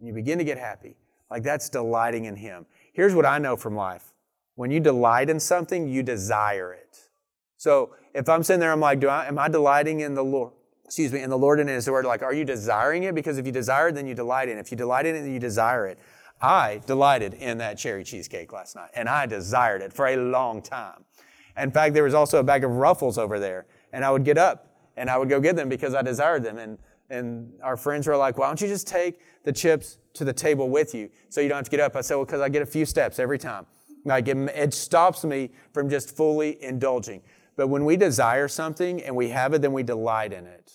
and 0.00 0.08
you 0.08 0.14
begin 0.14 0.38
to 0.38 0.44
get 0.44 0.58
happy. 0.58 0.96
Like 1.30 1.42
that's 1.44 1.68
delighting 1.68 2.24
in 2.24 2.34
Him. 2.34 2.66
Here's 2.92 3.14
what 3.14 3.26
I 3.26 3.38
know 3.38 3.56
from 3.56 3.76
life 3.76 4.12
when 4.56 4.70
you 4.70 4.80
delight 4.80 5.30
in 5.30 5.38
something, 5.38 5.88
you 5.88 6.02
desire 6.02 6.72
it. 6.72 7.08
So 7.56 7.94
if 8.14 8.28
I'm 8.28 8.42
sitting 8.42 8.60
there, 8.60 8.72
I'm 8.72 8.80
like, 8.80 9.00
do 9.00 9.08
I, 9.08 9.26
am 9.26 9.38
I 9.38 9.48
delighting 9.48 10.00
in 10.00 10.14
the 10.14 10.24
Lord? 10.24 10.52
Excuse 10.84 11.12
me, 11.12 11.22
in 11.22 11.30
the 11.30 11.38
Lord 11.38 11.60
and 11.60 11.68
in 11.70 11.76
His 11.76 11.88
Word. 11.88 12.04
Like, 12.04 12.22
are 12.22 12.34
you 12.34 12.44
desiring 12.44 13.04
it? 13.04 13.14
Because 13.14 13.38
if 13.38 13.46
you 13.46 13.52
desire 13.52 13.88
it, 13.88 13.94
then 13.94 14.06
you 14.06 14.14
delight 14.14 14.48
in 14.48 14.58
it. 14.58 14.60
If 14.60 14.70
you 14.72 14.76
delight 14.76 15.06
in 15.06 15.14
it, 15.14 15.22
then 15.22 15.32
you 15.32 15.38
desire 15.38 15.86
it. 15.86 15.98
I 16.42 16.80
delighted 16.86 17.34
in 17.34 17.58
that 17.58 17.78
cherry 17.78 18.02
cheesecake 18.02 18.52
last 18.52 18.74
night, 18.74 18.90
and 18.94 19.08
I 19.08 19.26
desired 19.26 19.82
it 19.82 19.92
for 19.92 20.08
a 20.08 20.16
long 20.16 20.62
time. 20.62 21.04
In 21.60 21.70
fact, 21.70 21.94
there 21.94 22.04
was 22.04 22.14
also 22.14 22.38
a 22.38 22.42
bag 22.42 22.64
of 22.64 22.70
ruffles 22.72 23.18
over 23.18 23.38
there, 23.38 23.66
and 23.92 24.04
I 24.04 24.10
would 24.10 24.24
get 24.24 24.38
up 24.38 24.66
and 24.96 25.08
I 25.08 25.16
would 25.16 25.28
go 25.28 25.40
get 25.40 25.56
them 25.56 25.68
because 25.68 25.94
I 25.94 26.02
desired 26.02 26.42
them. 26.42 26.58
And 26.58 26.78
and 27.10 27.52
our 27.62 27.76
friends 27.76 28.06
were 28.06 28.16
like, 28.16 28.38
why 28.38 28.46
don't 28.46 28.60
you 28.60 28.68
just 28.68 28.86
take 28.86 29.20
the 29.44 29.52
chips 29.52 29.98
to 30.14 30.24
the 30.24 30.32
table 30.32 30.70
with 30.70 30.94
you 30.94 31.10
so 31.28 31.40
you 31.40 31.48
don't 31.48 31.56
have 31.56 31.64
to 31.64 31.70
get 31.70 31.80
up? 31.80 31.96
I 31.96 32.00
said, 32.00 32.14
well, 32.14 32.24
because 32.24 32.40
I 32.40 32.48
get 32.48 32.62
a 32.62 32.66
few 32.66 32.86
steps 32.86 33.18
every 33.18 33.38
time. 33.38 33.66
Like 34.04 34.28
it, 34.28 34.36
it 34.36 34.72
stops 34.72 35.24
me 35.24 35.50
from 35.72 35.90
just 35.90 36.16
fully 36.16 36.62
indulging. 36.62 37.22
But 37.56 37.66
when 37.66 37.84
we 37.84 37.96
desire 37.96 38.48
something 38.48 39.02
and 39.02 39.14
we 39.14 39.28
have 39.30 39.52
it, 39.52 39.60
then 39.60 39.72
we 39.72 39.82
delight 39.82 40.32
in 40.32 40.46
it. 40.46 40.72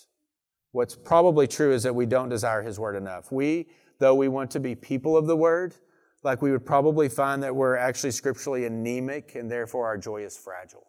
What's 0.72 0.94
probably 0.94 1.46
true 1.46 1.72
is 1.72 1.82
that 1.84 1.94
we 1.94 2.06
don't 2.06 2.28
desire 2.28 2.62
His 2.62 2.78
Word 2.78 2.96
enough. 2.96 3.32
We, 3.32 3.68
though 3.98 4.14
we 4.14 4.28
want 4.28 4.50
to 4.52 4.60
be 4.60 4.74
people 4.74 5.16
of 5.16 5.26
the 5.26 5.36
Word, 5.36 5.74
like 6.26 6.42
we 6.42 6.50
would 6.50 6.66
probably 6.66 7.08
find 7.08 7.42
that 7.42 7.54
we're 7.54 7.76
actually 7.76 8.10
scripturally 8.10 8.66
anemic 8.66 9.36
and 9.36 9.50
therefore 9.50 9.86
our 9.86 9.96
joy 9.96 10.24
is 10.24 10.36
fragile. 10.36 10.88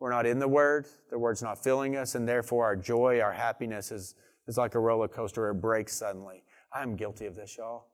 We're 0.00 0.10
not 0.10 0.26
in 0.26 0.40
the 0.40 0.48
Word, 0.48 0.86
the 1.10 1.18
Word's 1.18 1.42
not 1.42 1.62
filling 1.62 1.96
us, 1.96 2.16
and 2.16 2.28
therefore 2.28 2.64
our 2.64 2.74
joy, 2.74 3.20
our 3.20 3.32
happiness 3.32 3.92
is 3.92 4.16
it's 4.48 4.58
like 4.58 4.74
a 4.74 4.80
roller 4.80 5.06
coaster, 5.06 5.48
it 5.48 5.54
breaks 5.54 5.94
suddenly. 5.94 6.42
I'm 6.74 6.96
guilty 6.96 7.26
of 7.26 7.36
this, 7.36 7.56
y'all. 7.56 7.86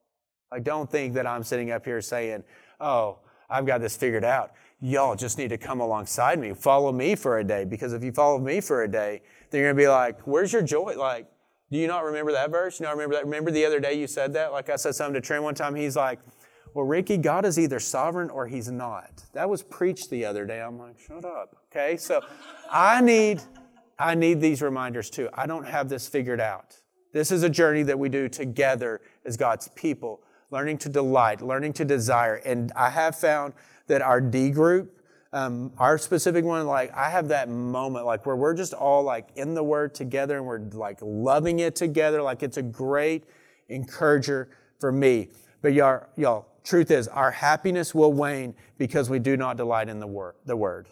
Like, 0.51 0.63
don't 0.63 0.89
think 0.89 1.13
that 1.13 1.27
I'm 1.27 1.43
sitting 1.43 1.69
up 1.69 1.85
here 1.85 2.01
saying, 2.01 2.43
oh, 2.79 3.19
I've 3.47 3.67
got 3.67 3.81
this 3.81 3.95
figured 3.95 4.23
out. 4.23 4.53
Y'all 4.81 5.15
just 5.15 5.37
need 5.37 5.49
to 5.49 5.57
come 5.57 5.79
alongside 5.79 6.39
me. 6.39 6.53
Follow 6.53 6.91
me 6.91 7.15
for 7.15 7.37
a 7.37 7.43
day. 7.43 7.65
Because 7.65 7.93
if 7.93 8.03
you 8.03 8.11
follow 8.11 8.39
me 8.39 8.59
for 8.59 8.83
a 8.83 8.87
day, 8.87 9.21
then 9.51 9.61
you're 9.61 9.73
going 9.73 9.77
to 9.77 9.83
be 9.83 9.87
like, 9.87 10.21
where's 10.21 10.51
your 10.51 10.63
joy? 10.63 10.95
Like, 10.97 11.27
do 11.71 11.77
you 11.77 11.85
not 11.85 12.03
remember 12.03 12.31
that 12.31 12.49
verse? 12.49 12.79
You 12.79 12.87
know, 12.87 12.91
remember 12.93 13.15
that? 13.15 13.25
Remember 13.25 13.51
the 13.51 13.65
other 13.65 13.79
day 13.79 13.93
you 13.93 14.07
said 14.07 14.33
that? 14.33 14.51
Like 14.51 14.69
I 14.69 14.75
said 14.75 14.95
something 14.95 15.13
to 15.13 15.21
Trent 15.21 15.43
one 15.43 15.53
time. 15.53 15.75
He's 15.75 15.95
like, 15.95 16.19
well, 16.73 16.85
Ricky, 16.85 17.17
God 17.17 17.45
is 17.45 17.57
either 17.57 17.79
sovereign 17.79 18.29
or 18.29 18.47
he's 18.47 18.69
not. 18.69 19.23
That 19.33 19.49
was 19.49 19.63
preached 19.63 20.09
the 20.09 20.25
other 20.25 20.45
day. 20.45 20.61
I'm 20.61 20.77
like, 20.77 20.99
shut 20.99 21.25
up. 21.25 21.55
Okay. 21.71 21.97
So 21.97 22.21
I 22.71 23.01
need, 23.01 23.41
I 23.97 24.15
need 24.15 24.39
these 24.39 24.61
reminders 24.61 25.09
too. 25.09 25.29
I 25.33 25.47
don't 25.47 25.65
have 25.65 25.89
this 25.89 26.07
figured 26.07 26.39
out. 26.39 26.75
This 27.11 27.31
is 27.31 27.43
a 27.43 27.49
journey 27.49 27.83
that 27.83 27.97
we 27.97 28.07
do 28.07 28.29
together 28.29 29.01
as 29.25 29.35
God's 29.35 29.67
people, 29.69 30.21
learning 30.51 30.77
to 30.79 30.89
delight, 30.89 31.41
learning 31.41 31.73
to 31.73 31.85
desire. 31.85 32.35
And 32.35 32.71
I 32.75 32.91
have 32.91 33.15
found 33.15 33.53
that 33.87 34.01
our 34.03 34.21
D 34.21 34.51
group, 34.51 34.95
um, 35.33 35.71
our 35.77 35.97
specific 35.97 36.45
one, 36.45 36.67
like 36.67 36.95
I 36.95 37.09
have 37.09 37.27
that 37.29 37.49
moment, 37.49 38.05
like 38.05 38.25
where 38.25 38.35
we're 38.35 38.53
just 38.53 38.73
all 38.73 39.03
like 39.03 39.29
in 39.35 39.55
the 39.55 39.63
Word 39.63 39.95
together 39.95 40.37
and 40.37 40.45
we're 40.45 40.59
like 40.59 40.99
loving 41.01 41.59
it 41.59 41.75
together. 41.75 42.21
Like 42.21 42.43
it's 42.43 42.57
a 42.57 42.63
great 42.63 43.25
encourager 43.69 44.49
for 44.79 44.91
me. 44.91 45.29
But 45.61 45.73
y'all, 45.73 46.05
y'all, 46.15 46.47
truth 46.63 46.91
is, 46.91 47.07
our 47.07 47.31
happiness 47.31 47.93
will 47.93 48.13
wane 48.13 48.55
because 48.77 49.09
we 49.09 49.19
do 49.19 49.35
not 49.35 49.57
delight 49.57 49.89
in 49.89 49.99
the 49.99 50.07
Word. 50.07 50.35
The 50.45 50.55
word. 50.55 50.87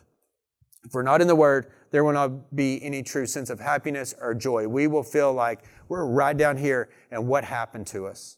If 0.84 0.93
we're 0.93 1.03
not 1.03 1.21
in 1.21 1.27
the 1.27 1.36
Word, 1.36 1.71
there 1.91 2.03
will 2.03 2.13
not 2.13 2.56
be 2.56 2.84
any 2.84 3.03
true 3.03 3.25
sense 3.25 3.49
of 3.49 3.60
happiness 3.60 4.13
or 4.19 4.34
joy. 4.34 4.67
We 4.67 4.88
will 4.88 5.03
feel 5.03 5.34
like 5.34 5.63
we're 5.88 6.06
right 6.06 6.36
down 6.36 6.58
here 6.58 6.89
and 7.12 7.27
what 7.27 7.43
happened 7.43 7.88
to 7.88 8.08
us. 8.08 8.38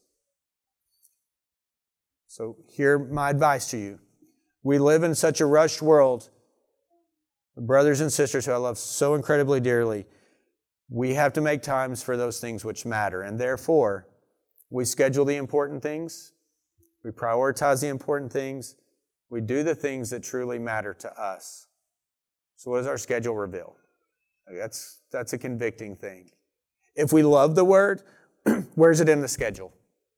So, 2.27 2.57
here 2.67 2.99
my 2.99 3.31
advice 3.31 3.71
to 3.71 3.77
you. 3.77 3.99
We 4.61 4.77
live 4.77 5.03
in 5.03 5.15
such 5.15 5.41
a 5.41 5.45
rushed 5.45 5.81
world. 5.81 6.29
Brothers 7.57 8.01
and 8.01 8.13
sisters 8.13 8.45
who 8.45 8.51
I 8.51 8.57
love 8.57 8.77
so 8.77 9.15
incredibly 9.15 9.59
dearly, 9.59 10.05
we 10.89 11.15
have 11.15 11.33
to 11.33 11.41
make 11.41 11.61
times 11.61 12.03
for 12.03 12.17
those 12.17 12.39
things 12.39 12.63
which 12.63 12.85
matter. 12.85 13.21
And 13.21 13.39
therefore, 13.39 14.07
we 14.69 14.85
schedule 14.85 15.25
the 15.25 15.35
important 15.35 15.81
things, 15.81 16.33
we 17.03 17.11
prioritize 17.11 17.81
the 17.81 17.87
important 17.87 18.31
things, 18.31 18.75
we 19.29 19.41
do 19.41 19.63
the 19.63 19.75
things 19.75 20.09
that 20.09 20.23
truly 20.23 20.59
matter 20.59 20.93
to 20.93 21.21
us. 21.21 21.67
So, 22.55 22.71
what 22.71 22.77
does 22.77 22.87
our 22.87 22.97
schedule 22.97 23.35
reveal? 23.35 23.75
That's, 24.51 24.99
that's 25.11 25.33
a 25.33 25.37
convicting 25.37 25.95
thing. 25.95 26.31
If 26.95 27.13
we 27.13 27.23
love 27.23 27.55
the 27.55 27.63
word, 27.65 28.01
where's 28.75 28.99
it 28.99 29.09
in 29.09 29.21
the 29.21 29.27
schedule? 29.27 29.71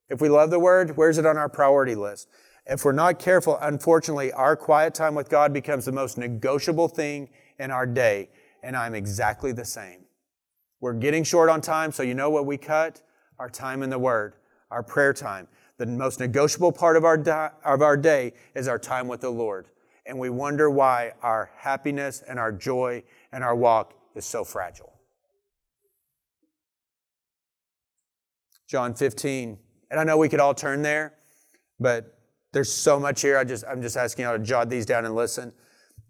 If 0.08 0.20
we 0.20 0.28
love 0.28 0.50
the 0.50 0.58
word, 0.58 0.96
where's 0.96 1.18
it 1.18 1.26
on 1.26 1.36
our 1.36 1.48
priority 1.48 1.94
list? 1.94 2.28
If 2.66 2.84
we're 2.84 2.92
not 2.92 3.18
careful, 3.18 3.58
unfortunately, 3.60 4.32
our 4.32 4.56
quiet 4.56 4.94
time 4.94 5.14
with 5.14 5.28
God 5.28 5.52
becomes 5.52 5.84
the 5.84 5.92
most 5.92 6.16
negotiable 6.16 6.88
thing 6.88 7.28
in 7.58 7.70
our 7.70 7.86
day. 7.86 8.30
And 8.62 8.76
I'm 8.76 8.94
exactly 8.94 9.52
the 9.52 9.64
same. 9.64 10.04
We're 10.80 10.92
getting 10.94 11.24
short 11.24 11.48
on 11.48 11.60
time, 11.60 11.92
so 11.92 12.02
you 12.02 12.14
know 12.14 12.30
what 12.30 12.46
we 12.46 12.56
cut? 12.56 13.02
Our 13.38 13.48
time 13.48 13.82
in 13.82 13.90
the 13.90 13.98
Word, 13.98 14.34
our 14.72 14.82
prayer 14.82 15.12
time. 15.12 15.46
The 15.78 15.86
most 15.86 16.18
negotiable 16.18 16.72
part 16.72 16.96
of 16.96 17.04
our, 17.04 17.16
di- 17.16 17.50
of 17.64 17.82
our 17.82 17.96
day 17.96 18.32
is 18.54 18.66
our 18.66 18.78
time 18.78 19.06
with 19.06 19.20
the 19.20 19.30
Lord 19.30 19.68
and 20.06 20.18
we 20.18 20.30
wonder 20.30 20.68
why 20.68 21.12
our 21.22 21.50
happiness 21.56 22.22
and 22.26 22.38
our 22.38 22.52
joy 22.52 23.02
and 23.32 23.44
our 23.44 23.54
walk 23.54 23.94
is 24.14 24.24
so 24.24 24.44
fragile. 24.44 24.92
John 28.68 28.94
15. 28.94 29.58
And 29.90 30.00
I 30.00 30.04
know 30.04 30.16
we 30.16 30.28
could 30.28 30.40
all 30.40 30.54
turn 30.54 30.82
there, 30.82 31.14
but 31.78 32.18
there's 32.52 32.72
so 32.72 32.98
much 32.98 33.20
here. 33.20 33.36
I 33.36 33.44
just, 33.44 33.64
I'm 33.68 33.82
just 33.82 33.96
asking 33.96 34.24
you 34.24 34.32
to 34.32 34.38
jot 34.38 34.70
these 34.70 34.86
down 34.86 35.04
and 35.04 35.14
listen. 35.14 35.52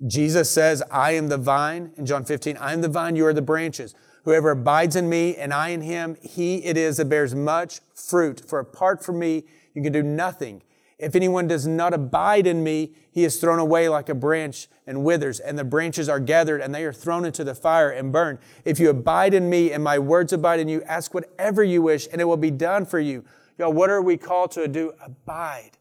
Jesus 0.07 0.51
says, 0.51 0.83
I 0.91 1.13
am 1.13 1.29
the 1.29 1.39
vine 1.39 1.93
in 1.97 2.07
John 2.07 2.25
15. 2.25 2.57
I 2.57 2.73
am 2.73 2.81
the 2.81 2.89
vine, 2.89 3.17
you 3.17 3.27
are 3.27 3.33
the 3.33 3.43
branches. 3.43 3.95
Whoever 4.25 4.51
abides 4.51 4.97
in 4.97 5.09
me 5.09 5.37
and 5.37 5.53
I 5.53 5.71
in 5.71 5.83
him, 5.83 6.17
he 6.21 6.65
it 6.65 6.77
is 6.77 6.99
that 6.99 7.09
bears 7.09 7.35
much 7.35 7.81
fruit. 7.95 8.43
For 8.47 8.59
apart 8.59 9.05
from 9.05 9.19
me, 9.19 9.45
you 9.75 9.83
can 9.83 9.93
do 9.93 10.03
nothing. 10.03 10.63
If 10.99 11.17
anyone 11.17 11.49
does 11.49 11.67
not 11.67 11.93
abide 11.93 12.47
in 12.47 12.63
me, 12.63 12.93
he 13.11 13.25
is 13.25 13.41
thrown 13.41 13.59
away 13.59 13.89
like 13.89 14.09
a 14.09 14.15
branch 14.15 14.69
and 14.87 15.03
withers, 15.03 15.41
and 15.41 15.59
the 15.59 15.65
branches 15.65 16.09
are 16.09 16.21
gathered 16.21 16.61
and 16.61 16.73
they 16.73 16.85
are 16.85 16.93
thrown 16.93 17.25
into 17.25 17.43
the 17.43 17.57
fire 17.57 17.91
and 17.91 18.13
burned. 18.13 18.39
If 18.65 18.79
you 18.79 18.91
abide 18.91 19.35
in 19.35 19.51
me 19.51 19.73
and 19.73 19.83
my 19.83 19.99
words 19.99 20.33
abide 20.33 20.61
in 20.61 20.69
you, 20.69 20.83
ask 20.83 21.13
whatever 21.13 21.65
you 21.65 21.83
wish 21.83 22.07
and 22.13 22.21
it 22.21 22.25
will 22.25 22.37
be 22.37 22.53
done 22.53 22.87
for 22.87 23.01
you. 23.01 23.25
Y'all, 23.59 23.73
what 23.73 23.91
are 23.91 24.01
we 24.01 24.17
called 24.17 24.53
to 24.53 24.69
do? 24.69 24.93
Abide. 25.05 25.73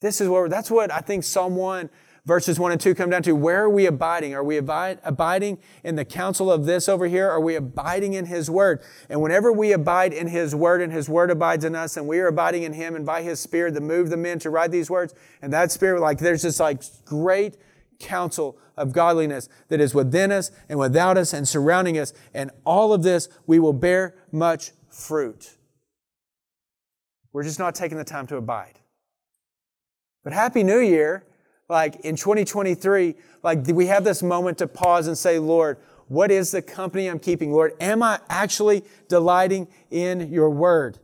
This 0.00 0.20
is 0.20 0.28
what, 0.28 0.50
that's 0.50 0.70
what 0.70 0.90
I 0.90 1.00
think 1.00 1.24
Psalm 1.24 1.56
1 1.56 1.88
verses 2.24 2.58
1 2.58 2.72
and 2.72 2.80
2 2.80 2.94
come 2.94 3.10
down 3.10 3.22
to 3.22 3.32
where 3.32 3.64
are 3.64 3.70
we 3.70 3.86
abiding? 3.86 4.34
Are 4.34 4.44
we 4.44 4.56
abiding 4.56 5.58
in 5.84 5.96
the 5.96 6.04
counsel 6.04 6.50
of 6.50 6.66
this 6.66 6.88
over 6.88 7.06
here? 7.06 7.28
Are 7.28 7.40
we 7.40 7.56
abiding 7.56 8.14
in 8.14 8.26
His 8.26 8.50
Word? 8.50 8.82
And 9.08 9.20
whenever 9.20 9.52
we 9.52 9.72
abide 9.72 10.12
in 10.12 10.28
His 10.28 10.54
Word 10.54 10.82
and 10.82 10.92
His 10.92 11.08
Word 11.08 11.30
abides 11.30 11.64
in 11.64 11.74
us 11.74 11.96
and 11.96 12.06
we 12.06 12.20
are 12.20 12.28
abiding 12.28 12.62
in 12.62 12.72
Him 12.72 12.96
and 12.96 13.06
by 13.06 13.22
His 13.22 13.40
Spirit 13.40 13.74
to 13.74 13.80
move 13.80 14.10
the 14.10 14.16
men 14.16 14.38
to 14.40 14.50
write 14.50 14.70
these 14.70 14.90
words, 14.90 15.14
and 15.42 15.52
that 15.52 15.72
Spirit, 15.72 16.00
like 16.00 16.18
there's 16.18 16.42
this 16.42 16.60
like 16.60 16.82
great 17.04 17.56
counsel 17.98 18.58
of 18.76 18.92
godliness 18.92 19.48
that 19.68 19.80
is 19.80 19.94
within 19.94 20.32
us 20.32 20.50
and 20.68 20.78
without 20.78 21.16
us 21.16 21.32
and 21.32 21.46
surrounding 21.46 21.98
us. 21.98 22.12
And 22.34 22.50
all 22.64 22.92
of 22.92 23.02
this, 23.02 23.28
we 23.46 23.58
will 23.58 23.74
bear 23.74 24.14
much 24.32 24.72
fruit. 24.88 25.56
We're 27.32 27.44
just 27.44 27.58
not 27.58 27.74
taking 27.74 27.98
the 27.98 28.04
time 28.04 28.26
to 28.28 28.36
abide. 28.36 28.80
But 30.24 30.32
Happy 30.32 30.62
New 30.62 30.80
Year 30.80 31.24
like 31.70 32.00
in 32.00 32.16
2023, 32.16 33.14
like 33.44 33.64
we 33.68 33.86
have 33.86 34.02
this 34.02 34.22
moment 34.22 34.58
to 34.58 34.66
pause 34.66 35.06
and 35.06 35.16
say, 35.16 35.38
Lord, 35.38 35.78
what 36.08 36.32
is 36.32 36.50
the 36.50 36.60
company 36.60 37.06
I'm 37.06 37.20
keeping? 37.20 37.52
Lord, 37.52 37.74
am 37.80 38.02
I 38.02 38.18
actually 38.28 38.82
delighting 39.08 39.68
in 39.88 40.32
your 40.32 40.50
word? 40.50 40.98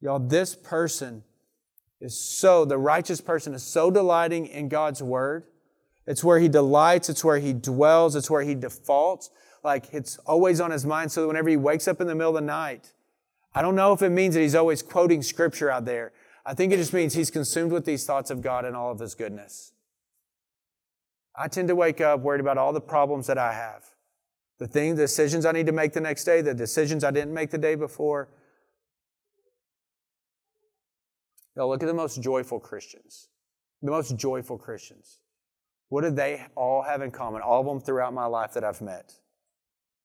Y'all, 0.00 0.20
this 0.20 0.54
person 0.54 1.24
is 2.00 2.18
so, 2.18 2.64
the 2.64 2.78
righteous 2.78 3.20
person 3.20 3.54
is 3.54 3.64
so 3.64 3.90
delighting 3.90 4.46
in 4.46 4.68
God's 4.68 5.02
word. 5.02 5.44
It's 6.06 6.22
where 6.22 6.38
he 6.38 6.48
delights, 6.48 7.08
it's 7.08 7.24
where 7.24 7.40
he 7.40 7.52
dwells, 7.52 8.14
it's 8.14 8.30
where 8.30 8.42
he 8.42 8.54
defaults. 8.54 9.30
Like 9.64 9.92
it's 9.92 10.16
always 10.18 10.60
on 10.60 10.70
his 10.70 10.86
mind 10.86 11.10
so 11.10 11.22
that 11.22 11.28
whenever 11.28 11.48
he 11.48 11.56
wakes 11.56 11.88
up 11.88 12.00
in 12.00 12.06
the 12.06 12.14
middle 12.14 12.36
of 12.36 12.42
the 12.42 12.46
night, 12.46 12.92
I 13.52 13.62
don't 13.62 13.74
know 13.74 13.92
if 13.92 14.00
it 14.00 14.10
means 14.10 14.34
that 14.34 14.40
he's 14.40 14.54
always 14.54 14.80
quoting 14.80 15.22
scripture 15.22 15.70
out 15.70 15.84
there. 15.84 16.12
I 16.44 16.54
think 16.54 16.72
it 16.72 16.78
just 16.78 16.92
means 16.92 17.14
he's 17.14 17.30
consumed 17.30 17.72
with 17.72 17.84
these 17.84 18.04
thoughts 18.04 18.30
of 18.30 18.40
God 18.40 18.64
and 18.64 18.74
all 18.74 18.90
of 18.90 18.98
his 18.98 19.14
goodness. 19.14 19.72
I 21.36 21.48
tend 21.48 21.68
to 21.68 21.76
wake 21.76 22.00
up 22.00 22.20
worried 22.20 22.40
about 22.40 22.58
all 22.58 22.72
the 22.72 22.80
problems 22.80 23.26
that 23.26 23.38
I 23.38 23.52
have. 23.52 23.84
The 24.58 24.66
thing, 24.66 24.94
the 24.94 25.02
decisions 25.02 25.46
I 25.46 25.52
need 25.52 25.66
to 25.66 25.72
make 25.72 25.92
the 25.92 26.00
next 26.00 26.24
day, 26.24 26.42
the 26.42 26.54
decisions 26.54 27.04
I 27.04 27.10
didn't 27.10 27.32
make 27.32 27.50
the 27.50 27.58
day 27.58 27.74
before. 27.74 28.28
Now 31.56 31.66
look 31.66 31.82
at 31.82 31.86
the 31.86 31.94
most 31.94 32.22
joyful 32.22 32.60
Christians. 32.60 33.28
The 33.82 33.90
most 33.90 34.16
joyful 34.16 34.58
Christians. 34.58 35.20
What 35.88 36.02
do 36.02 36.10
they 36.10 36.46
all 36.54 36.82
have 36.82 37.02
in 37.02 37.10
common? 37.10 37.42
All 37.42 37.60
of 37.60 37.66
them 37.66 37.80
throughout 37.80 38.12
my 38.12 38.26
life 38.26 38.52
that 38.52 38.64
I've 38.64 38.80
met. 38.80 39.14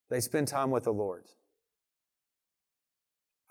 They 0.09 0.19
spend 0.19 0.47
time 0.47 0.71
with 0.71 0.86
the 0.86 0.93
Lord. 0.93 1.25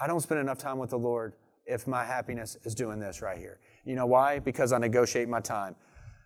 I 0.00 0.06
don't 0.06 0.20
spend 0.20 0.40
enough 0.40 0.58
time 0.58 0.78
with 0.78 0.90
the 0.90 0.98
Lord 0.98 1.34
if 1.66 1.86
my 1.86 2.04
happiness 2.04 2.56
is 2.64 2.74
doing 2.74 2.98
this 2.98 3.22
right 3.22 3.38
here. 3.38 3.60
You 3.84 3.94
know 3.94 4.06
why? 4.06 4.38
Because 4.38 4.72
I 4.72 4.78
negotiate 4.78 5.28
my 5.28 5.40
time. 5.40 5.76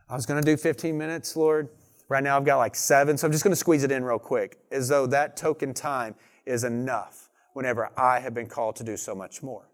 I 0.09 0.15
was 0.15 0.27
going 0.27 0.43
to 0.43 0.47
do 0.47 0.57
15 0.57 0.97
minutes, 0.97 1.37
Lord. 1.37 1.69
Right 2.09 2.25
now 2.25 2.37
I've 2.37 2.45
got 2.45 2.57
like 2.57 2.75
seven, 2.75 3.19
so 3.19 3.27
I'm 3.27 3.33
just 3.33 3.45
going 3.45 3.53
to 3.53 3.57
squeeze 3.57 3.85
it 3.85 3.93
in 3.93 4.03
real 4.03 4.19
quick, 4.19 4.59
as 4.71 4.89
though 4.89 5.07
that 5.09 5.37
token 5.37 5.75
time 5.75 6.15
is 6.47 6.65
enough 6.65 7.29
whenever 7.53 7.91
I 7.97 8.21
have 8.21 8.33
been 8.33 8.47
called 8.47 8.77
to 8.77 8.85
do 8.85 8.97
so 8.97 9.15
much 9.15 9.43
more. 9.43 9.69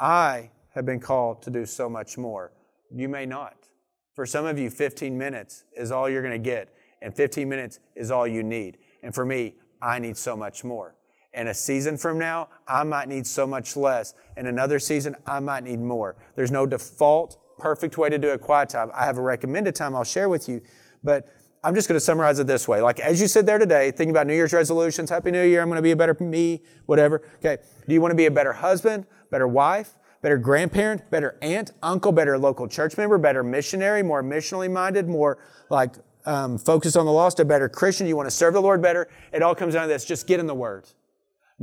I 0.00 0.50
have 0.74 0.84
been 0.84 1.00
called 1.00 1.42
to 1.42 1.50
do 1.50 1.64
so 1.66 1.88
much 1.88 2.18
more. 2.18 2.52
You 2.90 3.08
may 3.08 3.26
not. 3.26 3.68
For 4.14 4.26
some 4.26 4.46
of 4.46 4.58
you, 4.58 4.68
15 4.68 5.16
minutes 5.16 5.64
is 5.76 5.92
all 5.92 6.08
you're 6.08 6.22
going 6.22 6.32
to 6.32 6.50
get, 6.50 6.74
and 7.00 7.14
15 7.14 7.48
minutes 7.48 7.78
is 7.94 8.10
all 8.10 8.26
you 8.26 8.42
need. 8.42 8.78
And 9.02 9.14
for 9.14 9.24
me, 9.24 9.54
I 9.80 9.98
need 9.98 10.16
so 10.16 10.36
much 10.36 10.64
more. 10.64 10.96
And 11.34 11.48
a 11.48 11.54
season 11.54 11.96
from 11.96 12.18
now, 12.18 12.48
I 12.68 12.84
might 12.84 13.08
need 13.08 13.26
so 13.26 13.46
much 13.46 13.76
less. 13.76 14.14
And 14.36 14.46
another 14.46 14.78
season, 14.78 15.16
I 15.26 15.40
might 15.40 15.64
need 15.64 15.80
more. 15.80 16.16
There's 16.36 16.50
no 16.50 16.66
default 16.66 17.38
perfect 17.58 17.96
way 17.96 18.10
to 18.10 18.18
do 18.18 18.30
a 18.30 18.38
quiet 18.38 18.68
time. 18.68 18.90
I 18.94 19.04
have 19.04 19.18
a 19.18 19.22
recommended 19.22 19.74
time 19.74 19.94
I'll 19.94 20.04
share 20.04 20.28
with 20.28 20.48
you, 20.48 20.60
but 21.04 21.28
I'm 21.64 21.76
just 21.76 21.88
going 21.88 21.96
to 21.96 22.04
summarize 22.04 22.40
it 22.40 22.46
this 22.48 22.66
way. 22.66 22.80
Like 22.82 22.98
as 22.98 23.20
you 23.20 23.28
sit 23.28 23.46
there 23.46 23.58
today, 23.58 23.92
thinking 23.92 24.10
about 24.10 24.26
New 24.26 24.34
Year's 24.34 24.52
resolutions, 24.52 25.10
Happy 25.10 25.30
New 25.30 25.44
Year, 25.44 25.62
I'm 25.62 25.68
going 25.68 25.76
to 25.76 25.82
be 25.82 25.92
a 25.92 25.96
better 25.96 26.16
me, 26.18 26.62
whatever. 26.86 27.22
Okay. 27.36 27.58
Do 27.86 27.94
you 27.94 28.00
want 28.00 28.10
to 28.10 28.16
be 28.16 28.26
a 28.26 28.30
better 28.30 28.52
husband, 28.52 29.06
better 29.30 29.46
wife, 29.46 29.94
better 30.22 30.38
grandparent, 30.38 31.08
better 31.10 31.38
aunt, 31.40 31.70
uncle, 31.82 32.10
better 32.10 32.36
local 32.36 32.66
church 32.66 32.96
member, 32.96 33.16
better 33.16 33.44
missionary, 33.44 34.02
more 34.02 34.24
missionally 34.24 34.70
minded, 34.70 35.08
more 35.08 35.38
like 35.70 35.94
um, 36.26 36.58
focused 36.58 36.96
on 36.96 37.06
the 37.06 37.12
lost, 37.12 37.38
a 37.38 37.44
better 37.44 37.68
Christian? 37.68 38.08
You 38.08 38.16
want 38.16 38.26
to 38.26 38.34
serve 38.34 38.54
the 38.54 38.62
Lord 38.62 38.82
better? 38.82 39.08
It 39.32 39.42
all 39.42 39.54
comes 39.54 39.74
down 39.74 39.82
to 39.82 39.88
this. 39.88 40.04
Just 40.04 40.26
get 40.26 40.40
in 40.40 40.46
the 40.46 40.54
Word. 40.54 40.88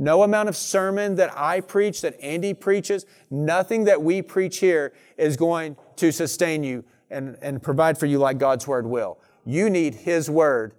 No 0.00 0.22
amount 0.22 0.48
of 0.48 0.56
sermon 0.56 1.16
that 1.16 1.30
I 1.36 1.60
preach, 1.60 2.00
that 2.00 2.18
Andy 2.22 2.54
preaches, 2.54 3.04
nothing 3.30 3.84
that 3.84 4.00
we 4.00 4.22
preach 4.22 4.56
here 4.58 4.94
is 5.18 5.36
going 5.36 5.76
to 5.96 6.10
sustain 6.10 6.64
you 6.64 6.84
and, 7.10 7.36
and 7.42 7.62
provide 7.62 7.98
for 7.98 8.06
you 8.06 8.16
like 8.16 8.38
God's 8.38 8.66
Word 8.66 8.86
will. 8.86 9.18
You 9.44 9.68
need 9.68 9.94
His 9.94 10.30
Word. 10.30 10.72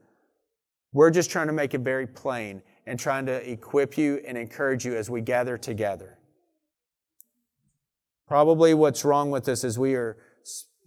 We're 0.91 1.11
just 1.11 1.30
trying 1.30 1.45
to 1.47 1.53
make 1.53 1.76
it 1.76 1.82
very 1.82 2.07
plain 2.07 2.63
and 2.88 2.99
trying 2.99 3.28
to 3.28 3.47
equip 3.47 3.95
you 3.95 4.19
and 4.26 4.39
encourage 4.39 4.88
you 4.88 4.95
as 4.95 5.07
we 5.07 5.22
gather 5.22 5.55
together. 5.55 6.17
Probably 8.28 8.74
what's 8.74 9.05
wrong 9.05 9.30
with 9.30 9.47
us 9.47 9.63
is 9.63 9.78
we 9.78 9.93
are 9.93 10.17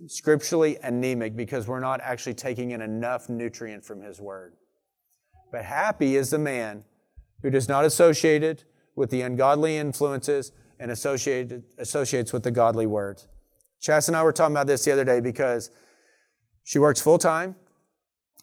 scripturally 0.08 0.76
anemic 0.82 1.36
because 1.36 1.68
we're 1.68 1.78
not 1.78 2.00
actually 2.00 2.34
taking 2.34 2.72
in 2.72 2.82
enough 2.82 3.28
nutrient 3.28 3.84
from 3.84 4.02
His 4.02 4.20
Word. 4.20 4.54
But 5.52 5.64
happy 5.64 6.16
is 6.16 6.30
the 6.30 6.38
man 6.40 6.82
who 7.44 7.50
does 7.50 7.68
not 7.68 7.84
associate 7.84 8.42
it 8.42 8.64
with 8.96 9.10
the 9.10 9.20
ungodly 9.20 9.76
influences 9.76 10.50
and 10.80 10.90
associates 10.90 12.32
with 12.32 12.42
the 12.42 12.50
godly 12.50 12.86
words. 12.86 13.28
Chas 13.82 14.08
and 14.08 14.16
I 14.16 14.22
were 14.22 14.32
talking 14.32 14.54
about 14.54 14.66
this 14.66 14.86
the 14.86 14.92
other 14.92 15.04
day 15.04 15.20
because 15.20 15.70
she 16.64 16.78
works 16.78 17.02
full 17.02 17.18
time. 17.18 17.54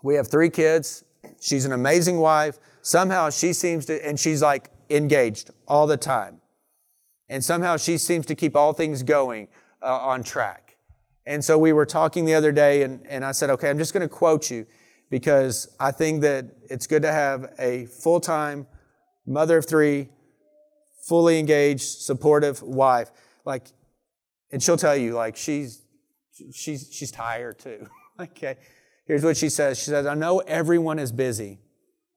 We 0.04 0.14
have 0.14 0.28
three 0.28 0.52
kids. 0.52 1.04
She's 1.40 1.66
an 1.66 1.72
amazing 1.72 2.20
wife. 2.20 2.60
Somehow 2.84 3.32
she 3.32 3.54
seems 3.54 3.88
to, 3.88 4.08
and 4.08 4.20
she's 4.20 4.44
like 4.44 4.70
engaged 4.92 5.50
all 5.68 5.88
the 5.88 5.98
time. 5.98 6.40
And 7.28 7.44
somehow 7.44 7.78
she 7.78 7.98
seems 7.98 8.28
to 8.28 8.36
keep 8.36 8.56
all 8.56 8.72
things 8.72 9.02
going 9.02 9.48
uh, 9.82 9.98
on 9.98 10.22
track. 10.22 10.78
And 11.26 11.44
so 11.44 11.58
we 11.58 11.74
were 11.74 11.88
talking 11.88 12.26
the 12.26 12.36
other 12.36 12.52
day, 12.52 12.84
and, 12.84 13.04
and 13.08 13.26
I 13.26 13.32
said, 13.32 13.50
okay, 13.50 13.72
I'm 13.72 13.80
just 13.80 13.94
going 13.94 14.08
to 14.08 14.14
quote 14.14 14.52
you 14.52 14.68
because 15.10 15.76
I 15.80 15.90
think 15.90 16.22
that 16.22 16.46
it's 16.70 16.86
good 16.86 17.02
to 17.02 17.12
have 17.12 17.52
a 17.58 17.88
full 17.88 18.20
time 18.20 18.68
mother 19.26 19.58
of 19.58 19.66
three, 19.66 20.10
fully 21.04 21.40
engaged, 21.40 21.84
supportive 21.84 22.62
wife. 22.62 23.12
Like, 23.46 23.68
and 24.52 24.62
she'll 24.62 24.78
tell 24.78 24.96
you, 24.96 25.14
like, 25.14 25.36
she's 25.36 25.82
she's 26.54 26.90
she's 26.92 27.12
tired 27.12 27.60
too. 27.60 27.88
okay. 28.20 28.48
Eh, 28.48 28.54
here's 29.06 29.24
what 29.24 29.38
she 29.38 29.50
says. 29.50 29.80
She 29.80 29.86
says, 29.86 30.06
I 30.06 30.14
know 30.14 30.40
everyone 30.40 31.00
is 31.00 31.12
busy. 31.12 31.60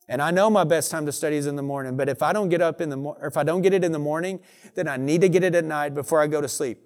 And 0.07 0.21
I 0.21 0.31
know 0.31 0.51
my 0.51 0.65
best 0.65 0.91
time 0.91 1.07
to 1.07 1.13
study 1.13 1.37
is 1.37 1.47
in 1.47 1.57
the 1.57 1.63
morning, 1.63 1.97
but 1.97 2.11
if 2.11 2.23
I 2.23 2.35
don't 2.35 2.51
get 2.51 2.61
up 2.61 2.81
in 2.81 2.91
the 2.91 2.99
or 2.99 3.27
if 3.27 3.37
I 3.39 3.43
don't 3.43 3.63
get 3.63 3.73
it 3.73 3.83
in 3.85 3.93
the 3.93 3.99
morning, 3.99 4.41
then 4.75 4.87
I 4.87 4.99
need 4.99 5.23
to 5.23 5.31
get 5.31 5.43
it 5.43 5.55
at 5.55 5.65
night 5.65 5.95
before 5.95 6.21
I 6.21 6.27
go 6.27 6.43
to 6.43 6.49
sleep. 6.49 6.79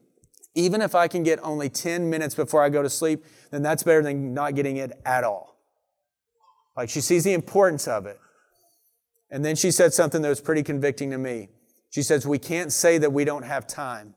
Even 0.54 0.80
if 0.80 0.94
I 0.94 1.08
can 1.08 1.24
get 1.24 1.40
only 1.42 1.68
10 1.68 2.08
minutes 2.08 2.34
before 2.34 2.62
I 2.62 2.68
go 2.68 2.82
to 2.82 2.88
sleep, 2.88 3.24
then 3.50 3.62
that's 3.62 3.82
better 3.82 4.02
than 4.02 4.34
not 4.34 4.54
getting 4.54 4.76
it 4.76 4.92
at 5.04 5.24
all. 5.24 5.56
Like 6.76 6.88
she 6.88 7.00
sees 7.00 7.24
the 7.24 7.32
importance 7.32 7.88
of 7.88 8.06
it. 8.06 8.20
And 9.30 9.44
then 9.44 9.56
she 9.56 9.70
said 9.70 9.92
something 9.92 10.22
that 10.22 10.28
was 10.28 10.40
pretty 10.40 10.62
convicting 10.62 11.10
to 11.10 11.18
me. 11.18 11.48
She 11.90 12.02
says, 12.02 12.26
We 12.26 12.38
can't 12.38 12.72
say 12.72 12.98
that 12.98 13.12
we 13.12 13.24
don't 13.24 13.44
have 13.44 13.66
time. 13.66 14.14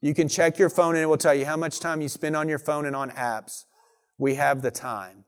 You 0.00 0.14
can 0.14 0.28
check 0.28 0.58
your 0.58 0.68
phone 0.68 0.94
and 0.94 1.02
it 1.02 1.06
will 1.06 1.16
tell 1.16 1.34
you 1.34 1.46
how 1.46 1.56
much 1.56 1.80
time 1.80 2.00
you 2.00 2.08
spend 2.08 2.36
on 2.36 2.48
your 2.48 2.58
phone 2.58 2.84
and 2.86 2.94
on 2.94 3.10
apps. 3.10 3.64
We 4.18 4.34
have 4.34 4.62
the 4.62 4.70
time. 4.70 5.24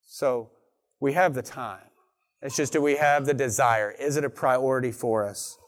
So 0.00 0.50
we 0.98 1.12
have 1.12 1.34
the 1.34 1.42
time. 1.42 1.82
It's 2.42 2.56
just 2.56 2.72
do 2.72 2.80
we 2.80 2.96
have 2.96 3.26
the 3.26 3.34
desire? 3.34 3.90
Is 3.90 4.16
it 4.16 4.24
a 4.24 4.30
priority 4.30 4.92
for 4.92 5.26
us? 5.26 5.58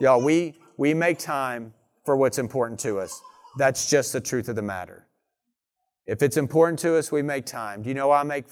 Y'all, 0.00 0.22
we, 0.22 0.60
we 0.76 0.94
make 0.94 1.18
time 1.18 1.72
for 2.04 2.16
what's 2.16 2.38
important 2.38 2.78
to 2.80 2.98
us. 2.98 3.20
That's 3.56 3.90
just 3.90 4.12
the 4.12 4.20
truth 4.20 4.48
of 4.48 4.56
the 4.56 4.62
matter. 4.62 5.06
If 6.06 6.22
it's 6.22 6.36
important 6.36 6.78
to 6.80 6.96
us, 6.96 7.10
we 7.10 7.22
make 7.22 7.46
time. 7.46 7.82
Do 7.82 7.88
you 7.88 7.94
know 7.94 8.08
why 8.08 8.20
I 8.20 8.22
make 8.22 8.46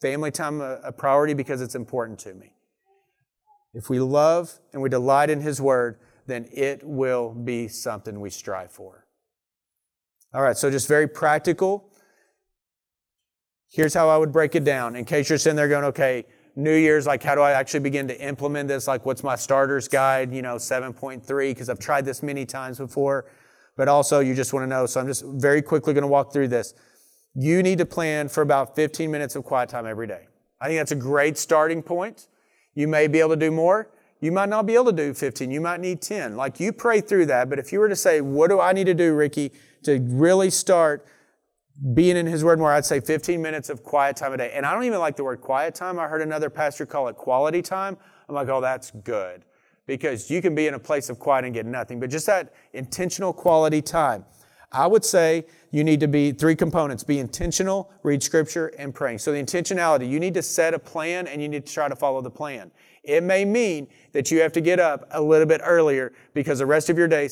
family 0.00 0.30
time 0.30 0.60
a, 0.60 0.80
a 0.84 0.92
priority 0.92 1.34
because 1.34 1.60
it's 1.60 1.74
important 1.74 2.18
to 2.20 2.34
me. 2.34 2.54
If 3.74 3.88
we 3.88 4.00
love 4.00 4.58
and 4.72 4.82
we 4.82 4.88
delight 4.88 5.30
in 5.30 5.40
His 5.40 5.60
Word, 5.60 5.98
then 6.26 6.48
it 6.52 6.82
will 6.82 7.32
be 7.32 7.68
something 7.68 8.20
we 8.20 8.30
strive 8.30 8.72
for. 8.72 9.06
All 10.32 10.42
right, 10.42 10.56
so 10.56 10.70
just 10.70 10.88
very 10.88 11.08
practical. 11.08 11.92
Here's 13.68 13.94
how 13.94 14.08
I 14.08 14.16
would 14.16 14.32
break 14.32 14.54
it 14.54 14.64
down 14.64 14.96
in 14.96 15.04
case 15.04 15.28
you're 15.28 15.38
sitting 15.38 15.56
there 15.56 15.68
going, 15.68 15.84
okay, 15.84 16.24
New 16.56 16.74
Year's, 16.74 17.06
like 17.06 17.22
how 17.22 17.34
do 17.34 17.40
I 17.40 17.52
actually 17.52 17.80
begin 17.80 18.08
to 18.08 18.20
implement 18.20 18.68
this? 18.68 18.88
Like, 18.88 19.06
what's 19.06 19.22
my 19.22 19.36
starter's 19.36 19.86
guide, 19.86 20.32
you 20.32 20.42
know, 20.42 20.56
7.3, 20.56 21.50
because 21.50 21.68
I've 21.68 21.78
tried 21.78 22.04
this 22.04 22.22
many 22.22 22.44
times 22.44 22.78
before, 22.78 23.26
but 23.76 23.86
also 23.88 24.20
you 24.20 24.34
just 24.34 24.52
want 24.52 24.64
to 24.64 24.68
know. 24.68 24.86
So 24.86 25.00
I'm 25.00 25.06
just 25.06 25.24
very 25.24 25.62
quickly 25.62 25.94
going 25.94 26.02
to 26.02 26.08
walk 26.08 26.32
through 26.32 26.48
this 26.48 26.74
you 27.34 27.62
need 27.62 27.78
to 27.78 27.86
plan 27.86 28.28
for 28.28 28.42
about 28.42 28.74
15 28.74 29.10
minutes 29.10 29.36
of 29.36 29.44
quiet 29.44 29.68
time 29.68 29.86
every 29.86 30.06
day. 30.06 30.26
I 30.60 30.66
think 30.66 30.80
that's 30.80 30.92
a 30.92 30.96
great 30.96 31.38
starting 31.38 31.82
point. 31.82 32.28
You 32.74 32.88
may 32.88 33.06
be 33.06 33.20
able 33.20 33.30
to 33.30 33.36
do 33.36 33.50
more. 33.50 33.90
You 34.20 34.32
might 34.32 34.48
not 34.48 34.66
be 34.66 34.74
able 34.74 34.86
to 34.86 34.92
do 34.92 35.14
15. 35.14 35.50
You 35.50 35.60
might 35.60 35.80
need 35.80 36.02
10. 36.02 36.36
Like 36.36 36.60
you 36.60 36.72
pray 36.72 37.00
through 37.00 37.26
that. 37.26 37.48
But 37.48 37.58
if 37.58 37.72
you 37.72 37.78
were 37.78 37.88
to 37.88 37.96
say, 37.96 38.20
what 38.20 38.50
do 38.50 38.60
I 38.60 38.72
need 38.72 38.84
to 38.84 38.94
do, 38.94 39.14
Ricky, 39.14 39.52
to 39.84 39.98
really 40.00 40.50
start 40.50 41.06
being 41.94 42.16
in 42.16 42.26
his 42.26 42.44
word 42.44 42.58
more, 42.58 42.72
I'd 42.72 42.84
say 42.84 43.00
15 43.00 43.40
minutes 43.40 43.70
of 43.70 43.82
quiet 43.82 44.16
time 44.16 44.34
a 44.34 44.36
day. 44.36 44.52
And 44.54 44.66
I 44.66 44.74
don't 44.74 44.84
even 44.84 44.98
like 44.98 45.16
the 45.16 45.24
word 45.24 45.40
quiet 45.40 45.74
time. 45.74 45.98
I 45.98 46.06
heard 46.06 46.20
another 46.20 46.50
pastor 46.50 46.84
call 46.84 47.08
it 47.08 47.16
quality 47.16 47.62
time. 47.62 47.96
I'm 48.28 48.34
like, 48.34 48.48
oh, 48.48 48.60
that's 48.60 48.90
good. 48.90 49.44
Because 49.86 50.30
you 50.30 50.42
can 50.42 50.54
be 50.54 50.66
in 50.66 50.74
a 50.74 50.78
place 50.78 51.08
of 51.08 51.18
quiet 51.18 51.46
and 51.46 51.54
get 51.54 51.64
nothing. 51.64 51.98
But 51.98 52.10
just 52.10 52.26
that 52.26 52.52
intentional 52.74 53.32
quality 53.32 53.80
time. 53.80 54.26
I 54.72 54.86
would 54.86 55.04
say 55.04 55.46
you 55.72 55.82
need 55.84 56.00
to 56.00 56.08
be 56.08 56.32
three 56.32 56.54
components 56.54 57.02
be 57.02 57.18
intentional, 57.18 57.90
read 58.02 58.22
scripture, 58.22 58.68
and 58.78 58.94
praying. 58.94 59.18
So, 59.18 59.32
the 59.32 59.42
intentionality, 59.42 60.08
you 60.08 60.20
need 60.20 60.34
to 60.34 60.42
set 60.42 60.74
a 60.74 60.78
plan 60.78 61.26
and 61.26 61.42
you 61.42 61.48
need 61.48 61.66
to 61.66 61.72
try 61.72 61.88
to 61.88 61.96
follow 61.96 62.20
the 62.20 62.30
plan. 62.30 62.70
It 63.02 63.22
may 63.22 63.44
mean 63.44 63.88
that 64.12 64.30
you 64.30 64.40
have 64.40 64.52
to 64.52 64.60
get 64.60 64.78
up 64.78 65.08
a 65.10 65.22
little 65.22 65.46
bit 65.46 65.60
earlier 65.64 66.12
because 66.34 66.58
the 66.58 66.66
rest 66.66 66.90
of 66.90 66.98
your 66.98 67.08
day 67.08 67.28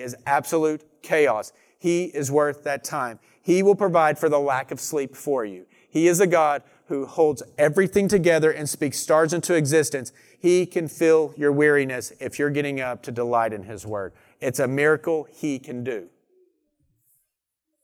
is 0.00 0.16
absolute 0.26 0.82
chaos. 1.02 1.52
He 1.78 2.04
is 2.04 2.30
worth 2.30 2.64
that 2.64 2.84
time. 2.84 3.18
He 3.42 3.62
will 3.62 3.74
provide 3.74 4.18
for 4.18 4.28
the 4.28 4.38
lack 4.38 4.70
of 4.70 4.80
sleep 4.80 5.14
for 5.14 5.44
you. 5.44 5.66
He 5.88 6.08
is 6.08 6.20
a 6.20 6.26
God 6.26 6.62
who 6.86 7.06
holds 7.06 7.42
everything 7.58 8.08
together 8.08 8.50
and 8.50 8.68
speaks 8.68 8.98
stars 8.98 9.32
into 9.32 9.54
existence. 9.54 10.12
He 10.38 10.64
can 10.64 10.88
fill 10.88 11.34
your 11.36 11.52
weariness 11.52 12.12
if 12.20 12.38
you're 12.38 12.50
getting 12.50 12.80
up 12.80 13.02
to 13.02 13.12
delight 13.12 13.52
in 13.52 13.64
His 13.64 13.84
Word. 13.84 14.12
It's 14.40 14.58
a 14.58 14.68
miracle 14.68 15.26
He 15.30 15.58
can 15.58 15.84
do. 15.84 16.08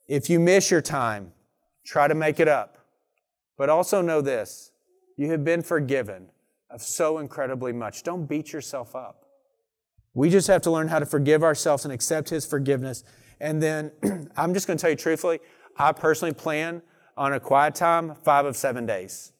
If 0.09 0.27
you 0.27 0.39
miss 0.39 0.71
your 0.71 0.81
time, 0.81 1.33
try 1.85 2.07
to 2.07 2.15
make 2.15 2.39
it 2.39 2.47
up. 2.47 2.79
But 3.57 3.69
also 3.69 4.01
know 4.01 4.21
this 4.21 4.71
you 5.15 5.29
have 5.29 5.43
been 5.45 5.61
forgiven 5.61 6.29
of 6.71 6.81
so 6.81 7.19
incredibly 7.19 7.71
much. 7.71 8.01
Don't 8.03 8.25
beat 8.25 8.51
yourself 8.51 8.95
up. 8.95 9.25
We 10.15 10.31
just 10.31 10.47
have 10.47 10.63
to 10.63 10.71
learn 10.71 10.87
how 10.87 10.97
to 10.97 11.05
forgive 11.05 11.43
ourselves 11.43 11.85
and 11.85 11.93
accept 11.93 12.29
His 12.29 12.43
forgiveness. 12.43 13.03
And 13.39 13.61
then 13.61 13.91
I'm 14.35 14.53
just 14.55 14.65
going 14.65 14.77
to 14.77 14.81
tell 14.81 14.89
you 14.89 14.95
truthfully, 14.95 15.39
I 15.77 15.91
personally 15.91 16.33
plan 16.33 16.81
on 17.15 17.33
a 17.33 17.39
quiet 17.39 17.75
time 17.75 18.15
five 18.15 18.45
of 18.45 18.57
seven 18.57 18.87
days. 18.87 19.31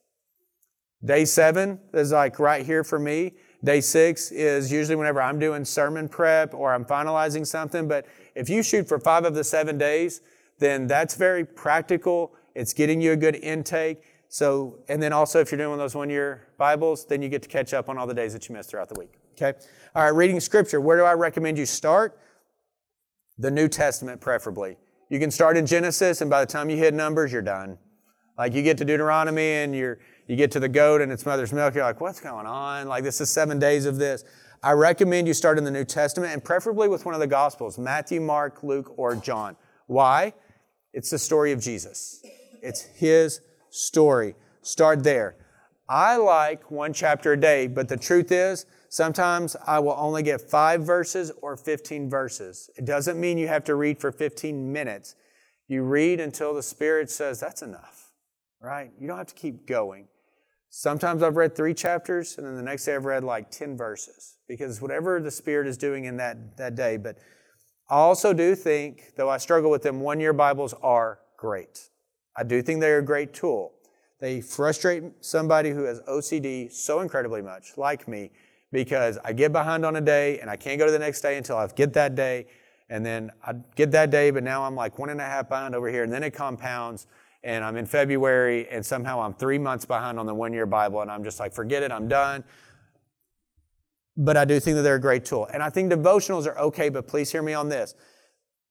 Day 1.03 1.25
seven 1.25 1.79
is 1.93 2.11
like 2.11 2.37
right 2.37 2.63
here 2.63 2.83
for 2.83 2.99
me. 2.99 3.33
Day 3.63 3.81
six 3.81 4.31
is 4.31 4.71
usually 4.71 4.95
whenever 4.95 5.21
I'm 5.21 5.39
doing 5.39 5.65
sermon 5.65 6.07
prep 6.07 6.53
or 6.53 6.73
I'm 6.73 6.85
finalizing 6.85 7.47
something. 7.47 7.87
But 7.87 8.05
if 8.35 8.49
you 8.49 8.61
shoot 8.61 8.87
for 8.87 8.99
five 8.99 9.25
of 9.25 9.33
the 9.33 9.43
seven 9.43 9.77
days, 9.77 10.21
then 10.59 10.87
that's 10.87 11.15
very 11.15 11.45
practical. 11.45 12.33
It's 12.55 12.73
getting 12.73 13.01
you 13.01 13.13
a 13.13 13.15
good 13.15 13.35
intake. 13.35 14.03
So, 14.27 14.79
and 14.87 15.01
then 15.01 15.11
also 15.11 15.39
if 15.39 15.51
you're 15.51 15.57
doing 15.57 15.77
those 15.77 15.95
one 15.95 16.09
year 16.09 16.47
Bibles, 16.57 17.05
then 17.05 17.21
you 17.21 17.29
get 17.29 17.41
to 17.43 17.49
catch 17.49 17.73
up 17.73 17.89
on 17.89 17.97
all 17.97 18.05
the 18.05 18.13
days 18.13 18.33
that 18.33 18.47
you 18.47 18.55
missed 18.55 18.69
throughout 18.69 18.89
the 18.89 18.99
week. 18.99 19.13
Okay? 19.33 19.57
All 19.95 20.03
right, 20.03 20.13
reading 20.13 20.39
scripture. 20.39 20.79
Where 20.79 20.97
do 20.97 21.03
I 21.03 21.13
recommend 21.13 21.57
you 21.57 21.65
start? 21.65 22.19
The 23.37 23.49
New 23.49 23.67
Testament, 23.67 24.21
preferably. 24.21 24.77
You 25.09 25.19
can 25.19 25.31
start 25.31 25.57
in 25.57 25.65
Genesis, 25.65 26.21
and 26.21 26.29
by 26.29 26.41
the 26.41 26.51
time 26.51 26.69
you 26.69 26.77
hit 26.77 26.93
Numbers, 26.93 27.31
you're 27.31 27.41
done. 27.41 27.79
Like 28.37 28.53
you 28.53 28.61
get 28.61 28.77
to 28.77 28.85
Deuteronomy 28.85 29.51
and 29.53 29.75
you're 29.75 29.99
you 30.29 30.35
get 30.35 30.51
to 30.51 30.59
the 30.59 30.69
goat 30.69 31.01
and 31.01 31.11
its 31.11 31.25
mother's 31.25 31.51
milk, 31.51 31.73
you're 31.73 31.83
like, 31.83 31.99
what's 31.99 32.19
going 32.19 32.45
on? 32.45 32.87
Like, 32.87 33.03
this 33.03 33.19
is 33.19 33.31
seven 33.31 33.57
days 33.57 33.87
of 33.87 33.97
this. 33.97 34.23
I 34.61 34.73
recommend 34.73 35.27
you 35.27 35.33
start 35.33 35.57
in 35.57 35.63
the 35.63 35.71
New 35.71 35.83
Testament 35.85 36.31
and 36.31 36.43
preferably 36.43 36.87
with 36.87 37.03
one 37.03 37.15
of 37.15 37.19
the 37.19 37.27
Gospels 37.27 37.79
Matthew, 37.79 38.21
Mark, 38.21 38.61
Luke, 38.61 38.93
or 38.95 39.15
John. 39.15 39.55
Why? 39.87 40.35
It's 40.93 41.09
the 41.09 41.19
story 41.19 41.51
of 41.51 41.61
Jesus, 41.61 42.21
it's 42.61 42.81
his 42.81 43.41
story. 43.69 44.35
Start 44.61 45.03
there. 45.03 45.35
I 45.87 46.17
like 46.17 46.69
one 46.69 46.93
chapter 46.93 47.33
a 47.33 47.39
day, 47.39 47.65
but 47.65 47.89
the 47.89 47.97
truth 47.97 48.31
is, 48.31 48.67
sometimes 48.89 49.55
I 49.65 49.79
will 49.79 49.95
only 49.97 50.21
get 50.21 50.41
five 50.41 50.83
verses 50.83 51.31
or 51.41 51.57
15 51.57 52.09
verses. 52.09 52.69
It 52.77 52.85
doesn't 52.85 53.19
mean 53.19 53.39
you 53.39 53.47
have 53.47 53.63
to 53.63 53.75
read 53.75 53.99
for 53.99 54.11
15 54.11 54.71
minutes. 54.71 55.15
You 55.67 55.81
read 55.83 56.19
until 56.19 56.53
the 56.53 56.61
Spirit 56.61 57.09
says, 57.09 57.39
that's 57.39 57.63
enough, 57.63 58.11
right? 58.61 58.91
You 58.99 59.07
don't 59.07 59.17
have 59.17 59.27
to 59.27 59.35
keep 59.35 59.65
going. 59.65 60.07
Sometimes 60.69 61.23
I've 61.23 61.37
read 61.37 61.55
three 61.55 61.73
chapters, 61.73 62.37
and 62.37 62.45
then 62.45 62.55
the 62.55 62.61
next 62.61 62.85
day 62.85 62.93
I've 62.93 63.05
read 63.05 63.23
like 63.23 63.49
10 63.49 63.75
verses 63.75 64.37
because 64.47 64.81
whatever 64.81 65.19
the 65.19 65.31
Spirit 65.31 65.67
is 65.67 65.77
doing 65.77 66.05
in 66.05 66.17
that, 66.17 66.57
that 66.57 66.75
day. 66.75 66.97
But 66.97 67.17
I 67.91 67.95
also 67.95 68.33
do 68.33 68.53
think, 68.53 69.13
though 69.15 69.29
I 69.29 69.37
struggle 69.37 69.71
with 69.71 69.81
them, 69.81 69.99
one 69.99 70.19
year 70.19 70.31
Bibles 70.31 70.75
are 70.83 71.19
great. 71.37 71.89
I 72.35 72.43
do 72.43 72.61
think 72.61 72.81
they're 72.81 72.99
a 72.99 73.03
great 73.03 73.33
tool. 73.33 73.73
They 74.19 74.41
frustrate 74.41 75.03
somebody 75.21 75.71
who 75.71 75.85
has 75.85 75.99
OCD 76.01 76.71
so 76.71 76.99
incredibly 76.99 77.41
much, 77.41 77.77
like 77.77 78.07
me, 78.07 78.29
because 78.71 79.17
I 79.25 79.33
get 79.33 79.51
behind 79.51 79.85
on 79.85 79.95
a 79.95 80.01
day 80.01 80.39
and 80.39 80.51
I 80.51 80.55
can't 80.55 80.77
go 80.77 80.85
to 80.85 80.91
the 80.91 80.99
next 80.99 81.21
day 81.21 81.37
until 81.37 81.57
I 81.57 81.65
get 81.67 81.93
that 81.93 82.13
day. 82.13 82.45
And 82.91 83.03
then 83.03 83.31
I 83.43 83.53
get 83.75 83.89
that 83.91 84.11
day, 84.11 84.29
but 84.29 84.43
now 84.43 84.63
I'm 84.63 84.75
like 84.75 84.99
one 84.99 85.09
and 85.09 85.19
a 85.19 85.25
half 85.25 85.49
behind 85.49 85.73
over 85.73 85.89
here, 85.89 86.03
and 86.03 86.13
then 86.13 86.23
it 86.23 86.31
compounds 86.31 87.07
and 87.43 87.63
I'm 87.63 87.77
in 87.77 87.85
February, 87.85 88.67
and 88.69 88.85
somehow 88.85 89.21
I'm 89.21 89.33
three 89.33 89.57
months 89.57 89.85
behind 89.85 90.19
on 90.19 90.25
the 90.25 90.33
one 90.33 90.51
year 90.51 90.65
Bible, 90.65 91.01
and 91.01 91.09
I'm 91.09 91.23
just 91.23 91.39
like, 91.39 91.53
forget 91.53 91.83
it, 91.83 91.91
I'm 91.91 92.07
done. 92.09 92.43
But 94.21 94.35
I 94.35 94.43
do 94.43 94.59
think 94.59 94.75
that 94.75 94.81
they're 94.81 94.95
a 94.95 95.01
great 95.01 95.23
tool. 95.23 95.47
And 95.53 95.63
I 95.63 95.69
think 95.69 95.91
devotionals 95.91 96.45
are 96.45 96.59
okay, 96.59 96.89
but 96.89 97.07
please 97.07 97.31
hear 97.31 97.41
me 97.41 97.53
on 97.53 97.69
this. 97.69 97.95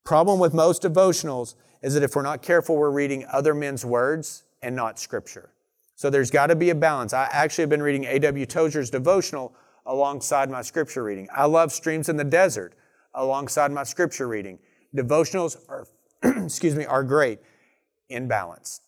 Problem 0.04 0.38
with 0.38 0.52
most 0.52 0.82
devotionals 0.82 1.54
is 1.82 1.94
that 1.94 2.02
if 2.02 2.14
we're 2.14 2.22
not 2.22 2.42
careful, 2.42 2.76
we're 2.76 2.90
reading 2.90 3.24
other 3.32 3.54
men's 3.54 3.82
words 3.82 4.44
and 4.62 4.76
not 4.76 4.98
scripture. 4.98 5.54
So 5.96 6.10
there's 6.10 6.30
got 6.30 6.48
to 6.48 6.56
be 6.56 6.68
a 6.68 6.74
balance. 6.74 7.14
I 7.14 7.28
actually 7.32 7.62
have 7.62 7.70
been 7.70 7.82
reading 7.82 8.04
A.W. 8.04 8.44
Tozer's 8.44 8.90
devotional 8.90 9.54
alongside 9.86 10.50
my 10.50 10.60
scripture 10.60 11.02
reading. 11.02 11.28
I 11.34 11.46
love 11.46 11.72
Streams 11.72 12.10
in 12.10 12.18
the 12.18 12.24
Desert 12.24 12.74
alongside 13.14 13.72
my 13.72 13.84
scripture 13.84 14.28
reading. 14.28 14.58
Devotionals 14.94 15.56
are, 15.66 15.86
excuse 16.44 16.74
me, 16.74 16.84
are 16.84 17.02
great 17.02 17.38
in 18.10 18.28
balance. 18.28 18.82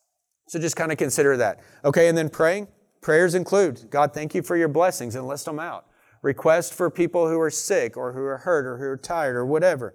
So 0.47 0.59
just 0.59 0.77
kind 0.77 0.93
of 0.93 0.99
consider 0.99 1.39
that. 1.39 1.61
Okay, 1.87 2.09
and 2.09 2.19
then 2.19 2.29
praying. 2.29 2.69
Prayers 3.01 3.35
include 3.35 3.89
God, 3.89 4.13
thank 4.13 4.35
you 4.35 4.43
for 4.43 4.59
your 4.59 4.69
blessings 4.69 5.15
and 5.15 5.27
list 5.27 5.47
them 5.47 5.59
out. 5.59 5.87
Request 6.23 6.75
for 6.75 6.91
people 6.91 7.29
who 7.29 7.41
are 7.41 7.51
sick 7.51 7.97
or 7.97 8.13
who 8.13 8.23
are 8.23 8.39
hurt 8.39 8.67
or 8.67 8.79
who 8.79 8.85
are 8.85 8.97
tired 8.97 9.37
or 9.37 9.47
whatever. 9.47 9.95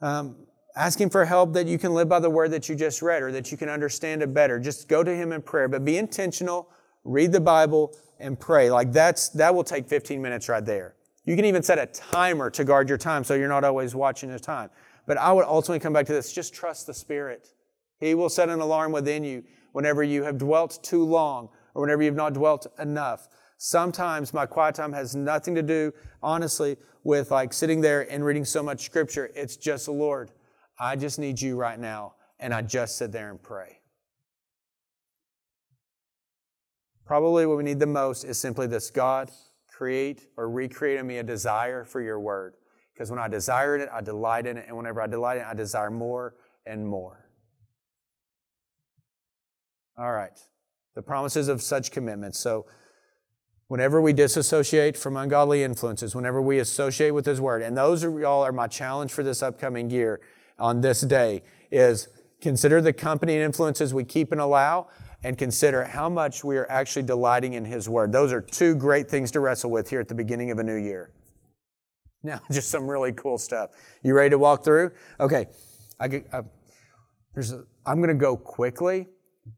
Um, 0.00 0.36
asking 0.76 1.10
for 1.10 1.24
help 1.24 1.52
that 1.54 1.66
you 1.66 1.78
can 1.78 1.94
live 1.94 2.08
by 2.08 2.20
the 2.20 2.30
word 2.30 2.50
that 2.50 2.68
you 2.68 2.74
just 2.74 3.02
read 3.02 3.22
or 3.22 3.32
that 3.32 3.50
you 3.50 3.56
can 3.56 3.68
understand 3.68 4.22
it 4.22 4.34
better. 4.34 4.58
Just 4.58 4.88
go 4.88 5.02
to 5.02 5.14
Him 5.14 5.32
in 5.32 5.42
prayer, 5.42 5.68
but 5.68 5.84
be 5.84 5.98
intentional, 5.98 6.70
read 7.04 7.32
the 7.32 7.40
Bible, 7.40 7.96
and 8.20 8.38
pray. 8.38 8.70
Like 8.70 8.92
that's, 8.92 9.28
that 9.30 9.54
will 9.54 9.64
take 9.64 9.88
15 9.88 10.20
minutes 10.20 10.48
right 10.48 10.64
there. 10.64 10.94
You 11.24 11.36
can 11.36 11.44
even 11.44 11.62
set 11.62 11.78
a 11.78 11.86
timer 11.86 12.50
to 12.50 12.64
guard 12.64 12.88
your 12.88 12.98
time 12.98 13.22
so 13.22 13.34
you're 13.34 13.48
not 13.48 13.64
always 13.64 13.94
watching 13.94 14.30
the 14.30 14.38
time. 14.38 14.70
But 15.06 15.18
I 15.18 15.32
would 15.32 15.44
ultimately 15.44 15.80
come 15.80 15.92
back 15.92 16.06
to 16.06 16.12
this 16.12 16.32
just 16.32 16.54
trust 16.54 16.86
the 16.86 16.94
Spirit. 16.94 17.48
He 18.00 18.14
will 18.14 18.28
set 18.28 18.48
an 18.48 18.60
alarm 18.60 18.92
within 18.92 19.24
you 19.24 19.44
whenever 19.72 20.02
you 20.02 20.22
have 20.22 20.38
dwelt 20.38 20.82
too 20.82 21.04
long 21.04 21.50
or 21.74 21.82
whenever 21.82 22.02
you've 22.02 22.14
not 22.14 22.34
dwelt 22.34 22.66
enough. 22.78 23.28
Sometimes 23.58 24.32
my 24.32 24.46
quiet 24.46 24.76
time 24.76 24.92
has 24.92 25.16
nothing 25.16 25.56
to 25.56 25.62
do, 25.62 25.92
honestly, 26.22 26.76
with 27.02 27.32
like 27.32 27.52
sitting 27.52 27.80
there 27.80 28.10
and 28.10 28.24
reading 28.24 28.44
so 28.44 28.62
much 28.62 28.84
scripture. 28.84 29.30
It's 29.34 29.56
just, 29.56 29.86
the 29.86 29.92
Lord, 29.92 30.30
I 30.78 30.94
just 30.94 31.18
need 31.18 31.40
you 31.40 31.56
right 31.56 31.78
now. 31.78 32.14
And 32.38 32.54
I 32.54 32.62
just 32.62 32.96
sit 32.96 33.10
there 33.10 33.30
and 33.30 33.42
pray. 33.42 33.80
Probably 37.04 37.46
what 37.46 37.56
we 37.56 37.64
need 37.64 37.80
the 37.80 37.86
most 37.86 38.22
is 38.22 38.38
simply 38.40 38.68
this 38.68 38.92
God, 38.92 39.32
create 39.68 40.28
or 40.36 40.48
recreate 40.48 41.00
in 41.00 41.06
me 41.08 41.18
a 41.18 41.24
desire 41.24 41.84
for 41.84 42.00
your 42.00 42.20
word. 42.20 42.54
Because 42.94 43.10
when 43.10 43.18
I 43.18 43.26
desire 43.26 43.76
it, 43.76 43.88
I 43.92 44.02
delight 44.02 44.46
in 44.46 44.56
it. 44.56 44.66
And 44.68 44.76
whenever 44.76 45.02
I 45.02 45.08
delight 45.08 45.38
in 45.38 45.42
it, 45.42 45.48
I 45.48 45.54
desire 45.54 45.90
more 45.90 46.36
and 46.64 46.86
more. 46.86 47.28
All 49.98 50.12
right. 50.12 50.38
The 50.94 51.02
promises 51.02 51.48
of 51.48 51.60
such 51.60 51.90
commitments. 51.90 52.38
So, 52.38 52.66
whenever 53.68 54.00
we 54.00 54.12
disassociate 54.12 54.96
from 54.96 55.16
ungodly 55.16 55.62
influences, 55.62 56.14
whenever 56.14 56.42
we 56.42 56.58
associate 56.58 57.12
with 57.12 57.26
His 57.26 57.40
Word, 57.40 57.62
and 57.62 57.76
those 57.76 58.02
are 58.02 58.26
all 58.26 58.42
are 58.42 58.52
my 58.52 58.66
challenge 58.66 59.12
for 59.12 59.22
this 59.22 59.42
upcoming 59.42 59.90
year 59.90 60.20
on 60.58 60.80
this 60.80 61.02
day 61.02 61.42
is 61.70 62.08
consider 62.40 62.80
the 62.80 62.92
company 62.92 63.34
and 63.34 63.42
influences 63.44 63.94
we 63.94 64.04
keep 64.04 64.32
and 64.32 64.40
allow, 64.40 64.88
and 65.22 65.36
consider 65.36 65.84
how 65.84 66.08
much 66.08 66.44
we 66.44 66.56
are 66.56 66.70
actually 66.70 67.02
delighting 67.02 67.52
in 67.52 67.64
His 67.64 67.88
Word. 67.88 68.10
Those 68.12 68.32
are 68.32 68.40
two 68.40 68.74
great 68.74 69.08
things 69.08 69.30
to 69.32 69.40
wrestle 69.40 69.70
with 69.70 69.90
here 69.90 70.00
at 70.00 70.08
the 70.08 70.14
beginning 70.14 70.50
of 70.50 70.58
a 70.58 70.64
new 70.64 70.76
year. 70.76 71.12
Now, 72.24 72.40
just 72.50 72.68
some 72.68 72.88
really 72.88 73.12
cool 73.12 73.38
stuff. 73.38 73.70
You 74.02 74.12
ready 74.12 74.30
to 74.30 74.38
walk 74.38 74.64
through? 74.64 74.90
Okay. 75.20 75.46
I, 76.00 76.06
I, 76.06 76.22
uh, 76.32 76.42
there's 77.32 77.52
a, 77.52 77.62
I'm 77.86 77.98
going 77.98 78.08
to 78.08 78.14
go 78.14 78.36
quickly 78.36 79.06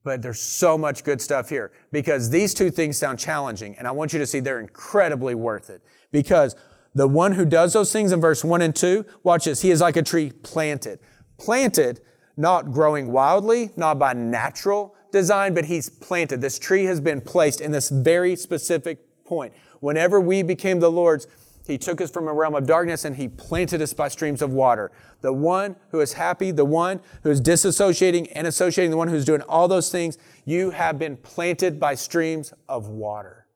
but 0.03 0.23
there's 0.23 0.41
so 0.41 0.77
much 0.79 1.05
good 1.05 1.21
stuff 1.21 1.49
here 1.49 1.73
because 1.93 2.31
these 2.31 2.55
two 2.55 2.71
things 2.71 2.99
sound 2.99 3.19
challenging, 3.19 3.77
and 3.77 3.87
I 3.87 3.91
want 3.91 4.13
you 4.13 4.19
to 4.19 4.27
see 4.27 4.41
they're 4.41 4.61
incredibly 4.61 5.35
worth 5.35 5.71
it. 5.71 5.83
Because 6.13 6.57
the 6.95 7.07
one 7.07 7.33
who 7.33 7.45
does 7.45 7.73
those 7.73 7.93
things 7.93 8.13
in 8.13 8.21
verse 8.21 8.45
1 8.45 8.63
and 8.63 8.75
2, 8.75 9.05
watch 9.23 9.45
this, 9.45 9.63
he 9.63 9.71
is 9.71 9.81
like 9.81 9.97
a 9.97 10.03
tree 10.03 10.31
planted. 10.31 10.99
Planted, 11.39 12.01
not 12.37 12.73
growing 12.73 13.13
wildly, 13.13 13.71
not 13.77 13.99
by 13.99 14.13
natural 14.13 14.95
design, 15.13 15.55
but 15.55 15.67
he's 15.67 15.89
planted. 15.89 16.41
This 16.41 16.59
tree 16.59 16.85
has 16.85 17.01
been 17.01 17.21
placed 17.21 17.61
in 17.61 17.73
this 17.73 17.89
very 17.91 18.37
specific 18.37 19.25
point. 19.25 19.53
Whenever 19.81 20.21
we 20.21 20.43
became 20.43 20.81
the 20.81 20.91
Lord's, 20.91 21.27
he 21.71 21.79
took 21.79 22.01
us 22.01 22.11
from 22.11 22.29
a 22.29 22.33
realm 22.33 22.55
of 22.55 22.67
darkness 22.67 23.05
and 23.05 23.17
he 23.17 23.29
planted 23.29 23.81
us 23.81 23.93
by 23.93 24.09
streams 24.09 24.43
of 24.43 24.53
water. 24.53 24.91
The 25.21 25.33
one 25.33 25.77
who 25.91 26.01
is 26.01 26.15
happy, 26.15 26.51
the 26.51 26.65
one 26.65 27.01
who 27.23 27.31
is 27.31 27.41
disassociating 27.41 28.31
and 28.35 28.47
associating, 28.47 28.91
the 28.91 28.97
one 28.97 29.09
who's 29.09 29.25
doing 29.25 29.43
all 29.43 29.69
those 29.69 29.91
things, 29.91 30.19
you 30.45 30.71
have 30.71 30.99
been 30.99 31.17
planted 31.17 31.79
by 31.79 31.95
streams 31.95 32.53
of 32.69 32.89
water. 32.89 33.47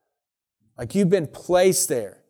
Like 0.77 0.95
you've 0.95 1.09
been 1.09 1.27
placed 1.27 1.89
there. 1.89 2.21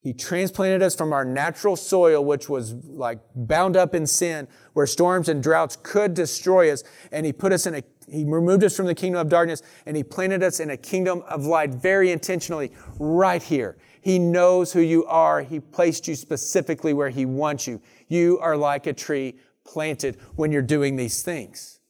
He 0.00 0.12
transplanted 0.12 0.82
us 0.82 0.94
from 0.94 1.12
our 1.12 1.24
natural 1.24 1.74
soil, 1.74 2.24
which 2.24 2.48
was 2.48 2.72
like 2.72 3.18
bound 3.34 3.76
up 3.76 3.94
in 3.94 4.06
sin, 4.06 4.46
where 4.72 4.86
storms 4.86 5.28
and 5.28 5.42
droughts 5.42 5.76
could 5.82 6.14
destroy 6.14 6.72
us. 6.72 6.84
And 7.10 7.26
he 7.26 7.32
put 7.32 7.52
us 7.52 7.66
in 7.66 7.74
a, 7.74 7.82
he 8.08 8.24
removed 8.24 8.62
us 8.62 8.76
from 8.76 8.86
the 8.86 8.94
kingdom 8.94 9.20
of 9.20 9.28
darkness 9.28 9.62
and 9.84 9.96
he 9.96 10.04
planted 10.04 10.42
us 10.42 10.60
in 10.60 10.70
a 10.70 10.76
kingdom 10.76 11.22
of 11.28 11.44
light 11.44 11.70
very 11.70 12.12
intentionally 12.12 12.72
right 12.98 13.42
here. 13.42 13.76
He 14.08 14.18
knows 14.18 14.72
who 14.72 14.80
you 14.80 15.04
are. 15.04 15.42
He 15.42 15.60
placed 15.60 16.08
you 16.08 16.14
specifically 16.14 16.94
where 16.94 17.10
He 17.10 17.26
wants 17.26 17.66
you. 17.66 17.82
You 18.08 18.38
are 18.38 18.56
like 18.56 18.86
a 18.86 18.94
tree 18.94 19.34
planted 19.66 20.16
when 20.34 20.50
you're 20.50 20.62
doing 20.62 20.96
these 20.96 21.22
things. 21.22 21.80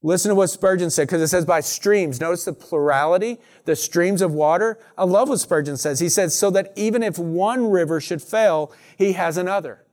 Listen 0.00 0.28
to 0.28 0.36
what 0.36 0.50
Spurgeon 0.50 0.90
said, 0.90 1.08
because 1.08 1.20
it 1.20 1.26
says 1.26 1.44
by 1.44 1.58
streams. 1.58 2.20
Notice 2.20 2.44
the 2.44 2.52
plurality, 2.52 3.40
the 3.64 3.74
streams 3.74 4.22
of 4.22 4.32
water. 4.32 4.78
I 4.96 5.02
love 5.06 5.28
what 5.28 5.40
Spurgeon 5.40 5.76
says. 5.76 5.98
He 5.98 6.08
says, 6.08 6.38
so 6.38 6.50
that 6.50 6.72
even 6.76 7.02
if 7.02 7.18
one 7.18 7.68
river 7.68 8.00
should 8.00 8.22
fail, 8.22 8.72
he 8.96 9.14
has 9.14 9.36
another. 9.36 9.84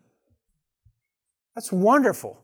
That's 1.56 1.72
wonderful. 1.72 2.41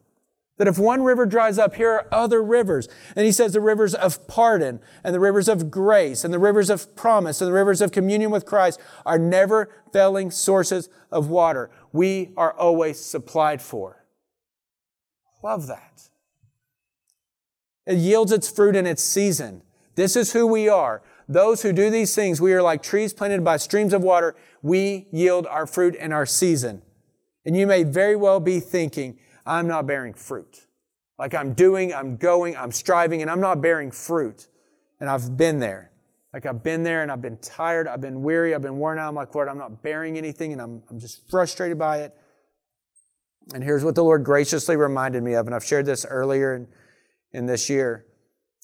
That 0.58 0.68
if 0.68 0.80
one 0.80 1.04
river 1.04 1.26
dries 1.26 1.60
up, 1.60 1.76
here 1.76 1.92
are 1.92 2.08
other 2.12 2.42
rivers. 2.42 2.88
And 3.16 3.26
he 3.26 3.32
says 3.32 3.54
the 3.54 3.62
rivers 3.62 3.94
of 3.94 4.28
pardon 4.28 4.80
and 5.04 5.14
the 5.14 5.20
rivers 5.20 5.48
of 5.48 5.70
grace 5.70 6.24
and 6.24 6.34
the 6.34 6.40
rivers 6.40 6.70
of 6.72 6.96
promise 6.96 7.42
and 7.42 7.48
the 7.48 7.54
rivers 7.54 7.80
of 7.80 7.92
communion 7.92 8.32
with 8.32 8.46
Christ 8.46 8.80
are 9.06 9.20
never 9.20 9.70
failing 9.94 10.32
sources 10.32 10.90
of 11.12 11.30
water. 11.30 11.70
We 11.92 12.32
are 12.36 12.54
always 12.54 13.00
supplied 13.00 13.62
for. 13.62 14.06
Love 15.44 15.68
that. 15.68 16.10
It 17.86 17.98
yields 18.00 18.32
its 18.32 18.50
fruit 18.50 18.76
in 18.76 18.86
its 18.86 19.04
season. 19.04 19.62
This 19.96 20.16
is 20.16 20.34
who 20.34 20.46
we 20.46 20.68
are. 20.68 21.02
Those 21.30 21.62
who 21.62 21.72
do 21.72 21.90
these 21.90 22.16
things, 22.16 22.42
we 22.42 22.54
are 22.54 22.62
like 22.62 22.82
trees 22.82 23.14
planted 23.14 23.44
by 23.44 23.58
streams 23.58 23.94
of 23.94 24.02
water. 24.02 24.36
We 24.62 25.08
yield 25.12 25.46
our 25.48 25.68
fruit 25.68 25.96
in 25.96 26.12
our 26.12 26.26
season. 26.26 26.82
And 27.46 27.56
you 27.56 27.66
may 27.66 27.84
very 27.84 28.16
well 28.16 28.40
be 28.40 28.60
thinking, 28.60 29.20
I'm 29.48 29.68
not 29.68 29.88
bearing 29.88 30.14
fruit. 30.14 30.68
Like 31.18 31.34
I'm 31.34 31.54
doing, 31.54 31.94
I'm 31.94 32.18
going, 32.18 32.56
I'm 32.56 32.72
striving, 32.72 33.22
and 33.22 33.32
I'm 33.32 33.42
not 33.42 33.62
bearing 33.62 33.92
fruit. 33.92 34.48
And 35.00 35.10
I've 35.10 35.38
been 35.38 35.60
there. 35.60 35.92
Like 36.34 36.46
I've 36.46 36.64
been 36.64 36.84
there 36.84 37.02
and 37.02 37.12
I've 37.12 37.22
been 37.22 37.38
tired, 37.38 37.88
I've 37.88 38.02
been 38.02 38.22
weary, 38.22 38.54
I've 38.54 38.62
been 38.62 38.78
worn 38.78 39.00
out. 39.00 39.08
I'm 39.08 39.16
like, 39.16 39.34
Lord, 39.34 39.48
I'm 39.48 39.58
not 39.58 39.82
bearing 39.82 40.18
anything 40.18 40.52
and 40.52 40.62
I'm, 40.62 40.84
I'm 40.90 41.00
just 41.00 41.28
frustrated 41.30 41.80
by 41.80 42.02
it. 42.02 42.14
And 43.54 43.64
here's 43.64 43.84
what 43.84 43.96
the 43.96 44.04
Lord 44.04 44.24
graciously 44.26 44.76
reminded 44.76 45.24
me 45.24 45.34
of, 45.34 45.48
and 45.48 45.56
I've 45.56 45.64
shared 45.64 45.86
this 45.86 46.06
earlier 46.06 46.54
in, 46.54 46.68
in 47.32 47.46
this 47.46 47.70
year 47.70 48.06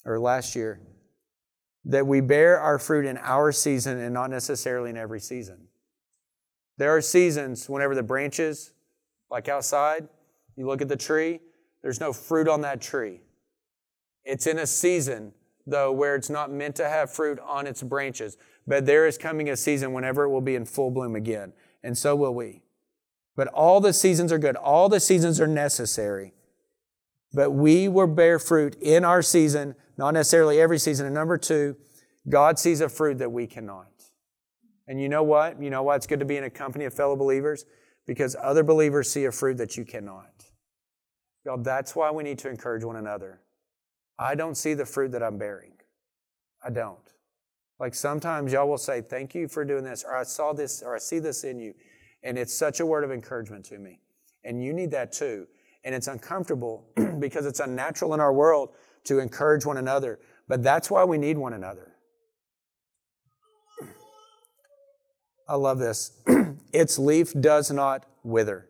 or 0.04 0.20
last 0.20 0.54
year 0.54 0.80
that 1.86 2.06
we 2.06 2.20
bear 2.20 2.60
our 2.60 2.78
fruit 2.78 3.06
in 3.06 3.16
our 3.18 3.50
season 3.50 3.98
and 3.98 4.12
not 4.12 4.30
necessarily 4.30 4.90
in 4.90 4.96
every 4.96 5.20
season. 5.20 5.68
There 6.76 6.94
are 6.94 7.00
seasons 7.00 7.68
whenever 7.68 7.94
the 7.94 8.02
branches, 8.02 8.72
like 9.30 9.48
outside, 9.48 10.08
you 10.56 10.66
look 10.66 10.82
at 10.82 10.88
the 10.88 10.96
tree, 10.96 11.40
there's 11.82 12.00
no 12.00 12.12
fruit 12.12 12.48
on 12.48 12.62
that 12.62 12.80
tree. 12.80 13.20
It's 14.24 14.46
in 14.46 14.58
a 14.58 14.66
season, 14.66 15.32
though, 15.66 15.92
where 15.92 16.14
it's 16.14 16.30
not 16.30 16.50
meant 16.50 16.76
to 16.76 16.88
have 16.88 17.10
fruit 17.10 17.38
on 17.40 17.66
its 17.66 17.82
branches. 17.82 18.36
But 18.66 18.86
there 18.86 19.06
is 19.06 19.18
coming 19.18 19.50
a 19.50 19.56
season 19.56 19.92
whenever 19.92 20.24
it 20.24 20.30
will 20.30 20.40
be 20.40 20.54
in 20.54 20.64
full 20.64 20.90
bloom 20.90 21.14
again. 21.14 21.52
And 21.82 21.96
so 21.98 22.16
will 22.16 22.34
we. 22.34 22.62
But 23.36 23.48
all 23.48 23.80
the 23.80 23.92
seasons 23.92 24.32
are 24.32 24.38
good. 24.38 24.56
All 24.56 24.88
the 24.88 25.00
seasons 25.00 25.40
are 25.40 25.46
necessary. 25.46 26.32
But 27.32 27.50
we 27.50 27.88
will 27.88 28.06
bear 28.06 28.38
fruit 28.38 28.76
in 28.80 29.04
our 29.04 29.20
season, 29.20 29.74
not 29.98 30.14
necessarily 30.14 30.60
every 30.60 30.78
season. 30.78 31.04
And 31.04 31.14
number 31.14 31.36
two, 31.36 31.76
God 32.28 32.58
sees 32.58 32.80
a 32.80 32.88
fruit 32.88 33.18
that 33.18 33.32
we 33.32 33.46
cannot. 33.46 33.88
And 34.86 35.00
you 35.00 35.08
know 35.08 35.22
what? 35.22 35.60
You 35.60 35.70
know 35.70 35.82
why 35.82 35.96
it's 35.96 36.06
good 36.06 36.20
to 36.20 36.24
be 36.24 36.36
in 36.36 36.44
a 36.44 36.50
company 36.50 36.84
of 36.84 36.94
fellow 36.94 37.16
believers? 37.16 37.66
Because 38.06 38.36
other 38.40 38.62
believers 38.62 39.10
see 39.10 39.24
a 39.24 39.32
fruit 39.32 39.56
that 39.58 39.76
you 39.76 39.84
cannot. 39.84 40.44
Y'all, 41.44 41.58
that's 41.58 41.94
why 41.94 42.10
we 42.10 42.22
need 42.22 42.38
to 42.38 42.48
encourage 42.48 42.84
one 42.84 42.96
another. 42.96 43.40
I 44.18 44.34
don't 44.34 44.56
see 44.56 44.74
the 44.74 44.86
fruit 44.86 45.12
that 45.12 45.22
I'm 45.22 45.38
bearing. 45.38 45.72
I 46.64 46.70
don't. 46.70 46.98
Like 47.78 47.94
sometimes 47.94 48.52
y'all 48.52 48.68
will 48.68 48.78
say, 48.78 49.00
Thank 49.00 49.34
you 49.34 49.48
for 49.48 49.64
doing 49.64 49.84
this, 49.84 50.04
or 50.04 50.16
I 50.16 50.22
saw 50.22 50.52
this, 50.52 50.82
or 50.82 50.94
I 50.94 50.98
see 50.98 51.18
this 51.18 51.44
in 51.44 51.58
you. 51.58 51.74
And 52.22 52.38
it's 52.38 52.54
such 52.54 52.80
a 52.80 52.86
word 52.86 53.04
of 53.04 53.12
encouragement 53.12 53.64
to 53.66 53.78
me. 53.78 54.00
And 54.44 54.62
you 54.62 54.72
need 54.72 54.90
that 54.92 55.12
too. 55.12 55.46
And 55.84 55.94
it's 55.94 56.06
uncomfortable 56.06 56.86
because 57.18 57.44
it's 57.44 57.60
unnatural 57.60 58.14
in 58.14 58.20
our 58.20 58.32
world 58.32 58.70
to 59.04 59.18
encourage 59.18 59.66
one 59.66 59.76
another. 59.76 60.18
But 60.48 60.62
that's 60.62 60.90
why 60.90 61.04
we 61.04 61.18
need 61.18 61.36
one 61.36 61.52
another. 61.52 61.93
I 65.48 65.56
love 65.56 65.78
this. 65.78 66.12
its 66.72 66.98
leaf 66.98 67.32
does 67.38 67.70
not 67.70 68.06
wither. 68.22 68.68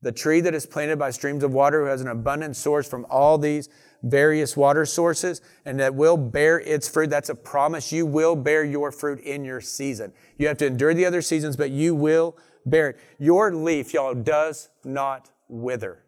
The 0.00 0.12
tree 0.12 0.40
that 0.40 0.54
is 0.54 0.66
planted 0.66 0.98
by 0.98 1.10
streams 1.10 1.44
of 1.44 1.52
water, 1.52 1.82
who 1.82 1.86
has 1.86 2.00
an 2.00 2.08
abundant 2.08 2.56
source 2.56 2.88
from 2.88 3.06
all 3.08 3.38
these 3.38 3.68
various 4.02 4.56
water 4.56 4.84
sources, 4.84 5.40
and 5.64 5.78
that 5.78 5.94
will 5.94 6.16
bear 6.16 6.58
its 6.58 6.88
fruit. 6.88 7.08
That's 7.08 7.28
a 7.28 7.34
promise. 7.34 7.92
You 7.92 8.04
will 8.04 8.34
bear 8.34 8.64
your 8.64 8.90
fruit 8.90 9.20
in 9.20 9.44
your 9.44 9.60
season. 9.60 10.12
You 10.38 10.48
have 10.48 10.58
to 10.58 10.66
endure 10.66 10.92
the 10.92 11.06
other 11.06 11.22
seasons, 11.22 11.56
but 11.56 11.70
you 11.70 11.94
will 11.94 12.36
bear 12.66 12.90
it. 12.90 13.00
Your 13.18 13.54
leaf, 13.54 13.94
y'all, 13.94 14.14
does 14.14 14.70
not 14.84 15.30
wither. 15.48 16.02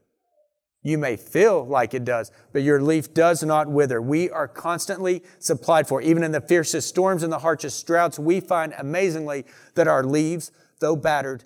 You 0.87 0.99
may 0.99 1.16
feel 1.16 1.66
like 1.66 1.95
it 1.95 2.05
does, 2.05 2.30
but 2.53 2.62
your 2.62 2.80
leaf 2.80 3.14
does 3.14 3.43
not 3.43 3.68
wither. 3.68 4.03
We 4.03 4.28
are 4.28 4.47
constantly 4.47 5.22
supplied 5.39 5.89
for. 5.89 6.03
Even 6.03 6.22
in 6.22 6.30
the 6.30 6.43
fiercest 6.43 6.89
storms 6.89 7.22
and 7.22 7.32
the 7.32 7.39
harshest 7.39 7.87
droughts, 7.87 8.18
we 8.18 8.39
find 8.39 8.74
amazingly 8.78 9.47
that 9.76 9.89
our 9.89 10.05
leaves, 10.05 10.53
though 10.80 10.95
battered, 10.95 11.45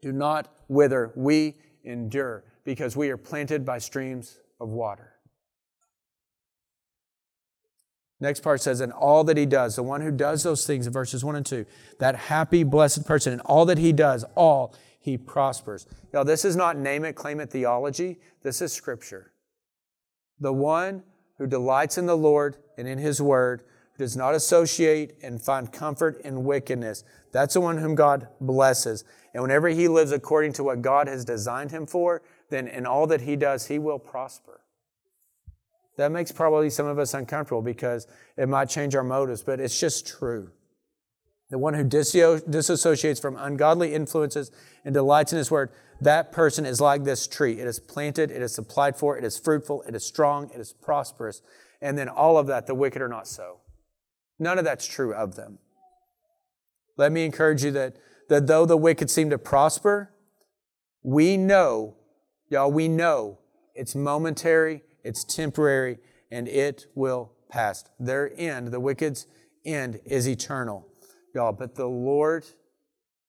do 0.00 0.12
not 0.12 0.50
wither. 0.68 1.12
We 1.14 1.56
endure 1.84 2.42
because 2.64 2.96
we 2.96 3.10
are 3.10 3.18
planted 3.18 3.66
by 3.66 3.78
streams 3.78 4.38
of 4.58 4.70
water. 4.70 5.12
Next 8.18 8.40
part 8.40 8.62
says, 8.62 8.80
and 8.80 8.92
all 8.92 9.24
that 9.24 9.36
he 9.36 9.44
does, 9.44 9.76
the 9.76 9.82
one 9.82 10.00
who 10.00 10.10
does 10.10 10.42
those 10.42 10.66
things 10.66 10.86
in 10.86 10.92
verses 10.94 11.22
1 11.22 11.36
and 11.36 11.44
2, 11.44 11.66
that 11.98 12.16
happy, 12.16 12.62
blessed 12.62 13.04
person, 13.04 13.34
and 13.34 13.42
all 13.42 13.66
that 13.66 13.76
he 13.76 13.92
does, 13.92 14.24
all 14.34 14.74
he 15.04 15.18
prospers. 15.18 15.86
Now, 16.14 16.24
this 16.24 16.46
is 16.46 16.56
not 16.56 16.78
name 16.78 17.04
it, 17.04 17.12
claim 17.12 17.38
it 17.38 17.50
theology. 17.50 18.20
This 18.42 18.62
is 18.62 18.72
scripture. 18.72 19.32
The 20.40 20.54
one 20.54 21.02
who 21.36 21.46
delights 21.46 21.98
in 21.98 22.06
the 22.06 22.16
Lord 22.16 22.56
and 22.78 22.88
in 22.88 22.96
his 22.96 23.20
word, 23.20 23.64
who 23.92 24.04
does 24.04 24.16
not 24.16 24.34
associate 24.34 25.18
and 25.22 25.42
find 25.42 25.70
comfort 25.70 26.22
in 26.22 26.44
wickedness, 26.44 27.04
that's 27.32 27.52
the 27.52 27.60
one 27.60 27.76
whom 27.76 27.94
God 27.94 28.28
blesses. 28.40 29.04
And 29.34 29.42
whenever 29.42 29.68
he 29.68 29.88
lives 29.88 30.10
according 30.10 30.54
to 30.54 30.64
what 30.64 30.80
God 30.80 31.06
has 31.06 31.26
designed 31.26 31.70
him 31.70 31.84
for, 31.84 32.22
then 32.48 32.66
in 32.66 32.86
all 32.86 33.06
that 33.08 33.20
he 33.20 33.36
does, 33.36 33.66
he 33.66 33.78
will 33.78 33.98
prosper. 33.98 34.62
That 35.98 36.12
makes 36.12 36.32
probably 36.32 36.70
some 36.70 36.86
of 36.86 36.98
us 36.98 37.12
uncomfortable 37.12 37.60
because 37.60 38.06
it 38.38 38.48
might 38.48 38.70
change 38.70 38.94
our 38.94 39.04
motives, 39.04 39.42
but 39.42 39.60
it's 39.60 39.78
just 39.78 40.06
true. 40.06 40.50
The 41.50 41.58
one 41.58 41.74
who 41.74 41.84
disassociates 41.84 43.20
from 43.20 43.36
ungodly 43.36 43.94
influences 43.94 44.50
and 44.84 44.94
delights 44.94 45.32
in 45.32 45.38
his 45.38 45.50
word, 45.50 45.70
that 46.00 46.32
person 46.32 46.66
is 46.66 46.80
like 46.80 47.04
this 47.04 47.26
tree. 47.26 47.60
It 47.60 47.66
is 47.66 47.78
planted, 47.78 48.30
it 48.30 48.42
is 48.42 48.54
supplied 48.54 48.96
for, 48.96 49.16
it 49.16 49.24
is 49.24 49.38
fruitful, 49.38 49.82
it 49.82 49.94
is 49.94 50.04
strong, 50.04 50.50
it 50.54 50.60
is 50.60 50.72
prosperous. 50.72 51.42
And 51.80 51.98
then 51.98 52.08
all 52.08 52.38
of 52.38 52.46
that, 52.46 52.66
the 52.66 52.74
wicked 52.74 53.02
are 53.02 53.08
not 53.08 53.28
so. 53.28 53.60
None 54.38 54.58
of 54.58 54.64
that's 54.64 54.86
true 54.86 55.14
of 55.14 55.36
them. 55.36 55.58
Let 56.96 57.12
me 57.12 57.24
encourage 57.24 57.62
you 57.62 57.70
that 57.72 57.96
that 58.28 58.46
though 58.46 58.66
the 58.66 58.76
wicked 58.76 59.10
seem 59.10 59.30
to 59.30 59.38
prosper, 59.38 60.14
we 61.02 61.36
know, 61.36 61.96
y'all, 62.48 62.72
we 62.72 62.88
know 62.88 63.38
it's 63.74 63.94
momentary, 63.94 64.82
it's 65.02 65.24
temporary, 65.24 65.98
and 66.30 66.48
it 66.48 66.86
will 66.94 67.32
pass. 67.50 67.84
Their 67.98 68.32
end, 68.36 68.68
the 68.68 68.80
wicked's 68.80 69.26
end, 69.64 70.00
is 70.04 70.28
eternal, 70.28 70.86
y'all. 71.34 71.52
But 71.52 71.74
the 71.74 71.86
Lord 71.86 72.44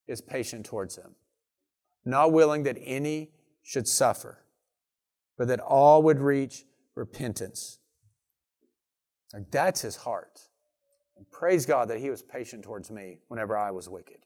is 0.08 0.22
patient 0.22 0.66
towards 0.66 0.96
them, 0.96 1.16
not 2.06 2.32
willing 2.32 2.64
that 2.64 2.78
any 2.82 3.32
should 3.64 3.88
suffer, 3.88 4.44
but 5.38 5.48
that 5.48 5.60
all 5.60 6.04
would 6.04 6.20
reach 6.20 6.66
repentance. 6.94 7.80
Like 9.34 9.52
that's 9.52 9.82
his 9.82 9.98
heart. 9.98 10.42
And 11.18 11.30
praise 11.32 11.66
God 11.66 11.90
that 11.90 12.00
he 12.00 12.10
was 12.10 12.22
patient 12.22 12.64
towards 12.64 12.92
me 12.92 13.20
whenever 13.28 13.58
I 13.58 13.72
was 13.72 13.90
wicked. 13.90 14.26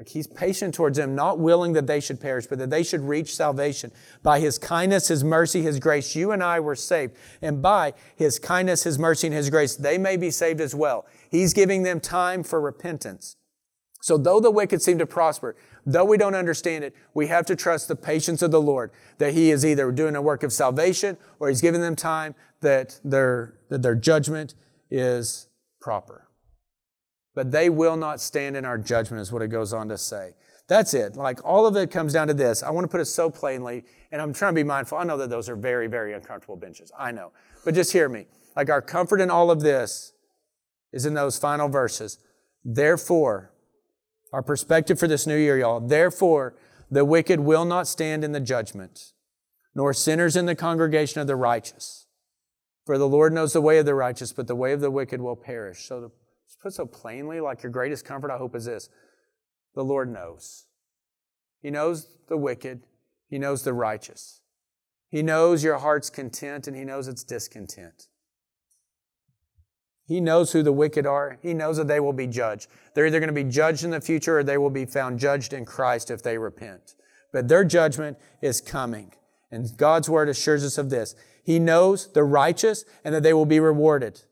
Like 0.00 0.08
he's 0.08 0.26
patient 0.26 0.72
towards 0.74 0.96
them, 0.96 1.14
not 1.14 1.38
willing 1.38 1.74
that 1.74 1.86
they 1.86 2.00
should 2.00 2.22
perish, 2.22 2.46
but 2.46 2.58
that 2.58 2.70
they 2.70 2.82
should 2.82 3.02
reach 3.02 3.34
salvation. 3.34 3.92
By 4.22 4.40
his 4.40 4.56
kindness, 4.56 5.08
his 5.08 5.22
mercy, 5.22 5.60
his 5.60 5.78
grace, 5.78 6.16
you 6.16 6.32
and 6.32 6.42
I 6.42 6.58
were 6.58 6.74
saved. 6.74 7.16
And 7.42 7.60
by 7.60 7.92
his 8.16 8.38
kindness, 8.38 8.84
his 8.84 8.98
mercy, 8.98 9.26
and 9.26 9.36
his 9.36 9.50
grace, 9.50 9.76
they 9.76 9.98
may 9.98 10.16
be 10.16 10.30
saved 10.30 10.58
as 10.58 10.74
well. 10.74 11.04
He's 11.30 11.52
giving 11.52 11.82
them 11.82 12.00
time 12.00 12.42
for 12.42 12.62
repentance. 12.62 13.36
So 14.00 14.16
though 14.16 14.40
the 14.40 14.50
wicked 14.50 14.80
seem 14.80 14.96
to 14.96 15.06
prosper, 15.06 15.54
though 15.84 16.06
we 16.06 16.16
don't 16.16 16.34
understand 16.34 16.82
it, 16.82 16.94
we 17.12 17.26
have 17.26 17.44
to 17.44 17.54
trust 17.54 17.88
the 17.88 17.94
patience 17.94 18.40
of 18.40 18.52
the 18.52 18.62
Lord, 18.62 18.92
that 19.18 19.34
he 19.34 19.50
is 19.50 19.66
either 19.66 19.92
doing 19.92 20.16
a 20.16 20.22
work 20.22 20.42
of 20.42 20.50
salvation 20.50 21.18
or 21.38 21.50
he's 21.50 21.60
giving 21.60 21.82
them 21.82 21.94
time 21.94 22.34
that 22.62 22.98
their, 23.04 23.58
that 23.68 23.82
their 23.82 23.96
judgment 23.96 24.54
is 24.90 25.48
proper 25.78 26.29
but 27.34 27.50
they 27.50 27.70
will 27.70 27.96
not 27.96 28.20
stand 28.20 28.56
in 28.56 28.64
our 28.64 28.78
judgment, 28.78 29.20
is 29.20 29.32
what 29.32 29.42
it 29.42 29.48
goes 29.48 29.72
on 29.72 29.88
to 29.88 29.98
say. 29.98 30.34
That's 30.68 30.94
it. 30.94 31.16
Like 31.16 31.44
all 31.44 31.66
of 31.66 31.76
it 31.76 31.90
comes 31.90 32.12
down 32.12 32.28
to 32.28 32.34
this. 32.34 32.62
I 32.62 32.70
want 32.70 32.84
to 32.84 32.88
put 32.88 33.00
it 33.00 33.06
so 33.06 33.28
plainly, 33.28 33.84
and 34.12 34.22
I'm 34.22 34.32
trying 34.32 34.54
to 34.54 34.60
be 34.60 34.64
mindful. 34.64 34.98
I 34.98 35.04
know 35.04 35.16
that 35.16 35.30
those 35.30 35.48
are 35.48 35.56
very, 35.56 35.88
very 35.88 36.12
uncomfortable 36.12 36.56
benches. 36.56 36.92
I 36.96 37.10
know. 37.10 37.32
But 37.64 37.74
just 37.74 37.92
hear 37.92 38.08
me. 38.08 38.26
Like 38.56 38.70
our 38.70 38.82
comfort 38.82 39.20
in 39.20 39.30
all 39.30 39.50
of 39.50 39.60
this 39.60 40.12
is 40.92 41.06
in 41.06 41.14
those 41.14 41.38
final 41.38 41.68
verses. 41.68 42.18
Therefore, 42.64 43.52
our 44.32 44.42
perspective 44.42 44.98
for 44.98 45.08
this 45.08 45.26
new 45.26 45.36
year, 45.36 45.58
y'all, 45.58 45.80
therefore, 45.80 46.54
the 46.90 47.04
wicked 47.04 47.40
will 47.40 47.64
not 47.64 47.86
stand 47.86 48.24
in 48.24 48.32
the 48.32 48.40
judgment, 48.40 49.12
nor 49.74 49.92
sinners 49.92 50.36
in 50.36 50.46
the 50.46 50.54
congregation 50.54 51.20
of 51.20 51.26
the 51.26 51.36
righteous. 51.36 52.06
For 52.86 52.98
the 52.98 53.08
Lord 53.08 53.32
knows 53.32 53.52
the 53.52 53.60
way 53.60 53.78
of 53.78 53.86
the 53.86 53.94
righteous, 53.94 54.32
but 54.32 54.46
the 54.46 54.56
way 54.56 54.72
of 54.72 54.80
the 54.80 54.90
wicked 54.90 55.20
will 55.20 55.36
perish. 55.36 55.86
So, 55.86 56.12
to 56.52 56.58
put 56.62 56.72
so 56.72 56.86
plainly, 56.86 57.40
like 57.40 57.62
your 57.62 57.72
greatest 57.72 58.04
comfort, 58.04 58.30
I 58.30 58.38
hope, 58.38 58.54
is 58.54 58.64
this 58.64 58.88
the 59.74 59.84
Lord 59.84 60.12
knows. 60.12 60.66
He 61.62 61.70
knows 61.70 62.08
the 62.28 62.36
wicked, 62.36 62.82
He 63.28 63.38
knows 63.38 63.62
the 63.62 63.72
righteous. 63.72 64.40
He 65.08 65.22
knows 65.22 65.64
your 65.64 65.78
heart's 65.78 66.10
content, 66.10 66.66
and 66.66 66.76
He 66.76 66.84
knows 66.84 67.08
its 67.08 67.24
discontent. 67.24 68.06
He 70.10 70.20
knows 70.20 70.50
who 70.50 70.64
the 70.64 70.72
wicked 70.72 71.06
are. 71.06 71.38
He 71.40 71.54
knows 71.54 71.76
that 71.76 71.86
they 71.86 72.00
will 72.00 72.12
be 72.12 72.26
judged. 72.26 72.68
They're 72.94 73.06
either 73.06 73.20
going 73.20 73.32
to 73.32 73.44
be 73.44 73.48
judged 73.48 73.84
in 73.84 73.90
the 73.90 74.00
future 74.00 74.40
or 74.40 74.42
they 74.42 74.58
will 74.58 74.68
be 74.68 74.84
found 74.84 75.20
judged 75.20 75.52
in 75.52 75.64
Christ 75.64 76.10
if 76.10 76.20
they 76.20 76.36
repent. 76.36 76.96
But 77.32 77.46
their 77.46 77.62
judgment 77.62 78.18
is 78.42 78.60
coming. 78.60 79.12
And 79.52 79.76
God's 79.76 80.10
word 80.10 80.28
assures 80.28 80.64
us 80.64 80.78
of 80.78 80.90
this. 80.90 81.14
He 81.44 81.60
knows 81.60 82.12
the 82.12 82.24
righteous 82.24 82.84
and 83.04 83.14
that 83.14 83.22
they 83.22 83.32
will 83.32 83.46
be 83.46 83.60
rewarded. 83.60 84.22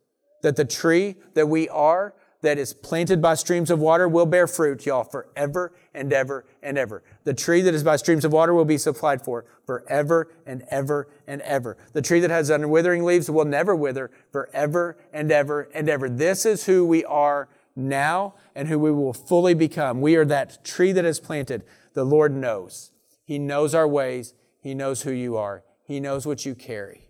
That 0.43 0.57
the 0.57 0.65
tree 0.65 1.17
that 1.35 1.49
we 1.49 1.69
are 1.69 2.15
that 2.41 2.59
is 2.59 2.73
planted 2.73 3.21
by 3.21 3.35
streams 3.35 3.71
of 3.71 3.81
water 3.81 4.09
will 4.09 4.27
bear 4.27 4.47
fruit, 4.47 4.87
y'all, 4.87 5.05
forever 5.05 5.73
and 5.93 6.13
ever 6.13 6.45
and 6.63 6.79
ever. 6.79 7.03
The 7.25 7.35
tree 7.35 7.63
that 7.63 7.75
is 7.75 7.83
by 7.83 7.97
streams 7.97 8.25
of 8.25 8.33
water 8.33 8.55
will 8.55 8.65
be 8.65 8.79
supplied 8.79 9.23
for 9.23 9.45
forever 9.67 10.33
and 10.47 10.65
ever 10.71 11.09
and 11.27 11.43
ever. 11.43 11.77
The 11.93 12.03
tree 12.03 12.21
that 12.21 12.31
has 12.31 12.51
unwithering 12.51 13.05
leaves 13.05 13.31
will 13.31 13.45
never 13.45 13.75
wither 13.75 14.11
forever 14.31 14.97
and 15.13 15.33
ever 15.33 15.69
and 15.75 15.89
ever. 15.89 16.09
This 16.09 16.47
is 16.47 16.67
who 16.67 16.85
we 16.85 17.05
are 17.05 17.49
now 17.75 18.35
and 18.55 18.69
who 18.69 18.79
we 18.79 18.93
will 18.93 19.13
fully 19.13 19.55
become. 19.55 20.01
We 20.01 20.17
are 20.17 20.25
that 20.27 20.65
tree 20.65 20.93
that 20.93 21.05
is 21.05 21.21
planted. 21.21 21.65
The 21.95 22.05
Lord 22.05 22.35
knows. 22.35 22.93
He 23.25 23.39
knows 23.39 23.75
our 23.75 23.89
ways. 23.89 24.35
He 24.61 24.75
knows 24.75 25.03
who 25.03 25.11
you 25.11 25.37
are. 25.37 25.65
He 25.83 26.01
knows 26.01 26.27
what 26.27 26.47
you 26.47 26.55
carry. 26.55 27.08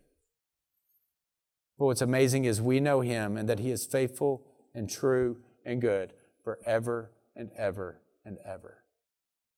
But 1.79 1.87
what's 1.87 2.03
amazing 2.03 2.45
is 2.45 2.61
we 2.61 2.81
know 2.81 3.01
Him 3.01 3.37
and 3.37 3.49
that 3.49 3.61
He 3.61 3.70
is 3.70 3.87
faithful 3.87 4.45
and 4.74 4.91
true 4.91 5.39
and 5.64 5.81
good 5.81 6.12
forever 6.43 7.12
and 7.37 7.51
ever 7.57 8.01
and 8.24 8.39
ever. 8.45 8.83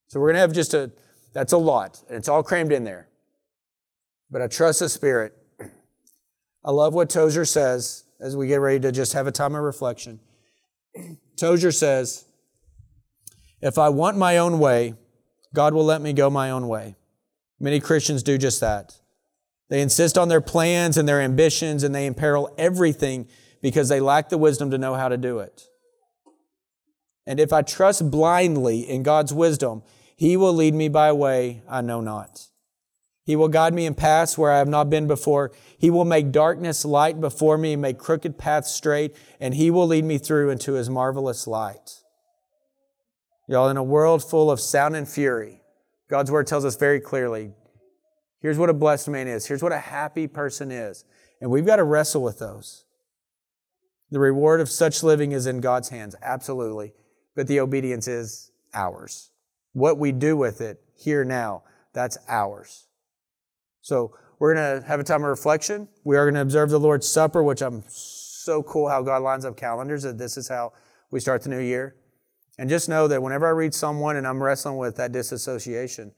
So 0.08 0.20
we're 0.20 0.28
going 0.28 0.34
to 0.34 0.40
have 0.40 0.52
just 0.52 0.74
a, 0.74 0.90
that's 1.32 1.52
a 1.52 1.58
lot. 1.58 2.02
And 2.08 2.18
it's 2.18 2.28
all 2.28 2.42
crammed 2.42 2.72
in 2.72 2.84
there. 2.84 3.08
But 4.30 4.42
I 4.42 4.48
trust 4.48 4.80
the 4.80 4.88
Spirit. 4.88 5.36
I 6.64 6.70
love 6.70 6.94
what 6.94 7.08
Tozer 7.08 7.44
says 7.44 8.04
as 8.20 8.36
we 8.36 8.46
get 8.46 8.56
ready 8.56 8.80
to 8.80 8.92
just 8.92 9.12
have 9.14 9.26
a 9.26 9.32
time 9.32 9.54
of 9.54 9.62
reflection. 9.62 10.20
Tozer 11.36 11.72
says, 11.72 12.26
If 13.62 13.78
I 13.78 13.88
want 13.88 14.18
my 14.18 14.38
own 14.38 14.58
way, 14.58 14.94
God 15.54 15.74
will 15.74 15.84
let 15.84 16.02
me 16.02 16.12
go 16.12 16.28
my 16.28 16.50
own 16.50 16.68
way. 16.68 16.96
Many 17.58 17.80
Christians 17.80 18.22
do 18.22 18.38
just 18.38 18.60
that. 18.60 18.99
They 19.70 19.80
insist 19.80 20.18
on 20.18 20.28
their 20.28 20.40
plans 20.40 20.98
and 20.98 21.08
their 21.08 21.20
ambitions, 21.20 21.84
and 21.84 21.94
they 21.94 22.06
imperil 22.06 22.52
everything 22.58 23.28
because 23.62 23.88
they 23.88 24.00
lack 24.00 24.28
the 24.28 24.36
wisdom 24.36 24.70
to 24.72 24.78
know 24.78 24.94
how 24.94 25.08
to 25.08 25.16
do 25.16 25.38
it. 25.38 25.62
And 27.26 27.38
if 27.38 27.52
I 27.52 27.62
trust 27.62 28.10
blindly 28.10 28.80
in 28.80 29.04
God's 29.04 29.32
wisdom, 29.32 29.82
He 30.16 30.36
will 30.36 30.52
lead 30.52 30.74
me 30.74 30.88
by 30.88 31.06
a 31.06 31.14
way 31.14 31.62
I 31.68 31.80
know 31.82 32.00
not. 32.00 32.48
He 33.22 33.36
will 33.36 33.48
guide 33.48 33.72
me 33.72 33.86
in 33.86 33.94
paths 33.94 34.36
where 34.36 34.50
I 34.50 34.58
have 34.58 34.66
not 34.66 34.90
been 34.90 35.06
before. 35.06 35.52
He 35.78 35.88
will 35.88 36.04
make 36.04 36.32
darkness 36.32 36.84
light 36.84 37.20
before 37.20 37.56
me 37.56 37.74
and 37.74 37.82
make 37.82 37.98
crooked 37.98 38.38
paths 38.38 38.72
straight, 38.72 39.14
and 39.38 39.54
He 39.54 39.70
will 39.70 39.86
lead 39.86 40.04
me 40.04 40.18
through 40.18 40.50
into 40.50 40.72
His 40.72 40.90
marvelous 40.90 41.46
light. 41.46 42.00
Y'all, 43.46 43.68
in 43.68 43.76
a 43.76 43.84
world 43.84 44.24
full 44.28 44.50
of 44.50 44.58
sound 44.58 44.96
and 44.96 45.08
fury, 45.08 45.62
God's 46.08 46.32
Word 46.32 46.48
tells 46.48 46.64
us 46.64 46.74
very 46.74 46.98
clearly 46.98 47.52
here's 48.40 48.58
what 48.58 48.70
a 48.70 48.74
blessed 48.74 49.08
man 49.08 49.28
is, 49.28 49.46
here's 49.46 49.62
what 49.62 49.72
a 49.72 49.78
happy 49.78 50.26
person 50.26 50.70
is. 50.70 51.04
And 51.40 51.50
we've 51.50 51.66
got 51.66 51.76
to 51.76 51.84
wrestle 51.84 52.22
with 52.22 52.38
those. 52.38 52.84
The 54.10 54.18
reward 54.18 54.60
of 54.60 54.68
such 54.68 55.02
living 55.02 55.32
is 55.32 55.46
in 55.46 55.60
God's 55.60 55.88
hands, 55.88 56.16
absolutely. 56.20 56.92
But 57.36 57.46
the 57.46 57.60
obedience 57.60 58.08
is 58.08 58.50
ours. 58.74 59.30
What 59.72 59.98
we 59.98 60.12
do 60.12 60.36
with 60.36 60.60
it 60.60 60.82
here 60.96 61.24
now, 61.24 61.62
that's 61.92 62.18
ours. 62.28 62.88
So 63.82 64.16
we're 64.38 64.54
going 64.54 64.80
to 64.80 64.86
have 64.86 65.00
a 65.00 65.04
time 65.04 65.22
of 65.22 65.28
reflection. 65.28 65.88
We 66.02 66.16
are 66.16 66.24
going 66.24 66.34
to 66.34 66.40
observe 66.40 66.70
the 66.70 66.80
Lord's 66.80 67.08
Supper, 67.08 67.42
which 67.42 67.62
I'm 67.62 67.84
so 67.88 68.62
cool 68.62 68.88
how 68.88 69.02
God 69.02 69.22
lines 69.22 69.44
up 69.44 69.56
calendars 69.56 70.02
that 70.02 70.18
this 70.18 70.36
is 70.36 70.48
how 70.48 70.72
we 71.10 71.20
start 71.20 71.42
the 71.42 71.50
new 71.50 71.60
year. 71.60 71.96
And 72.58 72.68
just 72.68 72.88
know 72.88 73.08
that 73.08 73.22
whenever 73.22 73.46
I 73.46 73.50
read 73.50 73.74
someone 73.74 74.16
and 74.16 74.26
I'm 74.26 74.42
wrestling 74.42 74.76
with 74.76 74.96
that 74.96 75.12
disassociation, 75.12 76.12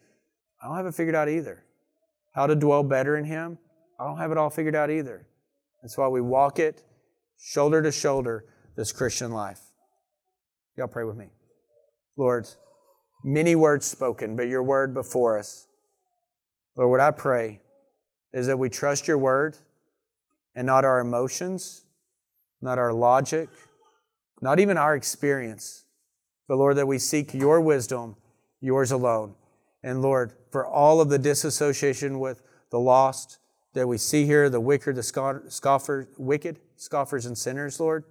I 0.62 0.66
don't 0.66 0.76
have 0.76 0.86
it 0.86 0.94
figured 0.94 1.14
out 1.14 1.28
either. 1.28 1.64
How 2.32 2.46
to 2.46 2.54
dwell 2.54 2.82
better 2.82 3.16
in 3.16 3.24
Him, 3.24 3.58
I 3.98 4.04
don't 4.04 4.18
have 4.18 4.32
it 4.32 4.38
all 4.38 4.50
figured 4.50 4.74
out 4.74 4.90
either. 4.90 5.26
That's 5.82 5.96
why 5.96 6.08
we 6.08 6.20
walk 6.20 6.58
it 6.58 6.82
shoulder 7.42 7.82
to 7.82 7.90
shoulder, 7.90 8.44
this 8.76 8.92
Christian 8.92 9.32
life. 9.32 9.60
Y'all 10.76 10.86
pray 10.86 11.04
with 11.04 11.16
me. 11.16 11.30
Lord, 12.16 12.46
many 13.24 13.54
words 13.54 13.84
spoken, 13.84 14.36
but 14.36 14.48
your 14.48 14.62
word 14.62 14.94
before 14.94 15.38
us. 15.38 15.66
Lord, 16.76 16.90
what 16.90 17.00
I 17.00 17.10
pray 17.10 17.60
is 18.32 18.46
that 18.46 18.58
we 18.58 18.70
trust 18.70 19.08
your 19.08 19.18
word 19.18 19.56
and 20.54 20.66
not 20.66 20.84
our 20.84 21.00
emotions, 21.00 21.84
not 22.60 22.78
our 22.78 22.92
logic, 22.92 23.48
not 24.40 24.60
even 24.60 24.76
our 24.76 24.94
experience, 24.94 25.84
but 26.48 26.56
Lord, 26.56 26.76
that 26.76 26.86
we 26.86 26.98
seek 26.98 27.34
your 27.34 27.60
wisdom, 27.60 28.16
yours 28.60 28.90
alone. 28.90 29.34
And 29.82 30.02
Lord, 30.02 30.32
for 30.50 30.66
all 30.66 31.00
of 31.00 31.08
the 31.08 31.18
disassociation 31.18 32.20
with 32.20 32.42
the 32.70 32.78
lost 32.78 33.38
that 33.74 33.86
we 33.86 33.98
see 33.98 34.26
here, 34.26 34.48
the 34.48 34.60
wicked, 34.60 34.96
the 34.96 35.02
scoffer, 35.48 36.08
wicked, 36.18 36.60
scoffers 36.76 37.26
and 37.26 37.36
sinners, 37.36 37.80
Lord. 37.80 38.04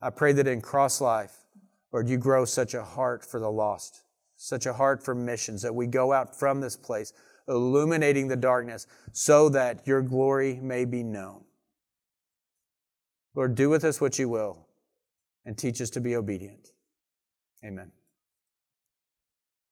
I 0.00 0.10
pray 0.10 0.32
that 0.32 0.46
in 0.46 0.60
cross 0.60 1.00
life, 1.00 1.44
Lord, 1.92 2.08
you 2.08 2.16
grow 2.16 2.44
such 2.44 2.74
a 2.74 2.82
heart 2.82 3.24
for 3.24 3.38
the 3.38 3.50
lost, 3.50 4.02
such 4.36 4.66
a 4.66 4.72
heart 4.72 5.04
for 5.04 5.14
missions, 5.14 5.62
that 5.62 5.74
we 5.74 5.86
go 5.86 6.12
out 6.12 6.36
from 6.36 6.60
this 6.60 6.76
place 6.76 7.12
illuminating 7.48 8.28
the 8.28 8.36
darkness 8.36 8.86
so 9.12 9.48
that 9.48 9.86
your 9.86 10.02
glory 10.02 10.58
may 10.62 10.84
be 10.84 11.02
known. 11.02 11.44
Lord, 13.34 13.54
do 13.54 13.68
with 13.68 13.84
us 13.84 14.00
what 14.00 14.18
you 14.18 14.28
will 14.28 14.66
and 15.44 15.56
teach 15.56 15.80
us 15.80 15.90
to 15.90 16.00
be 16.00 16.16
obedient. 16.16 16.72
Amen. 17.64 17.92